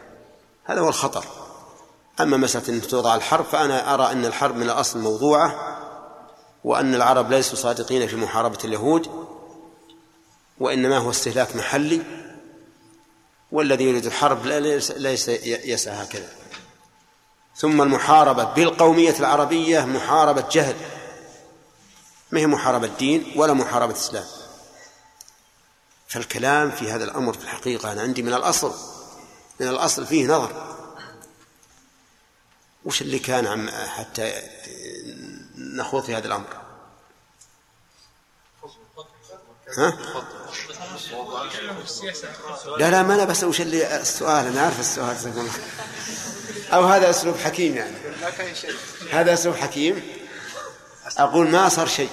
هذا 0.65 0.81
هو 0.81 0.89
الخطر. 0.89 1.25
أما 2.21 2.37
مسألة 2.37 2.69
أن 2.69 2.83
توضع 2.83 3.15
الحرب 3.15 3.45
فأنا 3.45 3.95
أرى 3.95 4.13
أن 4.13 4.25
الحرب 4.25 4.57
من 4.57 4.63
الأصل 4.63 4.99
موضوعة 4.99 5.79
وأن 6.65 6.95
العرب 6.95 7.31
ليسوا 7.31 7.57
صادقين 7.57 8.07
في 8.07 8.17
محاربة 8.17 8.59
اليهود 8.65 9.09
وإنما 10.61 10.99
هو 10.99 11.11
استهلاك 11.11 11.57
محلي. 11.57 12.22
والذي 13.53 13.84
يريد 13.84 14.07
الحرب 14.07 14.46
ليس 14.46 15.28
يسعى 15.28 16.05
هكذا. 16.05 16.28
ثم 17.57 17.82
المحاربة 17.82 18.44
بالقومية 18.44 19.18
العربية 19.18 19.80
محاربة 19.80 20.48
جهل. 20.50 20.76
ما 22.30 22.40
هي 22.40 22.46
محاربة 22.46 22.86
دين 22.86 23.32
ولا 23.36 23.53
محاربة 23.53 23.92
إسلام 23.92 24.24
فالكلام 26.09 26.70
في 26.70 26.90
هذا 26.90 27.05
الأمر 27.05 27.32
في 27.32 27.44
الحقيقة 27.44 27.92
أنا 27.92 28.03
عندي 28.03 28.22
من 28.22 28.34
الأصل 28.34 28.74
من 29.61 29.68
الأصل 29.68 30.07
فيه 30.07 30.26
نظر. 30.26 30.76
وش 32.84 33.03
اللي 33.03 33.18
كان 33.18 33.46
عم 33.46 33.70
حتى 33.70 34.42
نخوض 35.57 36.05
في 36.05 36.14
هذا 36.14 36.26
الأمر؟ 36.26 36.57
ها؟ 39.78 39.98
لا 42.78 42.90
لا 42.90 43.03
ما 43.03 43.14
أنا 43.14 43.24
بس 43.24 43.44
وش 43.44 43.61
اللي 43.61 44.00
السؤال. 44.00 44.46
أنا 44.46 44.61
عارف 44.61 44.80
السؤال 44.80 45.16
أو 46.72 46.84
هذا 46.84 47.11
أسلوب 47.11 47.36
حكيم 47.36 47.76
يعني. 47.76 47.96
هذا 49.11 49.34
أسلوب 49.34 49.55
حكيم. 49.55 50.03
أقول 51.18 51.48
ما 51.48 51.68
صار 51.68 51.86
شيء. 51.86 52.11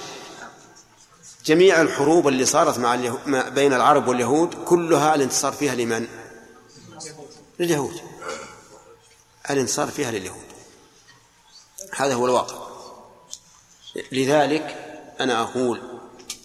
جميع 1.44 1.80
الحروب 1.80 2.28
اللي 2.28 2.46
صارت 2.46 2.78
مع 2.78 2.94
بين 3.48 3.72
العرب 3.74 4.08
واليهود 4.08 4.54
كلها 4.64 5.14
الانتصار 5.14 5.52
فيها 5.52 5.74
لمن؟ 5.74 6.08
لليهود. 7.58 8.00
الانتصار 9.50 9.90
فيها 9.90 10.10
لليهود. 10.10 10.44
هذا 11.96 12.14
هو 12.14 12.26
الواقع. 12.26 12.70
لذلك 14.12 14.76
أنا 15.20 15.42
أقول 15.42 15.80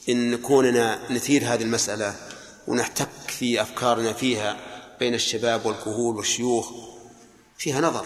إن 0.10 0.38
كوننا 0.38 1.12
نثير 1.12 1.44
هذه 1.54 1.62
المسألة 1.62 2.16
ونحتك 2.68 3.10
في 3.28 3.62
أفكارنا 3.62 4.14
فيها 4.14 4.58
بين 5.00 5.14
الشباب 5.14 5.66
والكهول 5.66 6.16
والشيوخ 6.16 6.72
فيها 7.58 7.82
نظر 7.82 8.06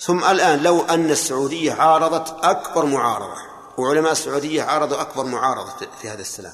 ثم 0.00 0.24
الآن 0.24 0.62
لو 0.62 0.80
أن 0.80 1.10
السعودية 1.10 1.72
عارضت 1.72 2.44
أكبر 2.44 2.86
معارضة 2.86 3.40
وعلماء 3.78 4.12
السعودية 4.12 4.62
عارضوا 4.62 5.00
أكبر 5.00 5.24
معارضة 5.24 5.86
في 6.02 6.08
هذا 6.08 6.20
السلام 6.20 6.52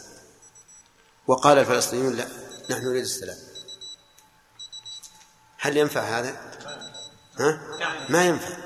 وقال 1.27 1.59
الفلسطينيون 1.59 2.12
لا 2.12 2.29
نحن 2.71 2.85
نريد 2.85 3.03
السلام 3.03 3.37
هل 5.59 5.77
ينفع 5.77 6.01
هذا؟ 6.01 6.37
ها؟ 7.39 7.61
ما 8.09 8.25
ينفع 8.25 8.57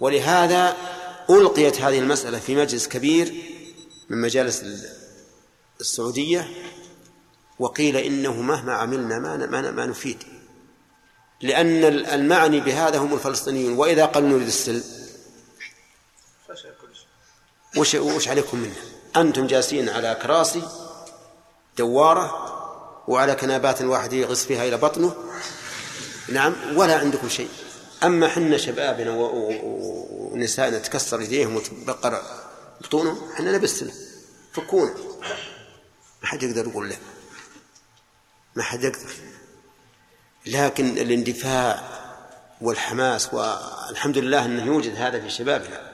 ولهذا 0.00 0.76
ألقيت 1.30 1.80
هذه 1.80 1.98
المسألة 1.98 2.38
في 2.38 2.56
مجلس 2.56 2.88
كبير 2.88 3.34
من 4.08 4.20
مجالس 4.20 4.64
السعودية 5.80 6.48
وقيل 7.60 7.96
إنه 7.96 8.32
مهما 8.32 8.74
عملنا 8.74 9.18
ما 9.18 9.70
ما, 9.70 9.86
نفيد. 9.86 10.22
لأن 11.40 11.84
المعني 11.84 12.60
بهذا 12.60 12.98
هم 12.98 13.14
الفلسطينيون. 13.14 13.78
وإذا 13.78 14.04
قالوا 14.04 14.28
نريد 14.28 14.46
السلم 14.46 14.84
وش 17.76 17.94
وش 17.94 18.28
عليكم 18.28 18.58
منه؟ 18.58 18.74
أنتم 19.16 19.46
جالسين 19.46 19.88
على 19.88 20.18
كراسي 20.22 20.62
دوارة 21.78 22.30
وعلى 23.08 23.34
كنابات 23.34 23.80
الواحد 23.80 24.12
يغص 24.12 24.44
فيها 24.44 24.68
إلى 24.68 24.76
بطنه. 24.76 25.14
نعم 26.28 26.54
ولا 26.76 26.98
عندكم 26.98 27.28
شيء. 27.28 27.48
أما 28.02 28.28
حنا 28.28 28.56
شبابنا 28.56 29.10
ونسائنا 29.10 30.78
تكسر 30.78 31.20
يديهم 31.20 31.56
وتبقر 31.56 32.22
بطونهم 32.80 33.18
حنا 33.34 33.52
نبي 33.52 33.68
فكونا. 34.52 34.94
ما 36.22 36.28
حد 36.28 36.42
يقدر 36.42 36.68
يقول 36.68 36.88
له. 36.88 36.96
ما 38.60 38.66
حد 38.66 38.84
يقدر. 38.84 39.10
لكن 40.46 40.98
الاندفاع 40.98 41.82
والحماس 42.60 43.34
والحمد 43.34 44.18
لله 44.18 44.44
أنه 44.44 44.66
يوجد 44.66 44.96
هذا 44.96 45.20
في 45.20 45.30
شبابنا. 45.30 45.90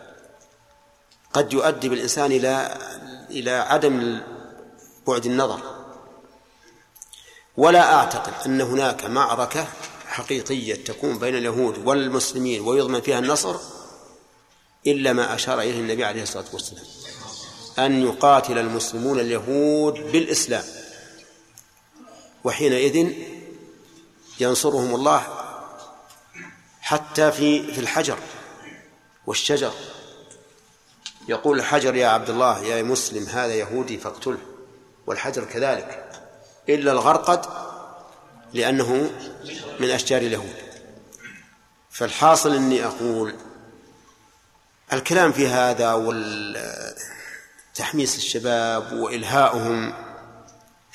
قد 1.32 1.52
يؤدي 1.52 1.88
بالإنسان 1.88 2.32
إلى 2.32 2.78
إلى 3.30 3.50
عدم 3.50 4.20
بعد 5.06 5.26
النظر. 5.26 5.60
ولا 7.56 7.94
أعتقد 7.94 8.32
أن 8.46 8.60
هناك 8.60 9.04
معركة 9.04 9.66
حقيقية 10.06 10.74
تكون 10.84 11.18
بين 11.18 11.36
اليهود 11.36 11.86
والمسلمين 11.86 12.60
ويضمن 12.60 13.00
فيها 13.00 13.18
النصر 13.18 13.56
إلا 14.86 15.12
ما 15.12 15.34
أشار 15.34 15.60
إليه 15.60 15.80
النبي 15.80 16.04
عليه 16.04 16.22
الصلاة 16.22 16.44
والسلام. 16.52 16.84
أن 17.78 18.02
يقاتل 18.02 18.58
المسلمون 18.58 19.20
اليهود 19.20 19.94
بالإسلام. 19.94 20.64
وحينئذ 22.46 23.12
ينصرهم 24.40 24.94
الله 24.94 25.22
حتى 26.80 27.32
في 27.32 27.72
في 27.72 27.80
الحجر 27.80 28.18
والشجر. 29.26 29.72
يقول 31.28 31.58
الحجر 31.58 31.94
يا 31.94 32.08
عبد 32.08 32.30
الله 32.30 32.64
يا 32.64 32.82
مسلم 32.82 33.26
هذا 33.26 33.54
يهودي 33.54 33.98
فاقتله. 33.98 34.38
والحجر 35.06 35.44
كذلك. 35.44 36.12
إلا 36.68 36.92
الغرقد 36.92 37.46
لأنه 38.52 39.10
من 39.80 39.90
أشجار 39.90 40.20
اليهود. 40.20 40.56
فالحاصل 41.90 42.54
أني 42.54 42.84
أقول 42.84 43.34
الكلام 44.92 45.32
في 45.32 45.48
هذا 45.48 45.94
وتحميس 47.74 48.16
الشباب 48.16 48.92
وإلهاؤهم 48.92 50.05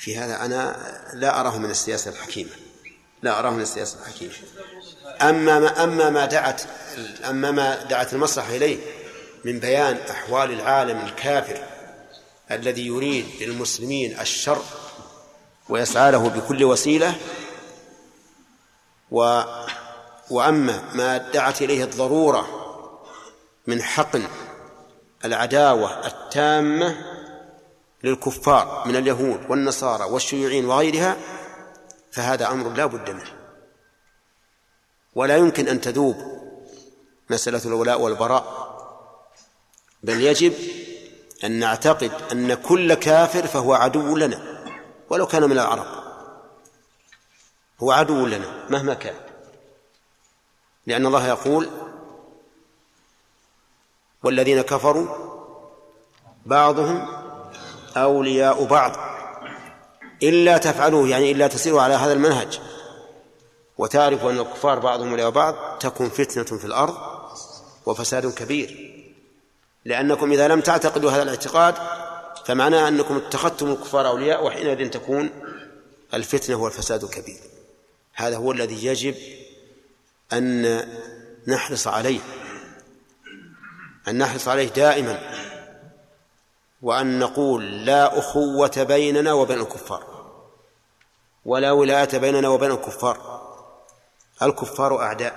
في 0.02 0.16
هذا 0.16 0.44
أنا 0.44 0.76
لا 1.12 1.40
أراه 1.40 1.58
من 1.58 1.70
السياسة 1.70 2.10
الحكيمة. 2.10 2.50
لا 3.22 3.38
أراه 3.38 3.50
من 3.50 3.60
السياسة 3.60 3.98
الحكيمة. 4.00 4.32
أما 5.20 5.58
ما 5.58 5.84
أما 5.84 6.10
ما 6.10 6.26
دعت 6.26 6.62
أما 7.30 7.50
ما 7.50 7.84
دعت 7.84 8.12
المصلحة 8.12 8.56
إليه 8.56 8.78
من 9.44 9.58
بيان 9.58 9.96
أحوال 10.10 10.52
العالم 10.52 11.00
الكافر 11.00 11.64
الذي 12.50 12.86
يريد 12.86 13.26
للمسلمين 13.40 14.20
الشر 14.20 14.62
ويسعى 15.68 16.12
له 16.12 16.28
بكل 16.28 16.64
وسيلة 16.64 17.14
و 19.10 19.42
وأما 20.30 20.82
ما 20.94 21.18
دعت 21.18 21.62
إليه 21.62 21.84
الضرورة 21.84 22.48
من 23.66 23.82
حقن 23.82 24.22
العداوة 25.24 26.06
التامة 26.06 27.11
للكفار 28.04 28.82
من 28.86 28.96
اليهود 28.96 29.50
والنصارى 29.50 30.04
والشيوعيين 30.04 30.64
وغيرها 30.64 31.16
فهذا 32.12 32.50
أمر 32.50 32.68
لا 32.68 32.86
بد 32.86 33.10
منه. 33.10 33.32
ولا 35.14 35.36
يمكن 35.36 35.68
أن 35.68 35.80
تذوب 35.80 36.16
مسألة 37.30 37.64
الولاء 37.64 38.00
والبراء 38.00 38.72
بل 40.02 40.20
يجب 40.20 40.54
أن 41.44 41.52
نعتقد 41.52 42.12
أن 42.32 42.54
كل 42.54 42.94
كافر 42.94 43.46
فهو 43.46 43.74
عدو 43.74 44.16
لنا 44.16 44.62
ولو 45.10 45.26
كان 45.26 45.42
من 45.42 45.52
العرب. 45.52 46.02
هو 47.80 47.92
عدو 47.92 48.26
لنا 48.26 48.66
مهما 48.70 48.94
كان. 48.94 49.14
لأن 50.86 51.06
الله 51.06 51.28
يقول 51.28 51.68
والذين 54.22 54.62
كفروا 54.62 55.06
بعضهم 56.46 57.21
أولياء 57.96 58.64
بعض. 58.64 58.96
إلا 60.22 60.58
تفعلوه 60.58 61.08
يعني 61.08 61.32
إلا 61.32 61.46
تسيروا 61.46 61.82
على 61.82 61.94
هذا 61.94 62.12
المنهج. 62.12 62.60
وتعرف 63.78 64.24
أن 64.24 64.38
الكفار 64.38 64.78
بعضهم 64.78 65.10
أولياء 65.10 65.30
بعض 65.30 65.78
تكون 65.80 66.08
فتنة 66.08 66.58
في 66.58 66.64
الأرض 66.64 66.96
وفساد 67.86 68.34
كبير. 68.34 68.92
لأنكم 69.84 70.32
إذا 70.32 70.48
لم 70.48 70.60
تعتقدوا 70.60 71.10
هذا 71.10 71.22
الاعتقاد 71.22 71.74
فمعناه 72.46 72.88
أنكم 72.88 73.16
اتخذتم 73.16 73.70
الكفار 73.70 74.08
أولياء 74.08 74.46
وحينئذ 74.46 74.90
تكون 74.90 75.30
الفتنة 76.14 76.56
والفساد 76.56 77.04
الكبير 77.04 77.40
هذا 78.14 78.36
هو 78.36 78.52
الذي 78.52 78.86
يجب 78.86 79.14
أن 80.32 80.80
نحرص 81.46 81.86
عليه. 81.86 82.20
أن 84.08 84.18
نحرص 84.18 84.48
عليه 84.48 84.68
دائما. 84.68 85.18
وأن 86.82 87.18
نقول 87.18 87.84
لا 87.84 88.18
أخوة 88.18 88.82
بيننا 88.82 89.32
وبين 89.32 89.60
الكفار 89.60 90.04
ولا 91.44 91.72
ولاية 91.72 92.18
بيننا 92.18 92.48
وبين 92.48 92.70
الكفار. 92.70 93.42
الكفار 94.42 95.02
أعداء 95.02 95.34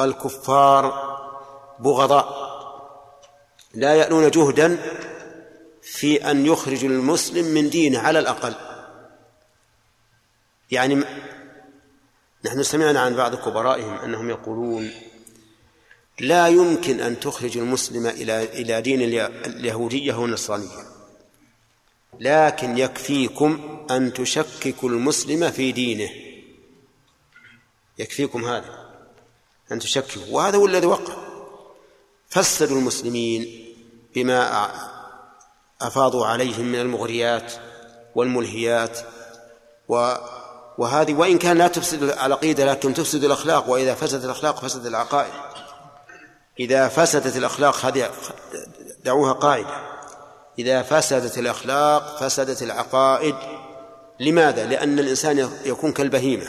الكفار 0.00 0.84
بغضاء. 1.78 2.48
لا 3.74 3.94
يألون 3.94 4.30
جهدا 4.30 4.78
في 5.82 6.30
أن 6.30 6.46
يخرجوا 6.46 6.90
المسلم 6.90 7.44
من 7.44 7.70
دينه 7.70 7.98
على 7.98 8.18
الأقل. 8.18 8.54
يعني 10.70 11.04
نحن 12.44 12.62
سمعنا 12.62 13.00
عن 13.00 13.16
بعض 13.16 13.34
كبرائهم 13.34 13.98
أنهم 13.98 14.30
يقولون 14.30 14.90
لا 16.20 16.48
يمكن 16.48 17.00
أن 17.00 17.20
تخرج 17.20 17.58
المسلم 17.58 18.06
إلى 18.06 18.42
إلى 18.42 18.80
دين 18.80 19.02
اليهودية 19.02 20.14
والنصرانية 20.14 20.98
لكن 22.20 22.78
يكفيكم 22.78 23.78
أن 23.90 24.12
تشككوا 24.12 24.88
المسلم 24.88 25.50
في 25.50 25.72
دينه. 25.72 26.10
يكفيكم 27.98 28.44
هذا. 28.44 28.88
أن 29.72 29.78
تشككوا. 29.78 30.22
وهذا 30.30 30.56
هو 30.56 30.66
الذي 30.66 30.86
وقع. 30.86 31.14
فسدوا 32.28 32.78
المسلمين 32.78 33.74
بما 34.14 34.70
أفاضوا 35.80 36.26
عليهم 36.26 36.64
من 36.64 36.80
المغريات 36.80 37.52
والملهيات. 38.14 38.98
و 39.88 40.14
وهذه 40.78 41.14
وإن 41.14 41.38
كان 41.38 41.58
لا 41.58 41.68
تفسد 41.68 42.02
العقيدة 42.02 42.64
لكن 42.64 42.94
تفسد 42.94 43.24
الأخلاق. 43.24 43.70
وإذا 43.70 43.94
فسدت 43.94 44.24
الأخلاق 44.24 44.60
فسد 44.60 44.86
العقائد. 44.86 45.32
إذا 46.60 46.88
فسدت 46.88 47.36
الأخلاق 47.36 47.86
هذه 47.86 48.10
دعوها 49.04 49.32
قاعدة. 49.32 49.88
إذا 50.58 50.82
فسدت 50.82 51.38
الأخلاق 51.38 52.16
فسدت 52.20 52.62
العقائد. 52.62 53.34
لماذا؟ 54.20 54.66
لأن 54.66 54.98
الإنسان 54.98 55.50
يكون 55.64 55.92
كالبهيمة. 55.92 56.46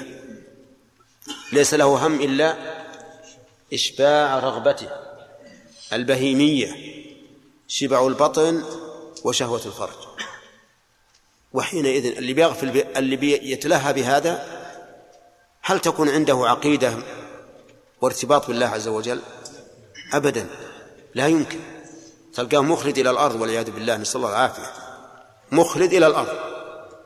ليس 1.53 1.73
له 1.73 2.07
هم 2.07 2.21
إلا 2.21 2.55
إشباع 3.73 4.39
رغبته 4.39 4.87
البهيمية 5.93 6.75
شبع 7.67 8.07
البطن 8.07 8.63
وشهوة 9.23 9.61
الفرج. 9.65 10.09
وحينئذ 11.53 12.17
اللي 12.17 12.33
بيغفل 12.33 12.83
اللي 12.97 13.15
بيتلهى 13.15 13.93
بهذا 13.93 14.59
هل 15.61 15.79
تكون 15.79 16.09
عنده 16.09 16.35
عقيدة 16.47 16.93
وارتباط 18.01 18.47
بالله 18.47 18.65
عز 18.65 18.87
وجل؟ 18.87 19.21
أبدا. 20.13 20.47
لا 21.15 21.27
يمكن. 21.27 21.59
تلقاه 22.33 22.61
مخلد 22.61 22.97
إلى 22.97 23.09
الأرض 23.09 23.41
والعياذ 23.41 23.71
بالله 23.71 23.97
نسأل 23.97 24.15
الله 24.15 24.29
العافية. 24.29 24.71
مخلد 25.51 25.93
إلى 25.93 26.07
الأرض. 26.07 26.37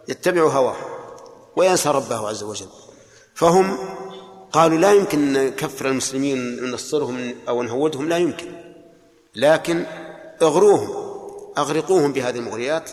يتبع 0.08 0.42
هواه 0.42 0.76
وينسى 1.56 1.90
ربه 1.90 2.30
عز 2.30 2.44
وجل. 2.44 2.68
فهم 3.36 3.78
قالوا 4.52 4.78
لا 4.78 4.94
يمكن 4.94 5.34
نكفر 5.34 5.88
المسلمين 5.88 6.38
ننصرهم 6.64 7.36
أو 7.48 7.64
نهودهم. 7.64 8.10
لا 8.10 8.18
يمكن. 8.18 8.52
لكن 9.36 9.86
اغروهم 10.42 11.14
أغرقوهم 11.58 12.14
بهذه 12.14 12.36
المغريات 12.36 12.92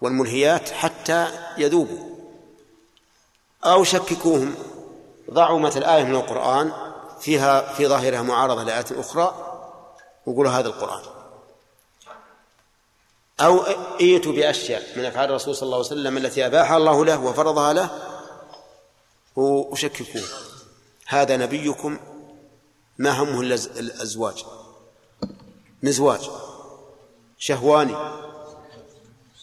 والملهيات 0.00 0.70
حتى 0.70 1.26
يذوبوا. 1.58 2.10
أو 3.64 3.84
شككوهم. 3.84 4.54
ضعوا 5.30 5.58
مثل 5.58 5.82
آية 5.82 6.04
من 6.04 6.14
القرآن. 6.14 6.89
فيها 7.20 7.72
في 7.72 7.86
ظاهرها 7.86 8.22
معارضة 8.22 8.62
لآيات 8.62 8.92
أخرى 8.92 9.46
وقولوا 10.26 10.52
هذا 10.52 10.68
القرآن. 10.68 11.02
أو 13.40 13.62
ائتوا 14.00 14.32
بأشياء 14.32 14.98
من 14.98 15.04
أفعال 15.04 15.30
الرسول 15.30 15.54
صلى 15.56 15.66
الله 15.66 15.76
عليه 15.76 15.86
وسلم 15.86 16.16
التي 16.16 16.46
أباحها 16.46 16.76
الله 16.76 17.04
له 17.04 17.20
وفرضها 17.20 17.72
له 17.72 17.90
وشككوه 19.36 20.22
هذا 21.06 21.36
نبيكم 21.36 21.98
ما 22.98 23.10
همه 23.10 23.40
الأزواج؟ 23.40 24.44
مزواج 25.82 26.30
شهواني. 27.38 27.96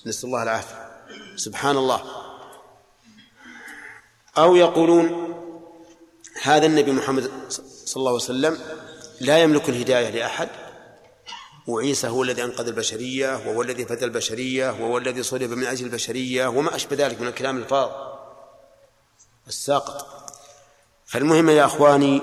نسأل 0.06 0.26
الله 0.26 0.44
العافية. 0.44 0.88
سبحان 1.36 1.78
الله. 1.78 2.02
أو 4.38 4.56
يقولون 4.56 5.34
هذا 6.42 6.66
النبي 6.66 6.92
محمد 6.92 7.32
صلى 7.88 8.02
الله 8.02 8.12
عليه 8.12 8.24
وسلم 8.24 8.58
لا 9.22 9.38
يملك 9.38 9.70
الهداية 9.70 10.10
لأحد. 10.10 10.50
وعيسى 11.68 12.08
هو 12.08 12.24
الذي 12.24 12.44
أنقذ 12.44 12.68
البشرية 12.68 13.36
وهو 13.36 13.62
الذي 13.62 13.86
فدى 13.86 14.06
البشرية 14.06 14.70
وهو 14.70 14.98
الذي 14.98 15.24
صلب 15.24 15.52
من 15.52 15.66
أجل 15.66 15.86
البشرية 15.86 16.48
وما 16.48 16.76
أشبه 16.76 16.96
ذلك 16.96 17.22
من 17.22 17.28
الكلام 17.28 17.58
الفاض 17.58 17.92
الساقط. 19.48 20.06
فالمهم 21.06 21.50
يا 21.50 21.66
أخواني 21.66 22.22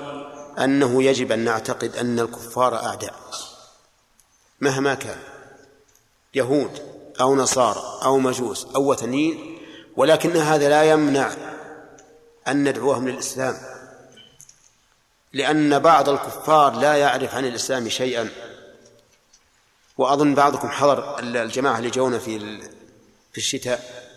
أنه 0.59 1.03
يجب 1.03 1.31
أن 1.31 1.39
نعتقد 1.39 1.95
أن 1.95 2.19
الكفار 2.19 2.75
أعداء. 2.75 3.15
مهما 4.61 4.93
كان 4.93 5.19
يهود 6.33 6.81
أو 7.21 7.35
نصارى 7.35 7.99
أو 8.03 8.19
مجوس 8.19 8.67
أو 8.75 8.91
وثنيين 8.91 9.59
ولكن 9.97 10.37
هذا 10.37 10.69
لا 10.69 10.83
يمنع 10.83 11.31
أن 12.47 12.69
ندعوهم 12.69 13.09
للإسلام. 13.09 13.74
لأن 15.35 15.79
بعض 15.79 16.09
الكفار 16.09 16.73
لا 16.73 16.95
يعرف 16.95 17.35
عن 17.35 17.45
الإسلام 17.45 17.89
شيئا. 17.89 18.29
وأظن 19.97 20.35
بعضكم 20.35 20.69
حضر 20.69 21.19
الجماعة 21.19 21.77
اللي 21.77 21.89
جونا 21.89 22.19
في 22.19 22.61
في 23.31 23.37
الشتاء. 23.37 24.09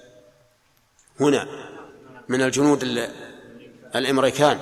هنا 1.20 1.48
من 2.28 2.42
الجنود 2.42 2.82
الأمريكان. 3.94 4.60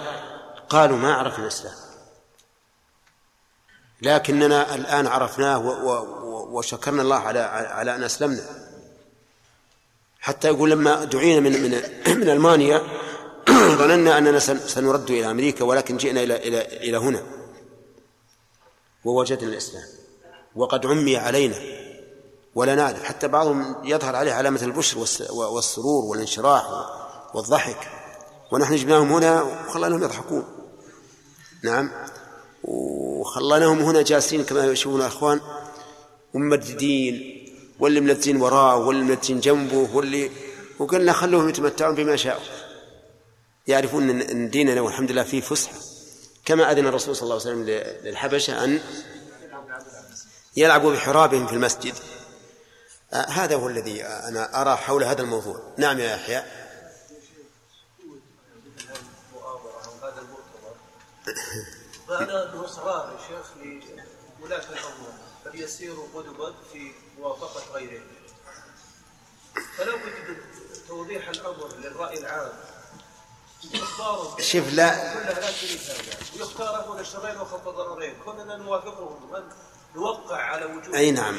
قالوا 0.68 0.96
ما 0.96 1.14
عرفنا 1.14 1.42
الإسلام. 1.44 1.74
لكننا 4.02 4.74
الآن 4.74 5.06
عرفناه 5.06 5.58
وشكرنا 6.50 7.02
الله 7.02 7.16
على 7.16 7.40
على 7.70 7.94
أن 7.94 8.02
أسلمنا. 8.02 8.44
حتى 10.20 10.48
يقول 10.48 10.70
لما 10.70 11.04
دعينا 11.04 11.40
من 11.40 11.52
من 11.52 11.70
من 12.06 12.28
ألمانيا 12.28 12.82
ظننا 13.78 14.18
أننا 14.18 14.38
سنرد 14.38 15.10
إلى 15.10 15.30
أمريكا 15.30 15.64
ولكن 15.64 15.96
جئنا 15.96 16.22
إلى 16.22 16.36
إلى 16.36 16.60
إلى 16.66 16.96
هنا. 16.98 17.22
ووجدنا 19.04 19.48
الإسلام. 19.50 19.84
وقد 20.56 20.86
عمي 20.86 21.16
علينا. 21.16 21.56
ولا 22.54 22.74
نعرف. 22.74 23.04
حتى 23.04 23.28
بعضهم 23.28 23.76
يظهر 23.84 24.16
عليه 24.16 24.32
علامة 24.32 24.62
البشر 24.62 24.98
والس- 24.98 25.30
والسرور 25.30 26.04
والانشراح 26.04 26.66
والضحك. 27.34 27.88
ونحن 28.52 28.76
جبناهم 28.76 29.12
هنا 29.12 29.42
وخليناهم 29.42 30.02
يضحكون. 30.02 30.44
نعم. 31.64 31.90
وخليناهم 32.64 33.78
هنا 33.78 34.02
جالسين 34.02 34.44
كما 34.44 34.66
يشوفون 34.66 35.00
الأخوان. 35.00 35.40
وممددين. 36.34 37.42
واللي 37.80 38.00
ملتين 38.00 38.40
وراه 38.40 38.76
واللي 38.76 39.04
ملتين 39.04 39.40
جنبه 39.40 39.88
واللي 39.94 40.30
وقلنا 40.78 41.12
خلوهم 41.12 41.48
يتمتعون 41.48 41.94
بما 41.94 42.16
شاءوا. 42.16 42.65
يعرفون 43.66 44.10
ان 44.10 44.20
إن 44.20 44.50
ديننا 44.50 44.80
والحمد 44.80 45.10
لله 45.10 45.22
فيه 45.22 45.40
فسحه 45.40 45.74
كما 46.44 46.72
أذن 46.72 46.86
الرسول 46.86 47.16
صلى 47.16 47.22
الله 47.22 47.34
عليه 47.34 47.50
وسلم 47.50 47.64
للحبشة 48.04 48.64
أن 48.64 48.80
يلعبوا 50.56 50.92
بحرابهم 50.92 51.46
في 51.46 51.52
المسجد. 51.52 51.94
آه 53.12 53.26
هذا 53.26 53.56
هو 53.56 53.68
الذي 53.68 54.04
أنا 54.04 54.62
أرى 54.62 54.76
حول 54.76 55.04
هذا 55.04 55.22
الموضوع. 55.22 55.74
نعم 55.78 55.98
يا 55.98 56.14
يحيى 56.14 56.42
فأنا 62.08 62.52
أنه 62.52 62.64
إصرار 62.64 63.12
يا 63.12 63.18
شيخ 63.28 63.46
لولاة 64.40 64.64
الأمور 64.70 65.12
أن 65.46 65.58
يسيروا 65.60 66.06
قدما 66.14 66.54
في 66.72 66.92
موافقة 67.18 67.72
غيرهم 67.72 68.02
بد 69.78 69.88
من 70.28 70.36
توضيح 70.88 71.28
الأمر 71.28 71.76
للرأي 71.76 72.18
العام 72.18 72.52
شوف، 74.40 74.72
لا. 74.72 75.12
كلها 75.14 75.40
لا 75.40 75.50
شريك 75.50 75.80
ويختار 76.40 77.00
الشرين 77.00 77.34
كوننا 78.24 78.56
نوافقهم. 78.56 79.16
نوقع 79.96 80.36
على 80.36 80.64
وجود 80.64 80.94
أي 80.94 81.10
نعم. 81.10 81.38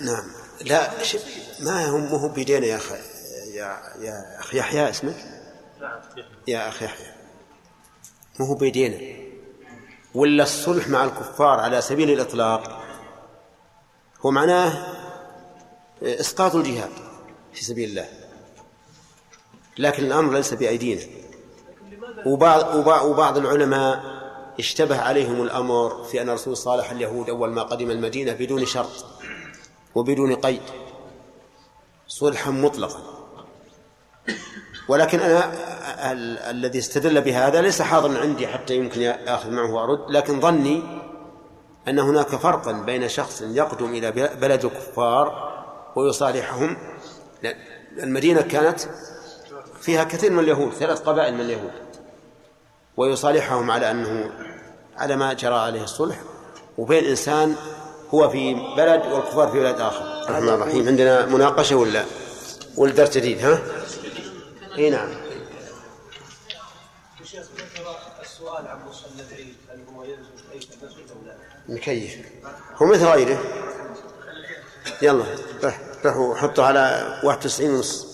نعم. 0.00 0.32
لا 0.60 1.02
شوف 1.02 1.22
ما 1.60 1.86
هم 1.86 2.00
مو 2.00 2.28
بيدينا 2.28 2.66
يا 2.66 2.76
أخي 2.76 2.94
يا 3.54 3.82
يا 4.00 4.40
أخي 4.40 4.58
يحيى 4.58 4.90
اسمك 4.90 5.16
نعم. 5.80 6.00
يا 6.48 6.68
أخي 6.68 6.84
يحيى. 6.84 7.06
مو 8.38 8.46
هو 8.46 8.54
بيدينا 8.54 9.30
ولا 10.14 10.42
الصلح 10.42 10.88
مع 10.88 11.04
الكفار 11.04 11.60
على 11.60 11.82
سبيل 11.82 12.10
الإطلاق. 12.10 12.82
هو 14.20 14.30
معناه 14.30 14.96
إسقاط 16.02 16.54
الجهاد 16.54 16.92
في 17.52 17.64
سبيل 17.64 17.88
الله. 17.88 18.08
لكن 19.78 20.04
الأمر 20.04 20.32
ليس 20.32 20.54
بأيدينا. 20.54 21.02
وبعض 22.26 22.74
وبعض, 23.04 23.38
العلماء 23.38 24.02
اشتبه 24.58 25.00
عليهم 25.00 25.42
الأمر 25.42 26.04
في 26.04 26.22
أن 26.22 26.28
الرسول 26.28 26.56
صالح 26.56 26.90
اليهود 26.90 27.30
أول 27.30 27.50
ما 27.50 27.62
قدم 27.62 27.90
المدينة 27.90 28.32
بدون 28.32 28.66
شرط 28.66 29.04
وبدون 29.94 30.34
قيد. 30.34 30.62
صلحا 32.08 32.50
مطلقا. 32.50 33.00
ولكن 34.88 35.20
أنا 35.20 35.52
ال- 36.12 36.38
الذي 36.38 36.78
استدل 36.78 37.20
بهذا 37.20 37.60
ليس 37.62 37.82
حاضرا 37.82 38.18
عندي 38.18 38.46
حتى 38.46 38.76
يمكن 38.76 39.02
اخذ 39.02 39.50
معه 39.50 39.72
وارد 39.74 40.10
لكن 40.10 40.40
ظني 40.40 40.82
أن 41.88 41.98
هناك 41.98 42.26
فرقا 42.26 42.72
بين 42.72 43.08
شخص 43.08 43.42
يقدم 43.42 43.94
إلى 43.94 44.10
بلد 44.40 44.64
الكفار 44.64 45.50
ويصالحهم. 45.96 46.76
لا، 47.42 47.54
المدينة 48.02 48.40
كانت 48.40 48.80
فيها 49.80 50.04
كثير 50.04 50.30
من 50.32 50.38
اليهود 50.38 50.72
ثلاث 50.72 51.00
قبائل 51.00 51.34
من 51.34 51.40
اليهود. 51.40 51.70
ويصالحهم 52.96 53.70
على 53.70 53.90
أنه 53.90 54.30
على 54.96 55.16
ما 55.16 55.32
جرى 55.32 55.54
عليه 55.54 55.84
الصلح. 55.84 56.20
وبين 56.78 57.04
انسان 57.04 57.56
هو 58.14 58.28
في 58.28 58.54
بلد 58.54 59.06
والكفار 59.06 59.48
في 59.48 59.60
بلد 59.60 59.80
آخر. 59.80 60.22
الرحمن 60.28 60.48
الرحيم 60.48 60.86
عندنا 60.88 61.26
مناقشة 61.26 61.76
ولا؟ 61.76 62.04
ولا 62.76 62.92
درس 62.92 63.16
جديد 63.16 63.44
ها؟ 63.44 63.58
إي 64.78 64.90
نعم. 64.90 65.08
السؤال 68.22 68.66
عن 68.66 68.78
مصلى 68.88 69.22
العيد 69.30 69.54
هل 69.70 69.94
هو 69.94 70.04
يلزم 70.04 70.30
أي 70.52 70.56
المسجد 70.82 71.10
أو 71.10 71.26
لا؟ 71.26 71.34
مكيف. 71.68 72.16
هو 72.76 72.86
مثل 72.86 73.04
غيره. 73.06 73.38
يلا 75.02 75.24
رح 75.64 75.80
رحوا 76.04 76.34
حطوا 76.34 76.64
على 76.64 77.14
91 77.24 77.70
ونص. 77.70 78.09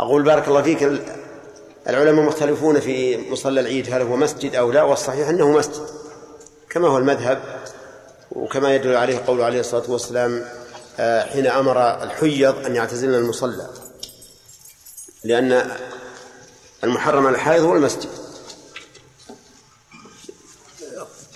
أقول 0.00 0.22
بارك 0.22 0.48
الله 0.48 0.62
فيك 0.62 0.82
ال- 0.82 1.16
العلماء 1.88 2.24
مختلفون 2.24 2.80
في 2.80 3.16
مصلى 3.30 3.60
العيد 3.60 3.94
هل 3.94 4.02
هو 4.02 4.16
مسجد 4.16 4.54
أو 4.54 4.72
لا 4.72 4.82
والصحيح 4.82 5.28
أنه 5.28 5.50
مسجد 5.50 5.86
كما 6.70 6.88
هو 6.88 6.98
المذهب 6.98 7.62
وكما 8.32 8.74
يدل 8.74 8.96
عليه 8.96 9.18
قول 9.26 9.42
عليه 9.42 9.60
الصلاة 9.60 9.90
والسلام 9.90 10.44
آه، 10.98 11.24
حين 11.26 11.46
أمر 11.46 12.02
الحيض 12.02 12.66
أن 12.66 12.76
يعتزلن 12.76 13.14
المصلى 13.14 13.68
لأن 15.24 15.70
المحرم 16.84 17.26
على 17.26 17.36
الحائض 17.36 17.62
هو 17.64 17.76
المسجد. 17.76 18.08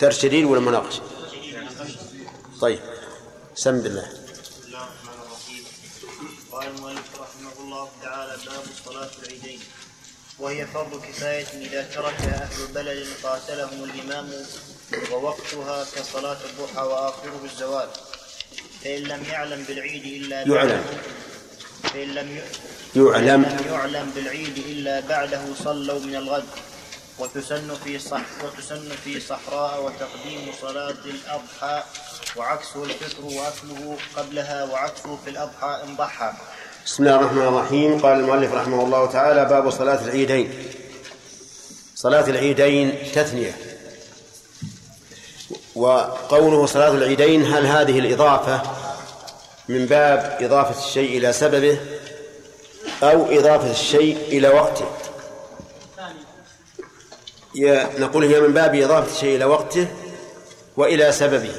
جديد 0.02 0.44
ولا 0.44 0.60
مناقشة؟ 0.60 1.02
طيب 2.60 2.78
سم 3.54 3.80
بالله 3.80 4.02
بسم 4.02 4.66
الله 4.66 4.78
الرحمن 4.84 5.22
الرحيم 5.26 5.64
قال 6.52 6.68
المؤلف 6.68 7.20
رحمه 7.20 7.64
الله 7.64 7.88
تعالى 8.02 8.32
باب 8.46 8.62
صلاة 8.84 9.08
العيدين 9.22 9.60
وهي 10.38 10.66
فرض 10.66 11.02
كفاية 11.08 11.46
إذا 11.66 11.82
تركها 11.82 12.42
أهل 12.50 12.72
بلد 12.74 13.06
قاتلهم 13.22 13.84
الإمام 13.84 14.32
ووقتها 15.12 15.84
كصلاة 15.96 16.36
الضحى 16.50 16.82
وآخره 16.86 17.40
الزوال 17.44 17.88
فإن 18.84 19.02
لم 19.02 19.24
يعلم 19.30 19.64
بالعيد 19.68 20.04
إلا 20.22 20.36
يعلم. 20.56 20.84
فإن 21.82 22.14
لم. 22.14 22.40
يعلم. 22.96 23.44
فإن 23.44 23.56
لم 23.66 23.72
يعلم 23.74 24.10
بالعيد 24.14 24.58
إلا 24.58 25.00
بعده 25.00 25.40
صلوا 25.64 26.00
من 26.00 26.16
الغد 26.16 26.44
وتسن 27.18 27.74
في 27.84 27.98
صح 27.98 28.20
وتسن 28.44 28.88
في 29.04 29.20
صحراء 29.20 29.82
وتقديم 29.82 30.52
صلاة 30.62 30.96
الأضحى 31.04 31.82
وعكسه 32.36 32.84
الفطر 32.84 33.24
وأكله 33.24 33.96
قبلها 34.16 34.64
وعكسه 34.64 35.18
في 35.24 35.30
الأضحى 35.30 35.82
إن 35.84 35.96
ضحى 35.96 36.32
بسم 36.86 37.02
الله 37.02 37.16
الرحمن 37.16 37.42
الرحيم. 37.42 38.00
قال 38.00 38.20
المؤلف 38.20 38.54
رحمه 38.54 38.84
الله 38.84 39.06
تعالى 39.06 39.44
باب 39.44 39.70
صلاة 39.70 40.04
العيدين. 40.04 40.52
صلاة 41.94 42.28
العيدين 42.28 43.12
تثنية. 43.14 43.56
وقوله 45.74 46.66
صلاة 46.66 46.90
العيدين 46.90 47.54
هل 47.54 47.66
هذه 47.66 47.98
الإضافة 47.98 48.62
من 49.68 49.86
باب 49.86 50.38
إضافة 50.40 50.86
الشيء 50.86 51.18
إلى 51.18 51.32
سببه 51.32 51.78
أو 53.02 53.26
إضافة 53.30 53.70
الشيء 53.70 54.16
إلى 54.28 54.48
وقته؟ 54.48 54.86
نقول 57.98 58.24
هي 58.24 58.40
من 58.40 58.52
باب 58.52 58.74
إضافة 58.74 59.12
الشيء 59.12 59.36
إلى 59.36 59.44
وقته 59.44 59.88
وإلى 60.76 61.12
سببه. 61.12 61.52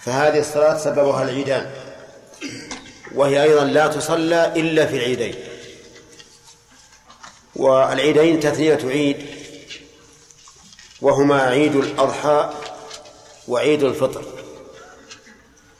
فهذه 0.00 0.38
الصلاة 0.38 0.78
سببها 0.78 1.22
العيدان. 1.22 1.70
وهي 3.14 3.42
أيضا 3.42 3.64
لا 3.64 3.86
تصلى 3.86 4.52
إلا 4.56 4.86
في 4.86 4.96
العيدين. 4.96 5.34
والعيدين 7.56 8.40
تثنية 8.40 8.78
عيد 8.84 9.26
وهما 11.00 11.42
عيد 11.42 11.76
الأضحى 11.76 12.50
وعيد 13.48 13.82
الفطر 13.82 14.24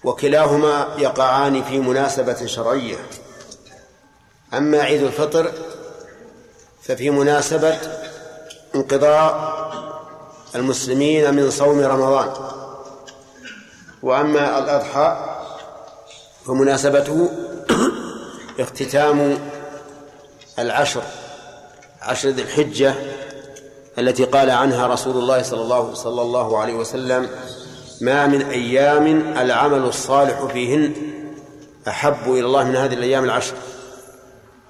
وكلاهما 0.05 0.95
يقعان 0.99 1.65
في 1.65 1.79
مناسبة 1.79 2.47
شرعية. 2.47 2.97
أما 4.55 4.81
عيد 4.81 5.03
الفطر 5.03 5.53
ففي 6.83 7.11
مناسبة 7.11 7.79
انقضاء 8.75 9.63
المسلمين 10.55 11.35
من 11.35 11.51
صوم 11.51 11.81
رمضان. 11.81 12.33
وأما 14.03 14.59
الأضحى 14.59 15.32
فمناسبته 16.47 17.31
اختتام 18.61 19.39
العشر 20.59 21.03
عشر 22.03 22.29
ذي 22.29 22.43
الحجة 22.43 22.95
التي 23.99 24.25
قال 24.25 24.51
عنها 24.51 24.87
رسول 24.87 25.17
الله 25.17 25.43
صلى 25.43 25.63
الله 25.63 25.95
صلى 25.95 26.23
الله 26.23 26.59
عليه 26.59 26.75
وسلم 26.75 27.29
ما 28.01 28.27
من 28.27 28.43
أيام 28.43 29.07
العمل 29.39 29.79
الصالح 29.79 30.45
فيهن 30.45 30.93
أحب 31.89 32.27
إلى 32.27 32.41
الله 32.41 32.65
من 32.65 32.77
هذه 32.77 32.95
الأيام 32.95 33.25
العشر. 33.25 33.55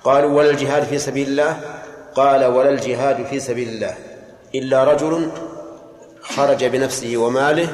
قالوا 0.05 0.31
ولا 0.31 0.51
الجهاد 0.51 0.85
في 0.85 0.99
سبيل 0.99 1.29
الله؟ 1.29 1.61
قال 2.15 2.45
ولا 2.45 2.71
الجهاد 2.71 3.27
في 3.27 3.41
سبيل 3.41 3.69
الله 3.69 3.95
إلا 4.55 4.85
رجل 4.85 5.31
خرج 6.23 6.65
بنفسه 6.65 7.17
وماله 7.17 7.69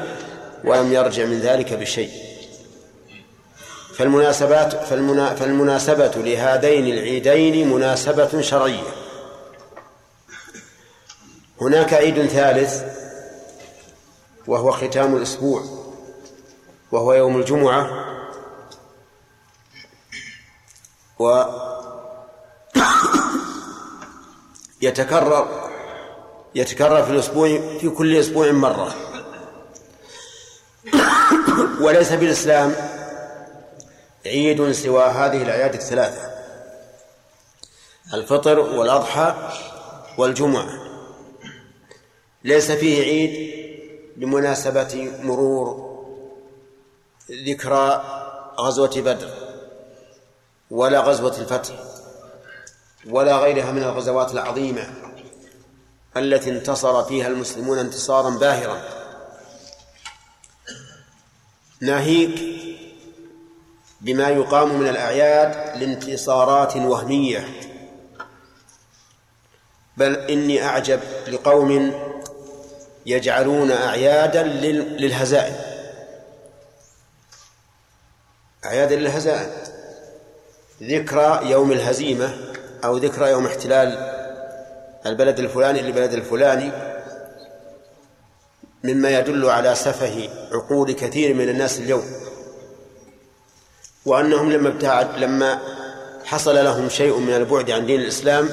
ولم 0.64 0.92
يرجع 0.92 1.24
من 1.24 1.40
ذلك 1.40 1.72
بشيء. 1.72 2.27
فالمناسبات 3.98 4.84
فالمنا 4.84 5.34
فالمناسبة 5.34 6.10
لهذين 6.16 6.86
العيدين 6.86 7.68
مناسبة 7.72 8.40
شرعية. 8.40 8.94
هناك 11.60 11.94
عيد 11.94 12.26
ثالث 12.26 12.82
وهو 14.46 14.70
ختام 14.70 15.16
الأسبوع 15.16 15.62
وهو 16.92 17.12
يوم 17.12 17.36
الجمعة 17.36 17.90
و 21.18 21.44
يتكرر 24.82 25.70
يتكرر 26.54 27.02
في 27.02 27.10
الأسبوع 27.10 27.48
في 27.80 27.88
كل 27.88 28.16
أسبوع 28.16 28.50
مرة. 28.52 28.94
وليس 31.80 32.12
في 32.12 32.24
الإسلام 32.24 32.97
عيد 34.28 34.72
سوى 34.72 35.04
هذه 35.04 35.42
الأعياد 35.42 35.74
الثلاثة. 35.74 36.30
الفطر 38.14 38.58
والأضحى 38.58 39.34
والجمعة. 40.18 40.68
ليس 42.44 42.70
فيه 42.70 43.02
عيد 43.02 43.58
لمناسبة 44.16 45.12
مرور 45.22 45.88
ذكرى 47.30 48.04
غزوة 48.58 49.00
بدر 49.00 49.30
ولا 50.70 51.00
غزوة 51.00 51.38
الفتح 51.38 51.74
ولا 53.06 53.36
غيرها 53.36 53.72
من 53.72 53.82
الغزوات 53.82 54.32
العظيمة 54.32 54.90
التي 56.16 56.50
انتصر 56.50 57.04
فيها 57.04 57.26
المسلمون 57.26 57.78
انتصارا 57.78 58.30
باهرا. 58.30 58.82
ناهيك 61.80 62.38
بما 64.00 64.28
يقام 64.28 64.80
من 64.80 64.88
الأعياد 64.88 65.78
لانتصارات 65.82 66.76
وهمية. 66.76 67.48
بل 69.96 70.14
إني 70.14 70.64
أعجب 70.64 71.00
لقوم 71.28 71.92
يجعلون 73.06 73.70
أعيادا 73.70 74.42
للهزائم. 74.42 75.56
أعيادا 78.64 78.96
للهزائم. 78.96 79.50
ذكرى 80.82 81.50
يوم 81.50 81.72
الهزيمة 81.72 82.38
أو 82.84 82.96
ذكرى 82.96 83.30
يوم 83.30 83.46
احتلال 83.46 84.18
البلد 85.06 85.38
الفلاني 85.38 85.80
للبلد 85.80 86.12
الفلاني 86.12 86.72
مما 88.84 89.18
يدل 89.18 89.50
على 89.50 89.74
سفه 89.74 90.28
عقول 90.52 90.92
كثير 90.92 91.34
من 91.34 91.48
الناس 91.48 91.78
اليوم. 91.78 92.27
وأنهم 94.08 94.52
لما 94.52 94.68
ابتعد 94.68 95.18
لما 95.18 95.58
حصل 96.24 96.54
لهم 96.54 96.88
شيء 96.88 97.18
من 97.18 97.34
البعد 97.34 97.70
عن 97.70 97.86
دين 97.86 98.00
الإسلام 98.00 98.50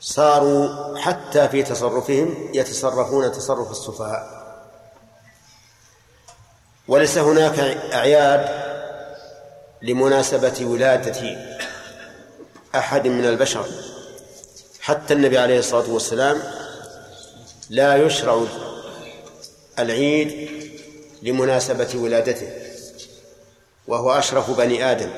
صاروا 0.00 0.98
حتى 0.98 1.48
في 1.48 1.62
تصرفهم 1.62 2.50
يتصرفون 2.54 3.32
تصرف 3.32 3.70
السفهاء. 3.70 4.38
وليس 6.88 7.18
هناك 7.18 7.58
أعياد 7.92 8.48
لمناسبة 9.82 10.66
ولادة 10.66 11.36
أحد 12.74 13.08
من 13.08 13.24
البشر. 13.24 13.66
حتى 14.80 15.14
النبي 15.14 15.38
عليه 15.38 15.58
الصلاة 15.58 15.90
والسلام 15.90 16.42
لا 17.70 17.96
يشرع 17.96 18.44
العيد 19.78 20.50
لمناسبة 21.22 21.88
ولادته. 21.94 22.67
وهو 23.88 24.10
أشرف 24.12 24.50
بني 24.50 24.90
آدم. 24.90 25.10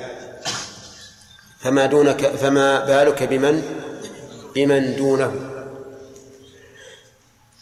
فما 1.61 1.87
دونك 1.87 2.27
فما 2.27 2.85
بالك 2.85 3.23
بمن؟ 3.23 3.63
بمن 4.55 4.97
دونه. 4.97 5.33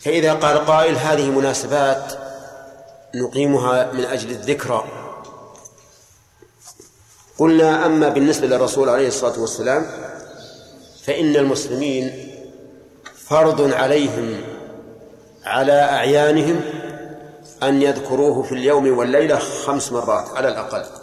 فإذا 0.01 0.35
قال 0.35 0.67
قائل 0.67 0.97
هذه 0.97 1.31
مناسبات 1.31 2.13
نقيمها 3.15 3.93
من 3.93 4.05
أجل 4.05 4.31
الذكرى. 4.31 4.85
قلنا 7.39 7.87
أما 7.87 8.09
بالنسبة 8.09 8.47
للرسول 8.47 8.89
عليه 8.89 9.09
الصلاة 9.09 9.41
والسلام 9.41 9.87
فإن 11.05 11.37
المسلمين 11.37 12.35
فرض 13.29 13.73
عليهم 13.73 14.41
على 15.45 15.73
أعيانهم 15.73 16.61
أن 17.63 17.83
يذكروه 17.83 18.43
في 18.43 18.53
اليوم 18.53 18.99
والليلة 18.99 19.39
خمس 19.39 19.93
مرات 19.93 20.29
على 20.37 20.49
الأقل. 20.49 20.98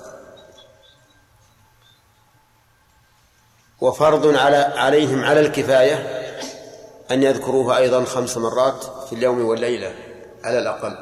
وفرض 3.82 4.38
على 4.38 4.58
عليهم 4.58 5.24
على 5.24 5.40
الكفاية 5.40 5.96
أن 7.12 7.24
يذكروه 7.24 7.78
أيضا 7.78 8.06
خمس 8.06 8.38
مرات 8.38 8.84
في 9.10 9.16
اليوم 9.16 9.46
والليلة 9.46 9.96
على 10.44 10.60
الأقل. 10.60 10.98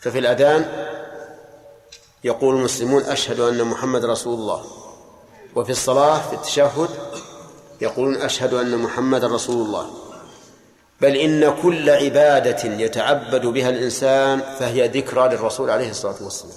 ففي 0.00 0.18
الأذان 0.18 0.88
يقول 2.24 2.56
المسلمون 2.56 3.02
أشهد 3.02 3.40
أن 3.40 3.64
محمد 3.64 4.04
رسول 4.04 4.34
الله. 4.34 4.64
وفي 5.56 5.70
الصلاة 5.70 6.28
في 6.28 6.34
التشهد 6.34 6.88
يقولون 7.80 8.16
أشهد 8.16 8.54
أن 8.54 8.78
محمد 8.78 9.24
رسول 9.24 9.66
الله. 9.66 9.90
بل 11.00 11.16
إن 11.16 11.62
كل 11.62 11.90
عبادة 11.90 12.64
يتعبد 12.64 13.46
بها 13.46 13.68
الإنسان 13.70 14.40
فهي 14.40 14.88
ذكرى 14.88 15.28
للرسول 15.28 15.70
عليه 15.70 15.90
الصلاة 15.90 16.22
والسلام. 16.22 16.54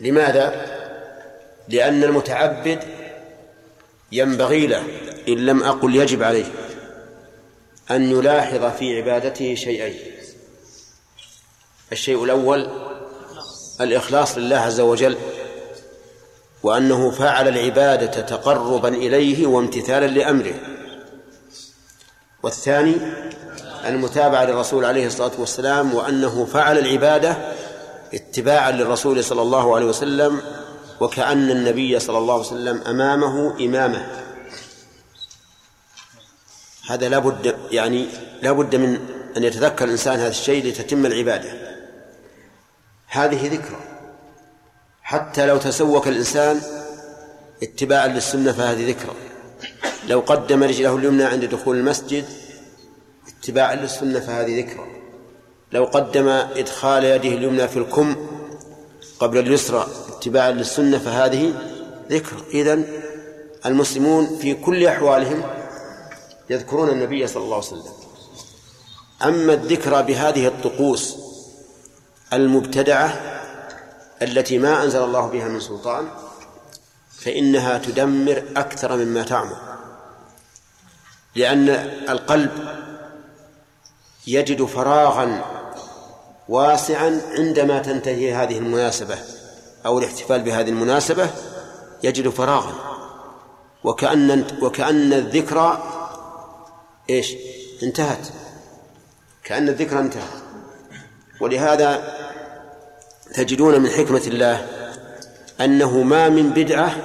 لماذا؟ 0.00 0.78
لأن 1.68 2.04
المتعبد 2.04 2.84
ينبغي 4.12 4.66
له 4.66 4.82
إن 5.28 5.46
لم 5.46 5.62
أقل 5.62 5.96
يجب 5.96 6.22
عليه 6.22 6.46
أن 7.90 8.10
يلاحظ 8.10 8.64
في 8.64 8.96
عبادته 8.96 9.54
شيئين. 9.54 10.12
الشيء 11.92 12.24
الأول 12.24 12.68
الإخلاص 13.80 14.38
لله 14.38 14.56
عز 14.56 14.80
وجل 14.80 15.16
وأنه 16.62 17.10
فعل 17.10 17.48
العبادة 17.48 18.20
تقربا 18.20 18.88
إليه 18.88 19.46
وامتثالا 19.46 20.06
لأمره. 20.06 20.54
والثاني 22.42 22.94
المتابعة 23.86 24.44
للرسول 24.44 24.84
عليه 24.84 25.06
الصلاة 25.06 25.32
والسلام 25.38 25.94
وأنه 25.94 26.44
فعل 26.44 26.78
العبادة 26.78 27.36
اتباعا 28.14 28.70
للرسول 28.70 29.24
صلى 29.24 29.42
الله 29.42 29.76
عليه 29.76 29.86
وسلم 29.86 30.40
وكأن 31.00 31.50
النبي 31.50 31.98
صلى 31.98 32.18
الله 32.18 32.34
عليه 32.34 32.46
وسلم 32.46 32.80
أمامه 32.80 33.64
إمامة. 33.64 34.24
هذا 36.88 37.08
لابد 37.08 37.56
يعني 37.70 38.08
لابد 38.42 38.76
من 38.76 38.98
أن 39.36 39.44
يتذكر 39.44 39.84
الإنسان 39.84 40.18
هذا 40.18 40.28
الشيء 40.28 40.66
لتتم 40.66 41.06
العبادة. 41.06 41.52
هذه 43.06 43.48
ذكرى. 43.52 43.80
حتى 45.02 45.46
لو 45.46 45.58
تسوك 45.58 46.08
الإنسان 46.08 46.60
اتباعا 47.62 48.08
للسنة 48.08 48.52
فهذه 48.52 48.88
ذكرى. 48.88 49.14
لو 50.08 50.20
قدم 50.20 50.62
رجله 50.62 50.96
اليمنى 50.96 51.24
عند 51.24 51.44
دخول 51.44 51.76
المسجد 51.76 52.24
اتباعا 53.28 53.74
للسنة 53.74 54.20
فهذه 54.20 54.60
ذكرى. 54.60 54.86
لو 55.72 55.84
قدم 55.84 56.28
إدخال 56.28 57.04
يده 57.04 57.28
اليمنى 57.28 57.68
في 57.68 57.78
الكم 57.78 58.28
قبل 59.20 59.38
اليسرى 59.38 59.86
اتباعا 60.18 60.50
للسنة 60.50 60.98
فهذه 60.98 61.54
ذكر. 62.10 62.36
إذن 62.54 62.84
المسلمون 63.66 64.38
في 64.40 64.54
كل 64.54 64.86
أحوالهم 64.86 65.42
يذكرون 66.50 66.88
النبي 66.88 67.26
صلى 67.26 67.42
الله 67.42 67.56
عليه 67.56 67.66
وسلم. 67.66 67.92
أما 69.22 69.52
الذكرى 69.52 70.02
بهذه 70.02 70.46
الطقوس 70.46 71.16
المبتدعة 72.32 73.08
التي 74.22 74.58
ما 74.58 74.84
أنزل 74.84 75.04
الله 75.04 75.26
بها 75.26 75.48
من 75.48 75.60
سلطان 75.60 76.08
فإنها 77.12 77.78
تدمر 77.78 78.42
أكثر 78.56 78.96
مما 78.96 79.22
تعمر 79.22 79.56
لأن 81.34 81.68
القلب 82.08 82.50
يجد 84.26 84.64
فراغا 84.64 85.44
واسعا 86.48 87.20
عندما 87.38 87.78
تنتهي 87.78 88.34
هذه 88.34 88.58
المناسبة. 88.58 89.18
أو 89.88 89.98
الاحتفال 89.98 90.42
بهذه 90.42 90.68
المناسبة 90.68 91.30
يجد 92.02 92.28
فراغا. 92.28 92.74
وكأن 93.84 94.44
وكأن 94.62 95.12
الذكرى 95.12 95.82
إيش؟ 97.10 97.34
انتهت. 97.82 98.28
كأن 99.44 99.68
الذكرى 99.68 99.98
انتهت. 100.00 100.42
ولهذا 101.40 102.14
تجدون 103.34 103.80
من 103.80 103.90
حكمة 103.90 104.22
الله 104.26 104.66
أنه 105.60 106.02
ما 106.02 106.28
من 106.28 106.50
بدعة 106.50 106.96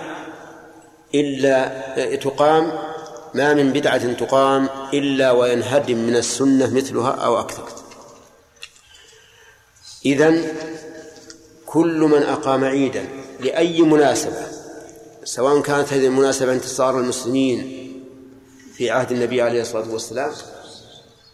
إلا 1.16 2.16
تقام 2.16 2.72
ما 3.34 3.54
من 3.54 3.74
بدعة 3.74 4.14
تقام 4.14 4.70
إلا 4.94 5.32
وينهدم 5.32 5.98
من 5.98 6.16
السنة 6.16 6.74
مثلها 6.74 7.12
أو 7.12 7.40
أكثر. 7.40 7.70
إذن 10.06 10.56
كل 11.74 12.00
من 12.00 12.24
أقام 12.24 12.64
عيدا 12.64 13.08
لأي 13.40 13.82
مناسبة 13.82 14.48
سواء 15.24 15.62
كانت 15.62 15.94
هذه 15.94 16.08
المناسبة 16.08 16.54
انتصار 16.54 17.00
المسلمين 17.00 17.84
في 18.74 18.92
عهد 18.92 19.12
النبي 19.12 19.42
عليه 19.42 19.62
الصلاة 19.62 19.92
والسلام 19.92 20.32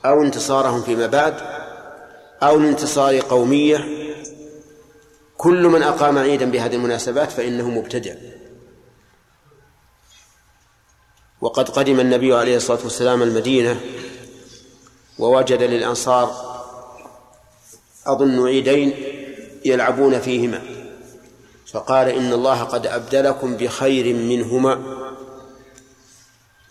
أو 0.05 0.21
انتصارهم 0.21 0.81
فيما 0.81 1.07
بعد 1.07 1.33
أو 2.43 2.55
الانتصار 2.55 3.19
قومية 3.19 3.87
كل 5.37 5.67
من 5.67 5.83
أقام 5.83 6.17
عيدا 6.17 6.51
بهذه 6.51 6.75
المناسبات 6.75 7.31
فإنه 7.31 7.69
مبتدع. 7.69 8.13
وقد 11.41 11.69
قدم 11.69 11.99
النبي 11.99 12.33
عليه 12.33 12.57
الصلاة 12.57 12.79
والسلام 12.83 13.23
المدينة 13.23 13.81
ووجد 15.19 15.63
للأنصار 15.63 16.59
أظن 18.05 18.47
عيدين 18.47 19.18
يلعبون 19.65 20.19
فيهما. 20.19 20.61
فقال 21.72 22.07
إن 22.07 22.34
الله 22.34 22.64
قد 22.64 22.88
أبدلكم 22.88 23.57
بخير 23.57 24.15
منهما. 24.15 24.81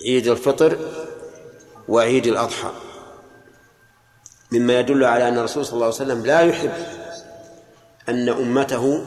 عيد 0.04 0.26
الفطر 0.26 0.78
وعيد 1.88 2.26
الأضحى. 2.26 2.70
مما 4.52 4.80
يدل 4.80 5.04
على 5.04 5.28
أن 5.28 5.38
الرسول 5.38 5.66
صلى 5.66 5.72
الله 5.72 5.84
عليه 5.84 5.94
وسلم 5.94 6.26
لا 6.26 6.40
يحب 6.40 6.72
أن 8.08 8.28
أمته 8.28 9.06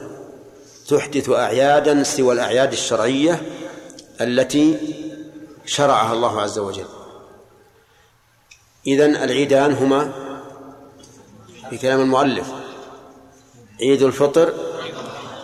تحدث 0.88 1.30
أعيادا 1.30 2.04
سوى 2.04 2.34
الأعياد 2.34 2.72
الشرعية 2.72 3.42
التي 4.22 4.78
شرعها 5.66 6.14
الله 6.14 6.42
عز 6.42 6.60
وجل. 6.60 6.86
إذن 8.88 9.16
العيدان 9.16 9.74
هما 9.74 10.12
في 11.70 11.78
كلام 11.78 12.02
المؤلف. 12.02 12.61
عيد 13.82 14.02
الفطر 14.02 14.54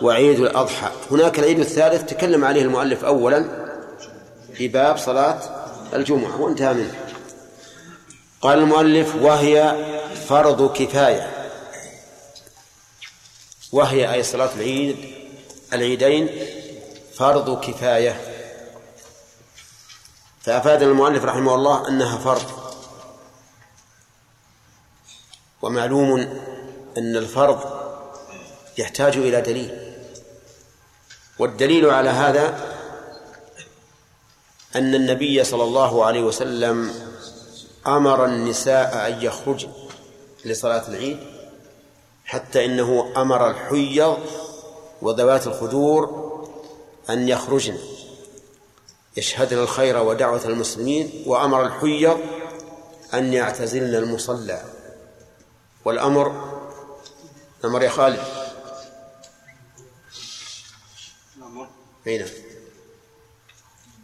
وعيد 0.02 0.40
الأضحى. 0.40 0.90
هناك 1.10 1.38
العيد 1.38 1.58
الثالث 1.58 2.04
تكلم 2.04 2.44
عليه 2.44 2.62
المؤلف 2.62 3.04
أولا 3.04 3.68
في 4.54 4.68
باب 4.68 4.98
صلاة 4.98 5.40
الجمعة 5.94 6.40
وانتهى 6.40 6.74
منه. 6.74 6.94
قال 8.40 8.58
المؤلف 8.58 9.14
وهي 9.14 9.76
فرض 10.28 10.72
كفاية. 10.72 11.50
وهي 13.72 14.14
أي 14.14 14.22
صلاة 14.22 14.54
العيد 14.54 14.96
العيدين 15.72 16.28
فرض 17.14 17.60
كفاية. 17.60 18.20
فأفاد 20.40 20.82
المؤلف 20.82 21.24
رحمه 21.24 21.54
الله 21.54 21.88
أنها 21.88 22.18
فرض. 22.18 22.50
ومعلوم 25.62 26.20
أن 26.98 27.16
الفرض 27.16 27.77
يحتاج 28.78 29.16
إلى 29.16 29.40
دليل. 29.40 29.94
والدليل 31.38 31.90
على 31.90 32.10
هذا 32.10 32.74
أن 34.76 34.94
النبي 34.94 35.44
صلى 35.44 35.64
الله 35.64 36.04
عليه 36.04 36.22
وسلم 36.22 36.94
أمر 37.86 38.24
النساء 38.24 39.06
أن 39.06 39.22
يخرجن 39.22 39.72
لصلاة 40.44 40.88
العيد 40.88 41.18
حتى 42.24 42.64
إنه 42.64 43.12
أمر 43.16 43.50
الحيض 43.50 44.18
وذوات 45.02 45.46
الخدور 45.46 46.28
أن 47.10 47.28
يخرجن. 47.28 47.78
يشهدن 49.16 49.58
الخير 49.58 49.98
ودعوة 50.02 50.44
المسلمين 50.44 51.22
وأمر 51.26 51.66
الحيض 51.66 52.20
أن 53.14 53.32
يعتزلن 53.32 53.94
المصلى. 53.94 54.62
والأمر 55.84 56.58
أمر 57.64 57.82
يا 57.82 57.88
خالد. 57.88 58.37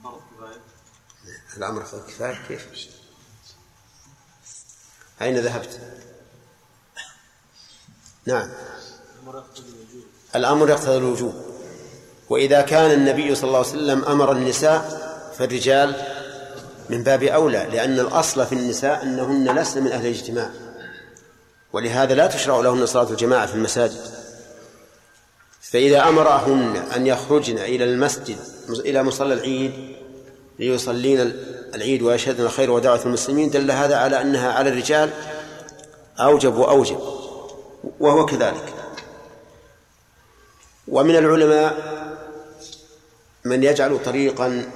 فرض 0.03 0.21
كفاية 0.37 1.57
الأمر 1.57 1.85
فرض 1.85 2.07
كفاية 2.07 2.39
كيف؟ 2.49 2.69
أين 5.23 5.39
ذهبت؟ 5.39 5.81
نعم. 8.27 8.51
الأمر 10.37 10.71
يقتضي 10.71 10.97
الوجوب. 10.97 11.35
وإذا 12.31 12.63
كان 12.63 12.91
النبي 12.91 13.35
صلى 13.35 13.49
الله 13.49 13.59
عليه 13.59 13.69
وسلم 13.69 14.05
أمر 14.05 14.33
النساء 14.33 15.05
فالرجال 15.39 16.07
من 16.91 17.03
باب 17.03 17.23
أولى 17.23 17.69
لأن 17.73 18.01
الأصل 18.01 18.47
في 18.47 18.55
النساء 18.55 19.03
أنهن 19.03 19.59
لسن 19.59 19.83
من 19.83 19.93
أهل 19.93 20.07
الاجتماع. 20.07 20.51
ولهذا 21.73 22.15
لا 22.15 22.27
تشرع 22.27 22.61
لهن 22.61 22.87
صلاة 22.87 23.11
الجماعة 23.11 23.47
في 23.47 23.55
المساجد. 23.55 24.24
فإذا 25.71 26.09
أمرهن 26.09 26.77
أن 26.77 27.07
يخرجن 27.07 27.59
إلى 27.59 27.85
المسجد 27.85 28.37
إلى 28.69 29.03
مصلى 29.03 29.35
العيد 29.35 29.97
ليصلين 30.59 31.21
العيد 31.75 32.03
ويشهدن 32.03 32.45
الخير 32.45 32.71
ودعوة 32.71 33.03
المسلمين 33.07 33.51
دل 33.51 33.71
هذا 33.71 33.97
على 33.97 34.21
أنها 34.21 34.53
على 34.53 34.71
الرجال 34.71 35.11
أوجب 36.19 36.57
وأوجب 36.57 37.01
وهو 38.01 38.27
كذلك. 38.27 38.75
ومن 40.89 41.17
العلماء 41.17 41.95
من 43.45 43.65
يجعل 43.65 44.03
طريقا 44.05 44.73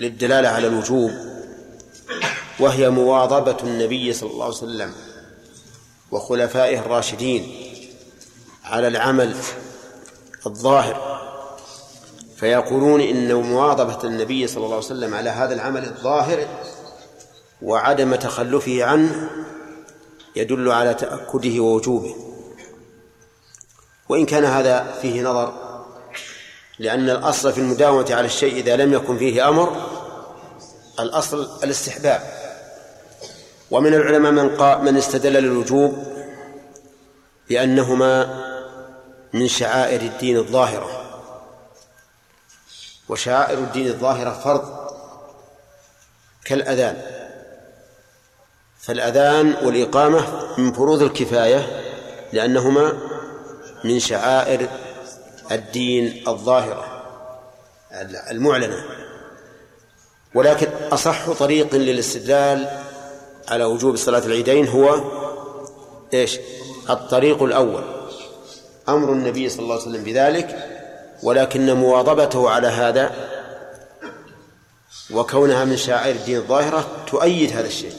للدلالة 0.00 0.48
على 0.48 0.66
الوجوب 0.66 1.12
وهي 2.60 2.90
مواظبة 2.90 3.56
النبي 3.62 4.12
صلى 4.12 4.30
الله 4.30 4.44
عليه 4.44 4.54
وسلم 4.54 4.94
وخلفائه 6.10 6.78
الراشدين. 6.78 7.69
على 8.70 8.88
العمل 8.88 9.36
الظاهر 10.46 11.20
فيقولون 12.36 13.00
إن 13.00 13.34
مواظبة 13.34 13.98
النبي 14.04 14.46
صلى 14.46 14.64
الله 14.64 14.76
عليه 14.76 14.86
وسلم 14.86 15.14
على 15.14 15.30
هذا 15.30 15.54
العمل 15.54 15.84
الظاهر 15.84 16.46
وعدم 17.62 18.14
تخلفه 18.14 18.84
عنه 18.84 19.30
يدل 20.36 20.72
على 20.72 20.94
تأكده 20.94 21.60
ووجوبه. 21.60 22.16
وإن 24.08 24.26
كان 24.26 24.44
هذا 24.44 24.98
فيه 25.02 25.22
نظر 25.22 25.52
لأن 26.78 27.10
الأصل 27.10 27.52
في 27.52 27.58
المداومة 27.60 28.06
على 28.10 28.26
الشيء 28.26 28.54
إذا 28.54 28.76
لم 28.76 28.92
يكن 28.92 29.18
فيه 29.18 29.48
أمر 29.48 29.76
الأصل 31.00 31.48
الاستحباب. 31.64 32.20
ومن 33.70 33.94
العلماء 33.94 34.32
من 34.32 34.56
قال 34.56 34.84
من 34.84 34.96
استدل 34.96 35.32
للوجوب 35.32 36.04
بأنهما 37.48 38.49
من 39.32 39.48
شعائر 39.48 40.00
الدين 40.00 40.36
الظاهرة. 40.36 41.20
وشعائر 43.08 43.58
الدين 43.58 43.86
الظاهرة 43.86 44.30
فرض 44.30 44.90
كالأذان. 46.44 47.02
فالأذان 48.80 49.54
والإقامة 49.66 50.24
من 50.58 50.72
فروض 50.72 51.02
الكفاية 51.02 51.82
لأنهما 52.32 52.98
من 53.84 54.00
شعائر 54.00 54.68
الدين 55.52 56.28
الظاهرة 56.28 57.02
المعلنة. 58.30 58.84
ولكن 60.34 60.68
أصح 60.92 61.30
طريق 61.30 61.74
للاستدلال 61.74 62.82
على 63.48 63.64
وجوب 63.64 63.96
صلاة 63.96 64.18
العيدين 64.26 64.68
هو 64.68 65.00
إيش؟ 66.14 66.38
الطريق 66.90 67.42
الأول. 67.42 67.99
أمر 68.90 69.12
النبي 69.12 69.48
صلى 69.48 69.62
الله 69.62 69.74
عليه 69.74 69.84
وسلم 69.84 70.04
بذلك 70.04 70.68
ولكن 71.22 71.72
مواظبته 71.72 72.50
على 72.50 72.68
هذا 72.68 73.10
وكونها 75.10 75.64
من 75.64 75.76
شعائر 75.76 76.14
الدين 76.16 76.36
الظاهرة 76.36 77.04
تؤيد 77.06 77.52
هذا 77.52 77.66
الشيء. 77.66 77.94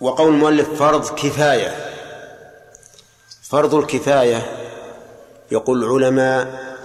وقول 0.00 0.34
المؤلف 0.34 0.78
فرض 0.78 1.14
كفاية 1.14 1.94
فرض 3.42 3.74
الكفاية 3.74 4.46
يقول 5.50 5.84
العلماء 5.84 6.76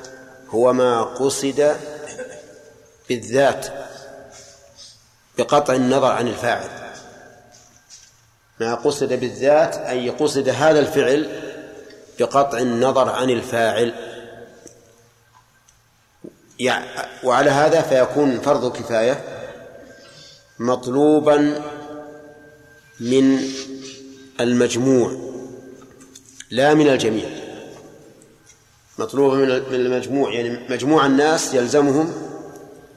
هو 0.49 0.73
ما 0.73 1.03
قصد 1.03 1.77
بالذات 3.09 3.67
بقطع 5.37 5.73
النظر 5.73 6.11
عن 6.11 6.27
الفاعل. 6.27 6.82
قصد 8.63 9.13
بالذات 9.13 9.75
أي 9.75 10.09
قصد 10.09 10.49
هذا 10.49 10.79
الفعل 10.79 11.27
بقطع 12.19 12.57
النظر 12.57 13.09
عن 13.09 13.29
الفاعل. 13.29 13.93
وعلى 17.23 17.49
هذا 17.49 17.81
فيكون 17.81 18.39
فرض 18.39 18.77
كفاية 18.77 19.23
مطلوبا 20.59 21.61
من 22.99 23.39
المجموع 24.39 25.17
لا 26.51 26.73
من 26.73 26.89
الجميع. 26.89 27.29
مطلوبا 28.99 29.35
من 29.35 29.51
المجموع 29.75 30.33
يعني 30.33 30.59
مجموع 30.69 31.05
الناس 31.05 31.53
يلزمهم 31.53 32.13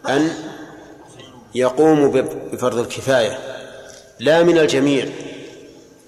أن 0.08 0.30
يقوموا 1.54 2.08
بفرض 2.52 2.78
الكفاية. 2.78 3.38
لا 4.20 4.42
من 4.42 4.58
الجميع. 4.58 5.08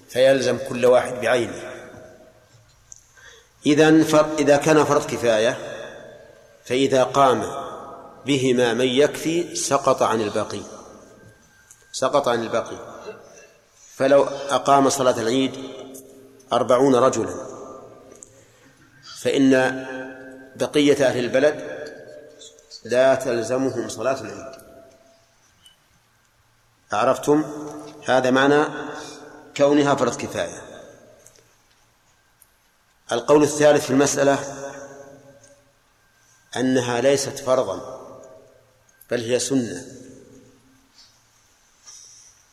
فيلزم 0.09 0.59
كل 0.68 0.86
واحد 0.86 1.12
بعينه. 1.12 1.72
إذا 3.66 3.89
إذا 4.39 4.56
كان 4.56 4.85
فرض 4.85 5.06
كفاية 5.06 5.59
فإذا 6.64 7.02
قام 7.02 7.44
بهما 8.26 8.74
من 8.74 8.86
يكفي 8.86 9.55
سقط 9.55 10.02
عن 10.02 10.20
الباقي. 10.20 10.60
سقط 11.93 12.28
عن 12.28 12.43
الباقي. 12.43 12.76
فلو 13.97 14.24
أقام 14.51 14.90
صلاة 14.90 15.20
العيد 15.20 15.52
أربعون 16.52 16.94
رجلا 16.94 17.35
فإن 19.20 19.52
بقية 20.56 21.06
أهل 21.06 21.18
البلد 21.18 21.78
لا 22.85 23.14
تلزمهم 23.14 23.89
صلاة 23.89 24.20
العيد. 24.20 24.59
عرفتم؟ 26.93 27.44
هذا 28.06 28.30
معنى 28.30 28.64
كونها 29.59 29.94
فرض 29.94 30.16
كفاية. 30.16 30.62
القول 33.12 33.43
الثالث 33.43 33.85
في 33.85 33.90
المسألة 33.90 34.39
أنها 36.56 37.01
ليست 37.01 37.39
فرضا 37.39 37.98
بل 39.10 39.20
هي 39.20 39.39
سنة. 39.39 39.86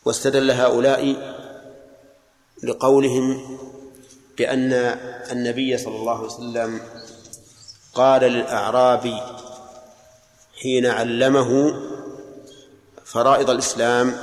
واستدل 0.04 0.50
هؤلاء 0.50 1.16
لقولهم 2.62 3.58
بأن 4.38 4.72
النبي 5.32 5.78
صلى 5.78 5.96
الله 5.96 6.18
عليه 6.18 6.26
وسلم 6.26 6.80
قال 7.94 8.22
للأعرابي 8.22 9.22
حين 10.62 10.86
علمه 10.86 11.80
فرائض 13.04 13.50
الإسلام 13.50 14.16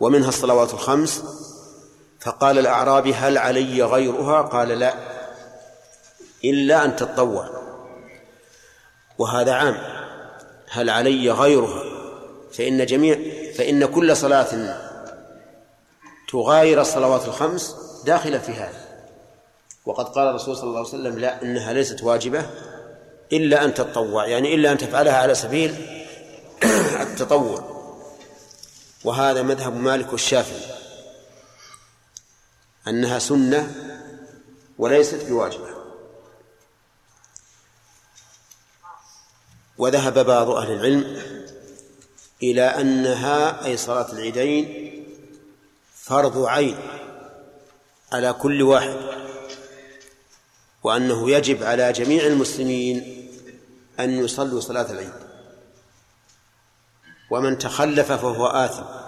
ومنها 0.00 0.28
الصلوات 0.28 0.74
الخمس 0.74 1.22
فقال 2.22 2.58
الأعرابي 2.58 3.14
هل 3.14 3.38
علي 3.38 3.82
غيرها؟ 3.82 4.42
قال 4.42 4.68
لا 4.68 4.94
إلا 6.44 6.84
أن 6.84 6.96
تتطوع. 6.96 7.50
وهذا 9.18 9.52
عام. 9.52 9.78
هل 10.70 10.90
علي 10.90 11.30
غيرها؟ 11.30 11.82
فإن 12.52 12.86
جميع 12.86 13.18
فإن 13.54 13.86
كل 13.86 14.16
صلاة 14.16 14.76
تغاير 16.32 16.80
الصلوات 16.80 17.24
الخمس 17.24 17.76
داخلة 18.04 18.38
في 18.38 18.52
هذا. 18.52 18.82
وقد 19.86 20.08
قال 20.08 20.28
الرسول 20.28 20.56
صلى 20.56 20.64
الله 20.64 20.78
عليه 20.78 20.88
وسلم 20.88 21.18
لا 21.18 21.42
إنها 21.42 21.72
ليست 21.72 22.02
واجبة 22.02 22.46
إلا 23.32 23.64
أن 23.64 23.74
تتطوع 23.74 24.26
يعني 24.26 24.54
إلا 24.54 24.72
أن 24.72 24.78
تفعلها 24.78 25.16
على 25.16 25.34
سبيل 25.34 25.74
التطوع. 27.02 27.64
وهذا 29.04 29.42
مذهب 29.42 29.76
مالك 29.76 30.12
والشافعي 30.12 30.81
أنها 32.88 33.18
سنة 33.18 33.74
وليست 34.78 35.24
بواجبة. 35.24 35.68
وذهب 39.78 40.26
بعض 40.26 40.50
أهل 40.50 40.72
العلم 40.72 41.22
إلى 42.42 42.62
أنها 42.62 43.64
أي 43.64 43.76
صلاة 43.76 44.12
العيدين 44.12 44.92
فرض 45.94 46.44
عين 46.44 46.76
على 48.12 48.32
كل 48.32 48.62
واحد 48.62 48.96
وأنه 50.82 51.30
يجب 51.30 51.62
على 51.62 51.92
جميع 51.92 52.26
المسلمين 52.26 53.28
أن 54.00 54.24
يصلوا 54.24 54.60
صلاة 54.60 54.90
العيد. 54.90 55.12
ومن 57.30 57.58
تخلف 57.58 58.12
فهو 58.12 58.46
آثم. 58.46 59.01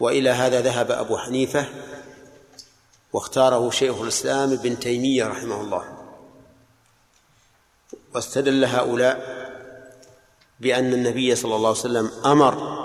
وإلى 0.00 0.30
هذا 0.30 0.60
ذهب 0.60 0.90
أبو 0.90 1.16
حنيفة 1.18 1.66
واختاره 3.12 3.70
شيخ 3.70 4.00
الإسلام 4.00 4.52
ابن 4.52 4.78
تيمية 4.78 5.26
رحمه 5.26 5.60
الله. 5.60 5.84
واستدل 8.14 8.64
هؤلاء 8.64 9.40
بأن 10.60 10.92
النبي 10.92 11.34
صلى 11.36 11.56
الله 11.56 11.68
عليه 11.68 11.78
وسلم 11.78 12.10
أمر 12.24 12.80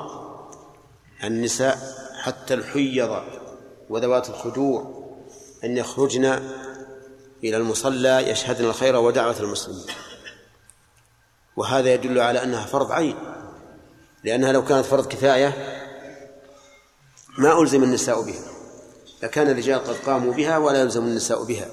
النساء 1.24 1.96
حتى 2.22 2.54
الحيض 2.54 3.24
وذوات 3.90 4.30
الخدور 4.30 5.06
أن 5.64 5.78
يخرجن 5.78 6.26
إلى 7.44 7.58
المصلى 7.58 8.30
يشهدن 8.30 8.66
الخير 8.66 8.96
ودعوة 8.96 9.40
المسلمين. 9.40 9.86
وهذا 11.56 11.94
يدل 11.94 12.20
على 12.20 12.44
أنها 12.44 12.66
فرض 12.66 12.92
عين 12.92 13.16
لأنها 14.24 14.52
لو 14.52 14.66
كانت 14.66 14.86
فرض 14.86 15.08
كفاية 15.08 15.82
ما 17.38 17.62
ألزم 17.62 17.84
النساء 17.84 18.22
بها 18.22 18.44
لكان 19.24 19.50
الرجال 19.50 19.84
قد 19.84 19.96
قاموا 19.96 20.34
بها 20.34 20.58
ولا 20.58 20.80
يلزم 20.80 21.04
النساء 21.04 21.44
بها. 21.44 21.68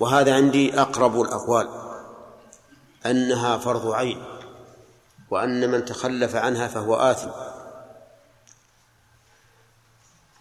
وهذا 0.00 0.34
عندي 0.34 0.80
أقرب 0.80 1.20
الأقوال 1.20 1.68
أنها 3.06 3.58
فرض 3.58 3.90
عين 3.90 4.24
وأن 5.30 5.70
من 5.70 5.84
تخلف 5.84 6.36
عنها 6.36 6.68
فهو 6.68 6.94
آثم. 6.94 7.30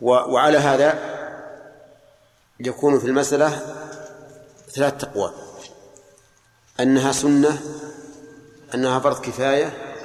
وعلى 0.02 0.58
هذا 0.58 1.00
يكون 2.60 3.00
في 3.00 3.06
المسألة 3.08 3.76
ثلاث 4.72 5.04
أقوال. 5.04 5.34
أنها 6.80 7.12
سنة 7.12 7.62
أنها 8.74 9.00
فرض 9.00 9.22
كفاية 9.22 9.98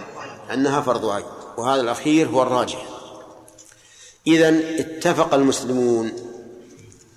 أنها 0.52 0.80
فرض 0.80 1.06
عين. 1.06 1.26
وهذا 1.56 1.80
الأخير 1.80 2.28
هو 2.28 2.42
الراجح. 2.42 2.95
إذن 4.26 4.62
اتفق 4.78 5.34
المسلمون 5.34 6.12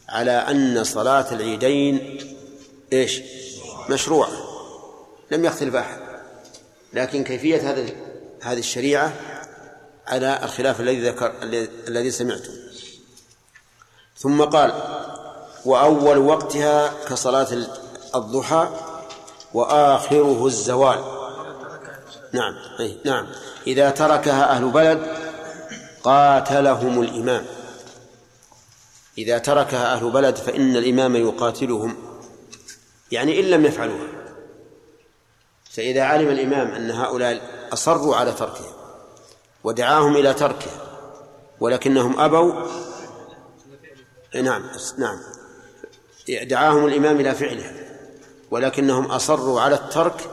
على 0.10 0.32
أن 0.32 0.84
صلاة 0.84 1.34
العيدين 1.34 2.18
إيش؟ 2.94 3.22
مشروعة. 3.90 4.30
لم 5.32 5.46
يختلف 5.46 5.76
أحد. 5.76 6.00
لكن 6.94 7.24
كيفية 7.24 7.72
هذا 7.72 7.86
هذه 8.42 8.60
الشريعة 8.60 9.14
على 10.08 10.40
الخلاف 10.44 10.80
الذي 10.80 11.10
ذكر 11.10 11.34
الذي 11.88 12.12
سمعته. 12.12 12.52
ثم 14.18 14.42
قال 14.42 14.74
وأول 15.66 16.18
وقتها 16.18 16.94
كصلاة 17.10 17.48
الضحى 18.16 18.70
وآخره 19.54 20.46
الزوال. 20.46 21.04
نعم 22.34 22.54
أي 22.80 22.98
نعم. 23.06 23.28
إذا 23.68 23.90
تركها 23.90 24.52
أهل 24.52 24.70
بلد 24.70 25.19
قاتلهم 26.04 27.02
الإمام. 27.02 27.46
إذا 29.18 29.38
تركها 29.38 29.94
أهل 29.94 30.12
بلد 30.12 30.36
فإن 30.36 30.76
الإمام 30.76 31.16
يقاتلهم. 31.16 31.96
يعني 33.12 33.40
إن 33.40 33.46
لم 33.46 33.66
يفعلوها. 33.66 34.08
فإذا 35.70 36.04
علم 36.04 36.30
الإمام 36.30 36.68
أن 36.68 36.92
هؤلاء 36.92 37.42
أصروا 37.74 38.16
على 38.16 38.32
تركها 38.32 38.74
ودعاهم 39.64 40.16
إلى 40.16 40.34
تركه 40.34 40.72
ولكنهم 41.60 42.20
أبوا 42.20 42.54
نعم 44.36 44.64
نعم. 44.98 45.20
دعاهم 46.44 46.86
الإمام 46.86 47.20
إلى 47.20 47.36
فعلها 47.36 47.74
ولكنهم 48.52 49.06
أصروا 49.06 49.62
على 49.62 49.76
الترك 49.76 50.30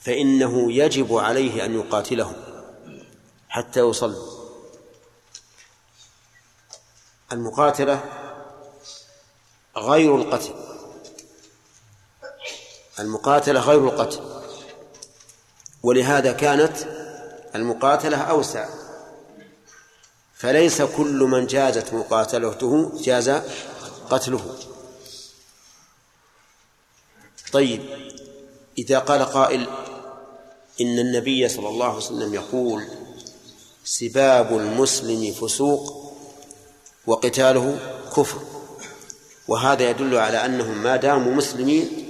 فإنه 0.00 0.72
يجب 0.72 1.14
عليه 1.14 1.64
أن 1.64 1.74
يقاتلهم 1.74 2.34
حتى 3.48 3.80
يصلوا 3.80 4.31
المقاتلة 7.32 8.04
غير 9.76 10.16
القتل. 10.16 10.54
المقاتلة 13.00 13.60
غير 13.60 13.88
القتل. 13.88 14.20
ولهذا 15.82 16.32
كانت 16.32 16.76
المقاتلة 17.54 18.16
أوسع. 18.16 18.68
فليس 20.34 20.82
كل 20.82 21.18
من 21.18 21.46
جازت 21.46 21.94
مقاتلته 21.94 22.92
جاز 23.02 23.30
قتله. 24.10 24.56
طيب 27.52 27.82
إذا 28.78 28.98
قال 28.98 29.24
قائل 29.24 29.66
إن 30.80 30.98
النبي 30.98 31.48
صلى 31.48 31.68
الله 31.68 31.86
عليه 31.86 31.96
وسلم 31.96 32.34
يقول 32.34 32.88
سباب 33.84 34.56
المسلم 34.56 35.32
فسوق 35.32 36.01
وقتاله 37.06 37.78
كفر. 38.16 38.38
وهذا 39.48 39.90
يدل 39.90 40.16
على 40.16 40.44
أنهم 40.44 40.82
ما 40.82 40.96
داموا 40.96 41.34
مسلمين 41.34 42.08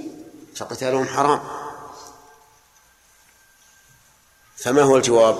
فقتالهم 0.55 1.05
حرام. 1.05 1.41
فما 4.57 4.81
هو 4.81 4.97
الجواب؟ 4.97 5.37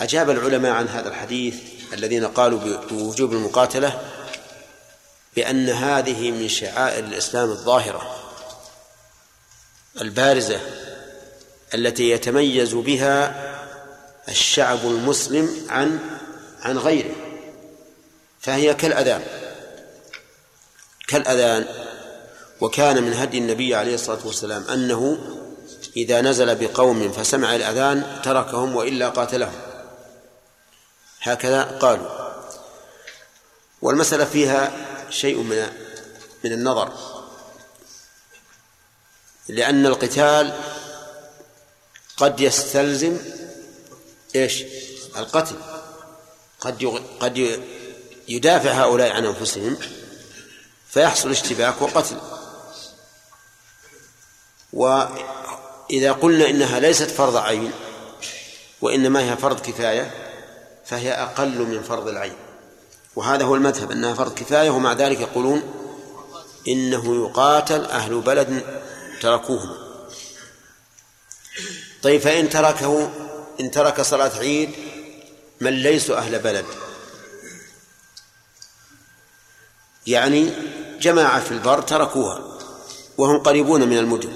أجاب 0.00 0.30
العلماء 0.30 0.72
عن 0.72 0.88
هذا 0.88 1.08
الحديث 1.08 1.54
الذين 1.92 2.26
قالوا 2.26 2.58
بوجوب 2.90 3.32
المقاتلة 3.32 4.00
بأن 5.36 5.68
هذه 5.68 6.30
من 6.30 6.48
شعائر 6.48 7.04
الإسلام 7.04 7.50
الظاهرة 7.50 8.14
البارزة 10.00 10.60
التي 11.74 12.10
يتميز 12.10 12.74
بها 12.74 13.34
الشعب 14.28 14.78
المسلم 14.84 15.66
عن 15.68 16.00
عن 16.62 16.78
غيره. 16.78 17.27
فهي 18.40 18.74
كالأذان. 18.74 19.22
كالأذان 21.08 21.66
وكان 22.60 23.02
من 23.02 23.12
هدي 23.12 23.38
النبي 23.38 23.74
عليه 23.74 23.94
الصلاة 23.94 24.26
والسلام 24.26 24.64
أنه 24.64 25.18
إذا 25.96 26.20
نزل 26.20 26.54
بقوم 26.54 27.12
فسمع 27.12 27.56
الأذان 27.56 28.20
تركهم 28.24 28.76
وإلا 28.76 29.08
قاتلهم. 29.08 29.60
هكذا 31.20 31.62
قالوا. 31.62 32.08
والمسألة 33.82 34.24
فيها 34.24 34.72
شيء 35.10 35.36
من 35.42 35.66
من 36.44 36.52
النظر. 36.52 36.92
لأن 39.48 39.86
القتال 39.86 40.60
قد 42.16 42.40
يستلزم 42.40 43.18
إيش؟ 44.36 44.62
القتل. 45.16 45.56
قد 46.60 47.02
قد 47.20 47.62
يدافع 48.28 48.70
هؤلاء 48.70 49.10
عن 49.10 49.26
أنفسهم 49.26 49.76
فيحصل 50.90 51.30
اشتباك 51.30 51.82
وقتل. 51.82 52.16
وإذا 54.72 56.12
قلنا 56.12 56.50
إنها 56.50 56.80
ليست 56.80 57.10
فرض 57.10 57.36
عين 57.36 57.72
وإنما 58.80 59.32
هي 59.32 59.36
فرض 59.36 59.60
كفاية 59.60 60.14
فهي 60.84 61.12
أقل 61.12 61.58
من 61.58 61.82
فرض 61.82 62.08
العين. 62.08 62.36
وهذا 63.16 63.44
هو 63.44 63.54
المذهب 63.54 63.90
أنها 63.90 64.14
فرض 64.14 64.34
كفاية 64.34 64.70
ومع 64.70 64.92
ذلك 64.92 65.20
يقولون 65.20 65.62
إنه 66.68 67.26
يقاتل 67.26 67.84
أهل 67.84 68.20
بلد 68.20 68.62
تركوهم. 69.20 69.76
طيب 72.02 72.20
فإن 72.20 72.48
تركه 72.48 73.10
إن 73.60 73.70
ترك 73.70 74.00
صلاة 74.00 74.38
عيد 74.38 74.70
من 75.60 75.72
ليسوا 75.72 76.16
أهل 76.16 76.38
بلد؟ 76.38 76.64
يعني 80.08 80.50
جماعة 81.00 81.40
في 81.40 81.52
البر 81.52 81.80
تركوها 81.80 82.40
وهم 83.18 83.38
قريبون 83.38 83.88
من 83.88 83.98
المدن 83.98 84.32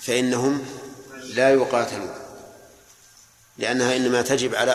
فإنهم 0.00 0.64
لا 1.34 1.50
يقاتلون 1.50 2.10
لأنها 3.58 3.96
إنما 3.96 4.22
تجب 4.22 4.54
على 4.54 4.70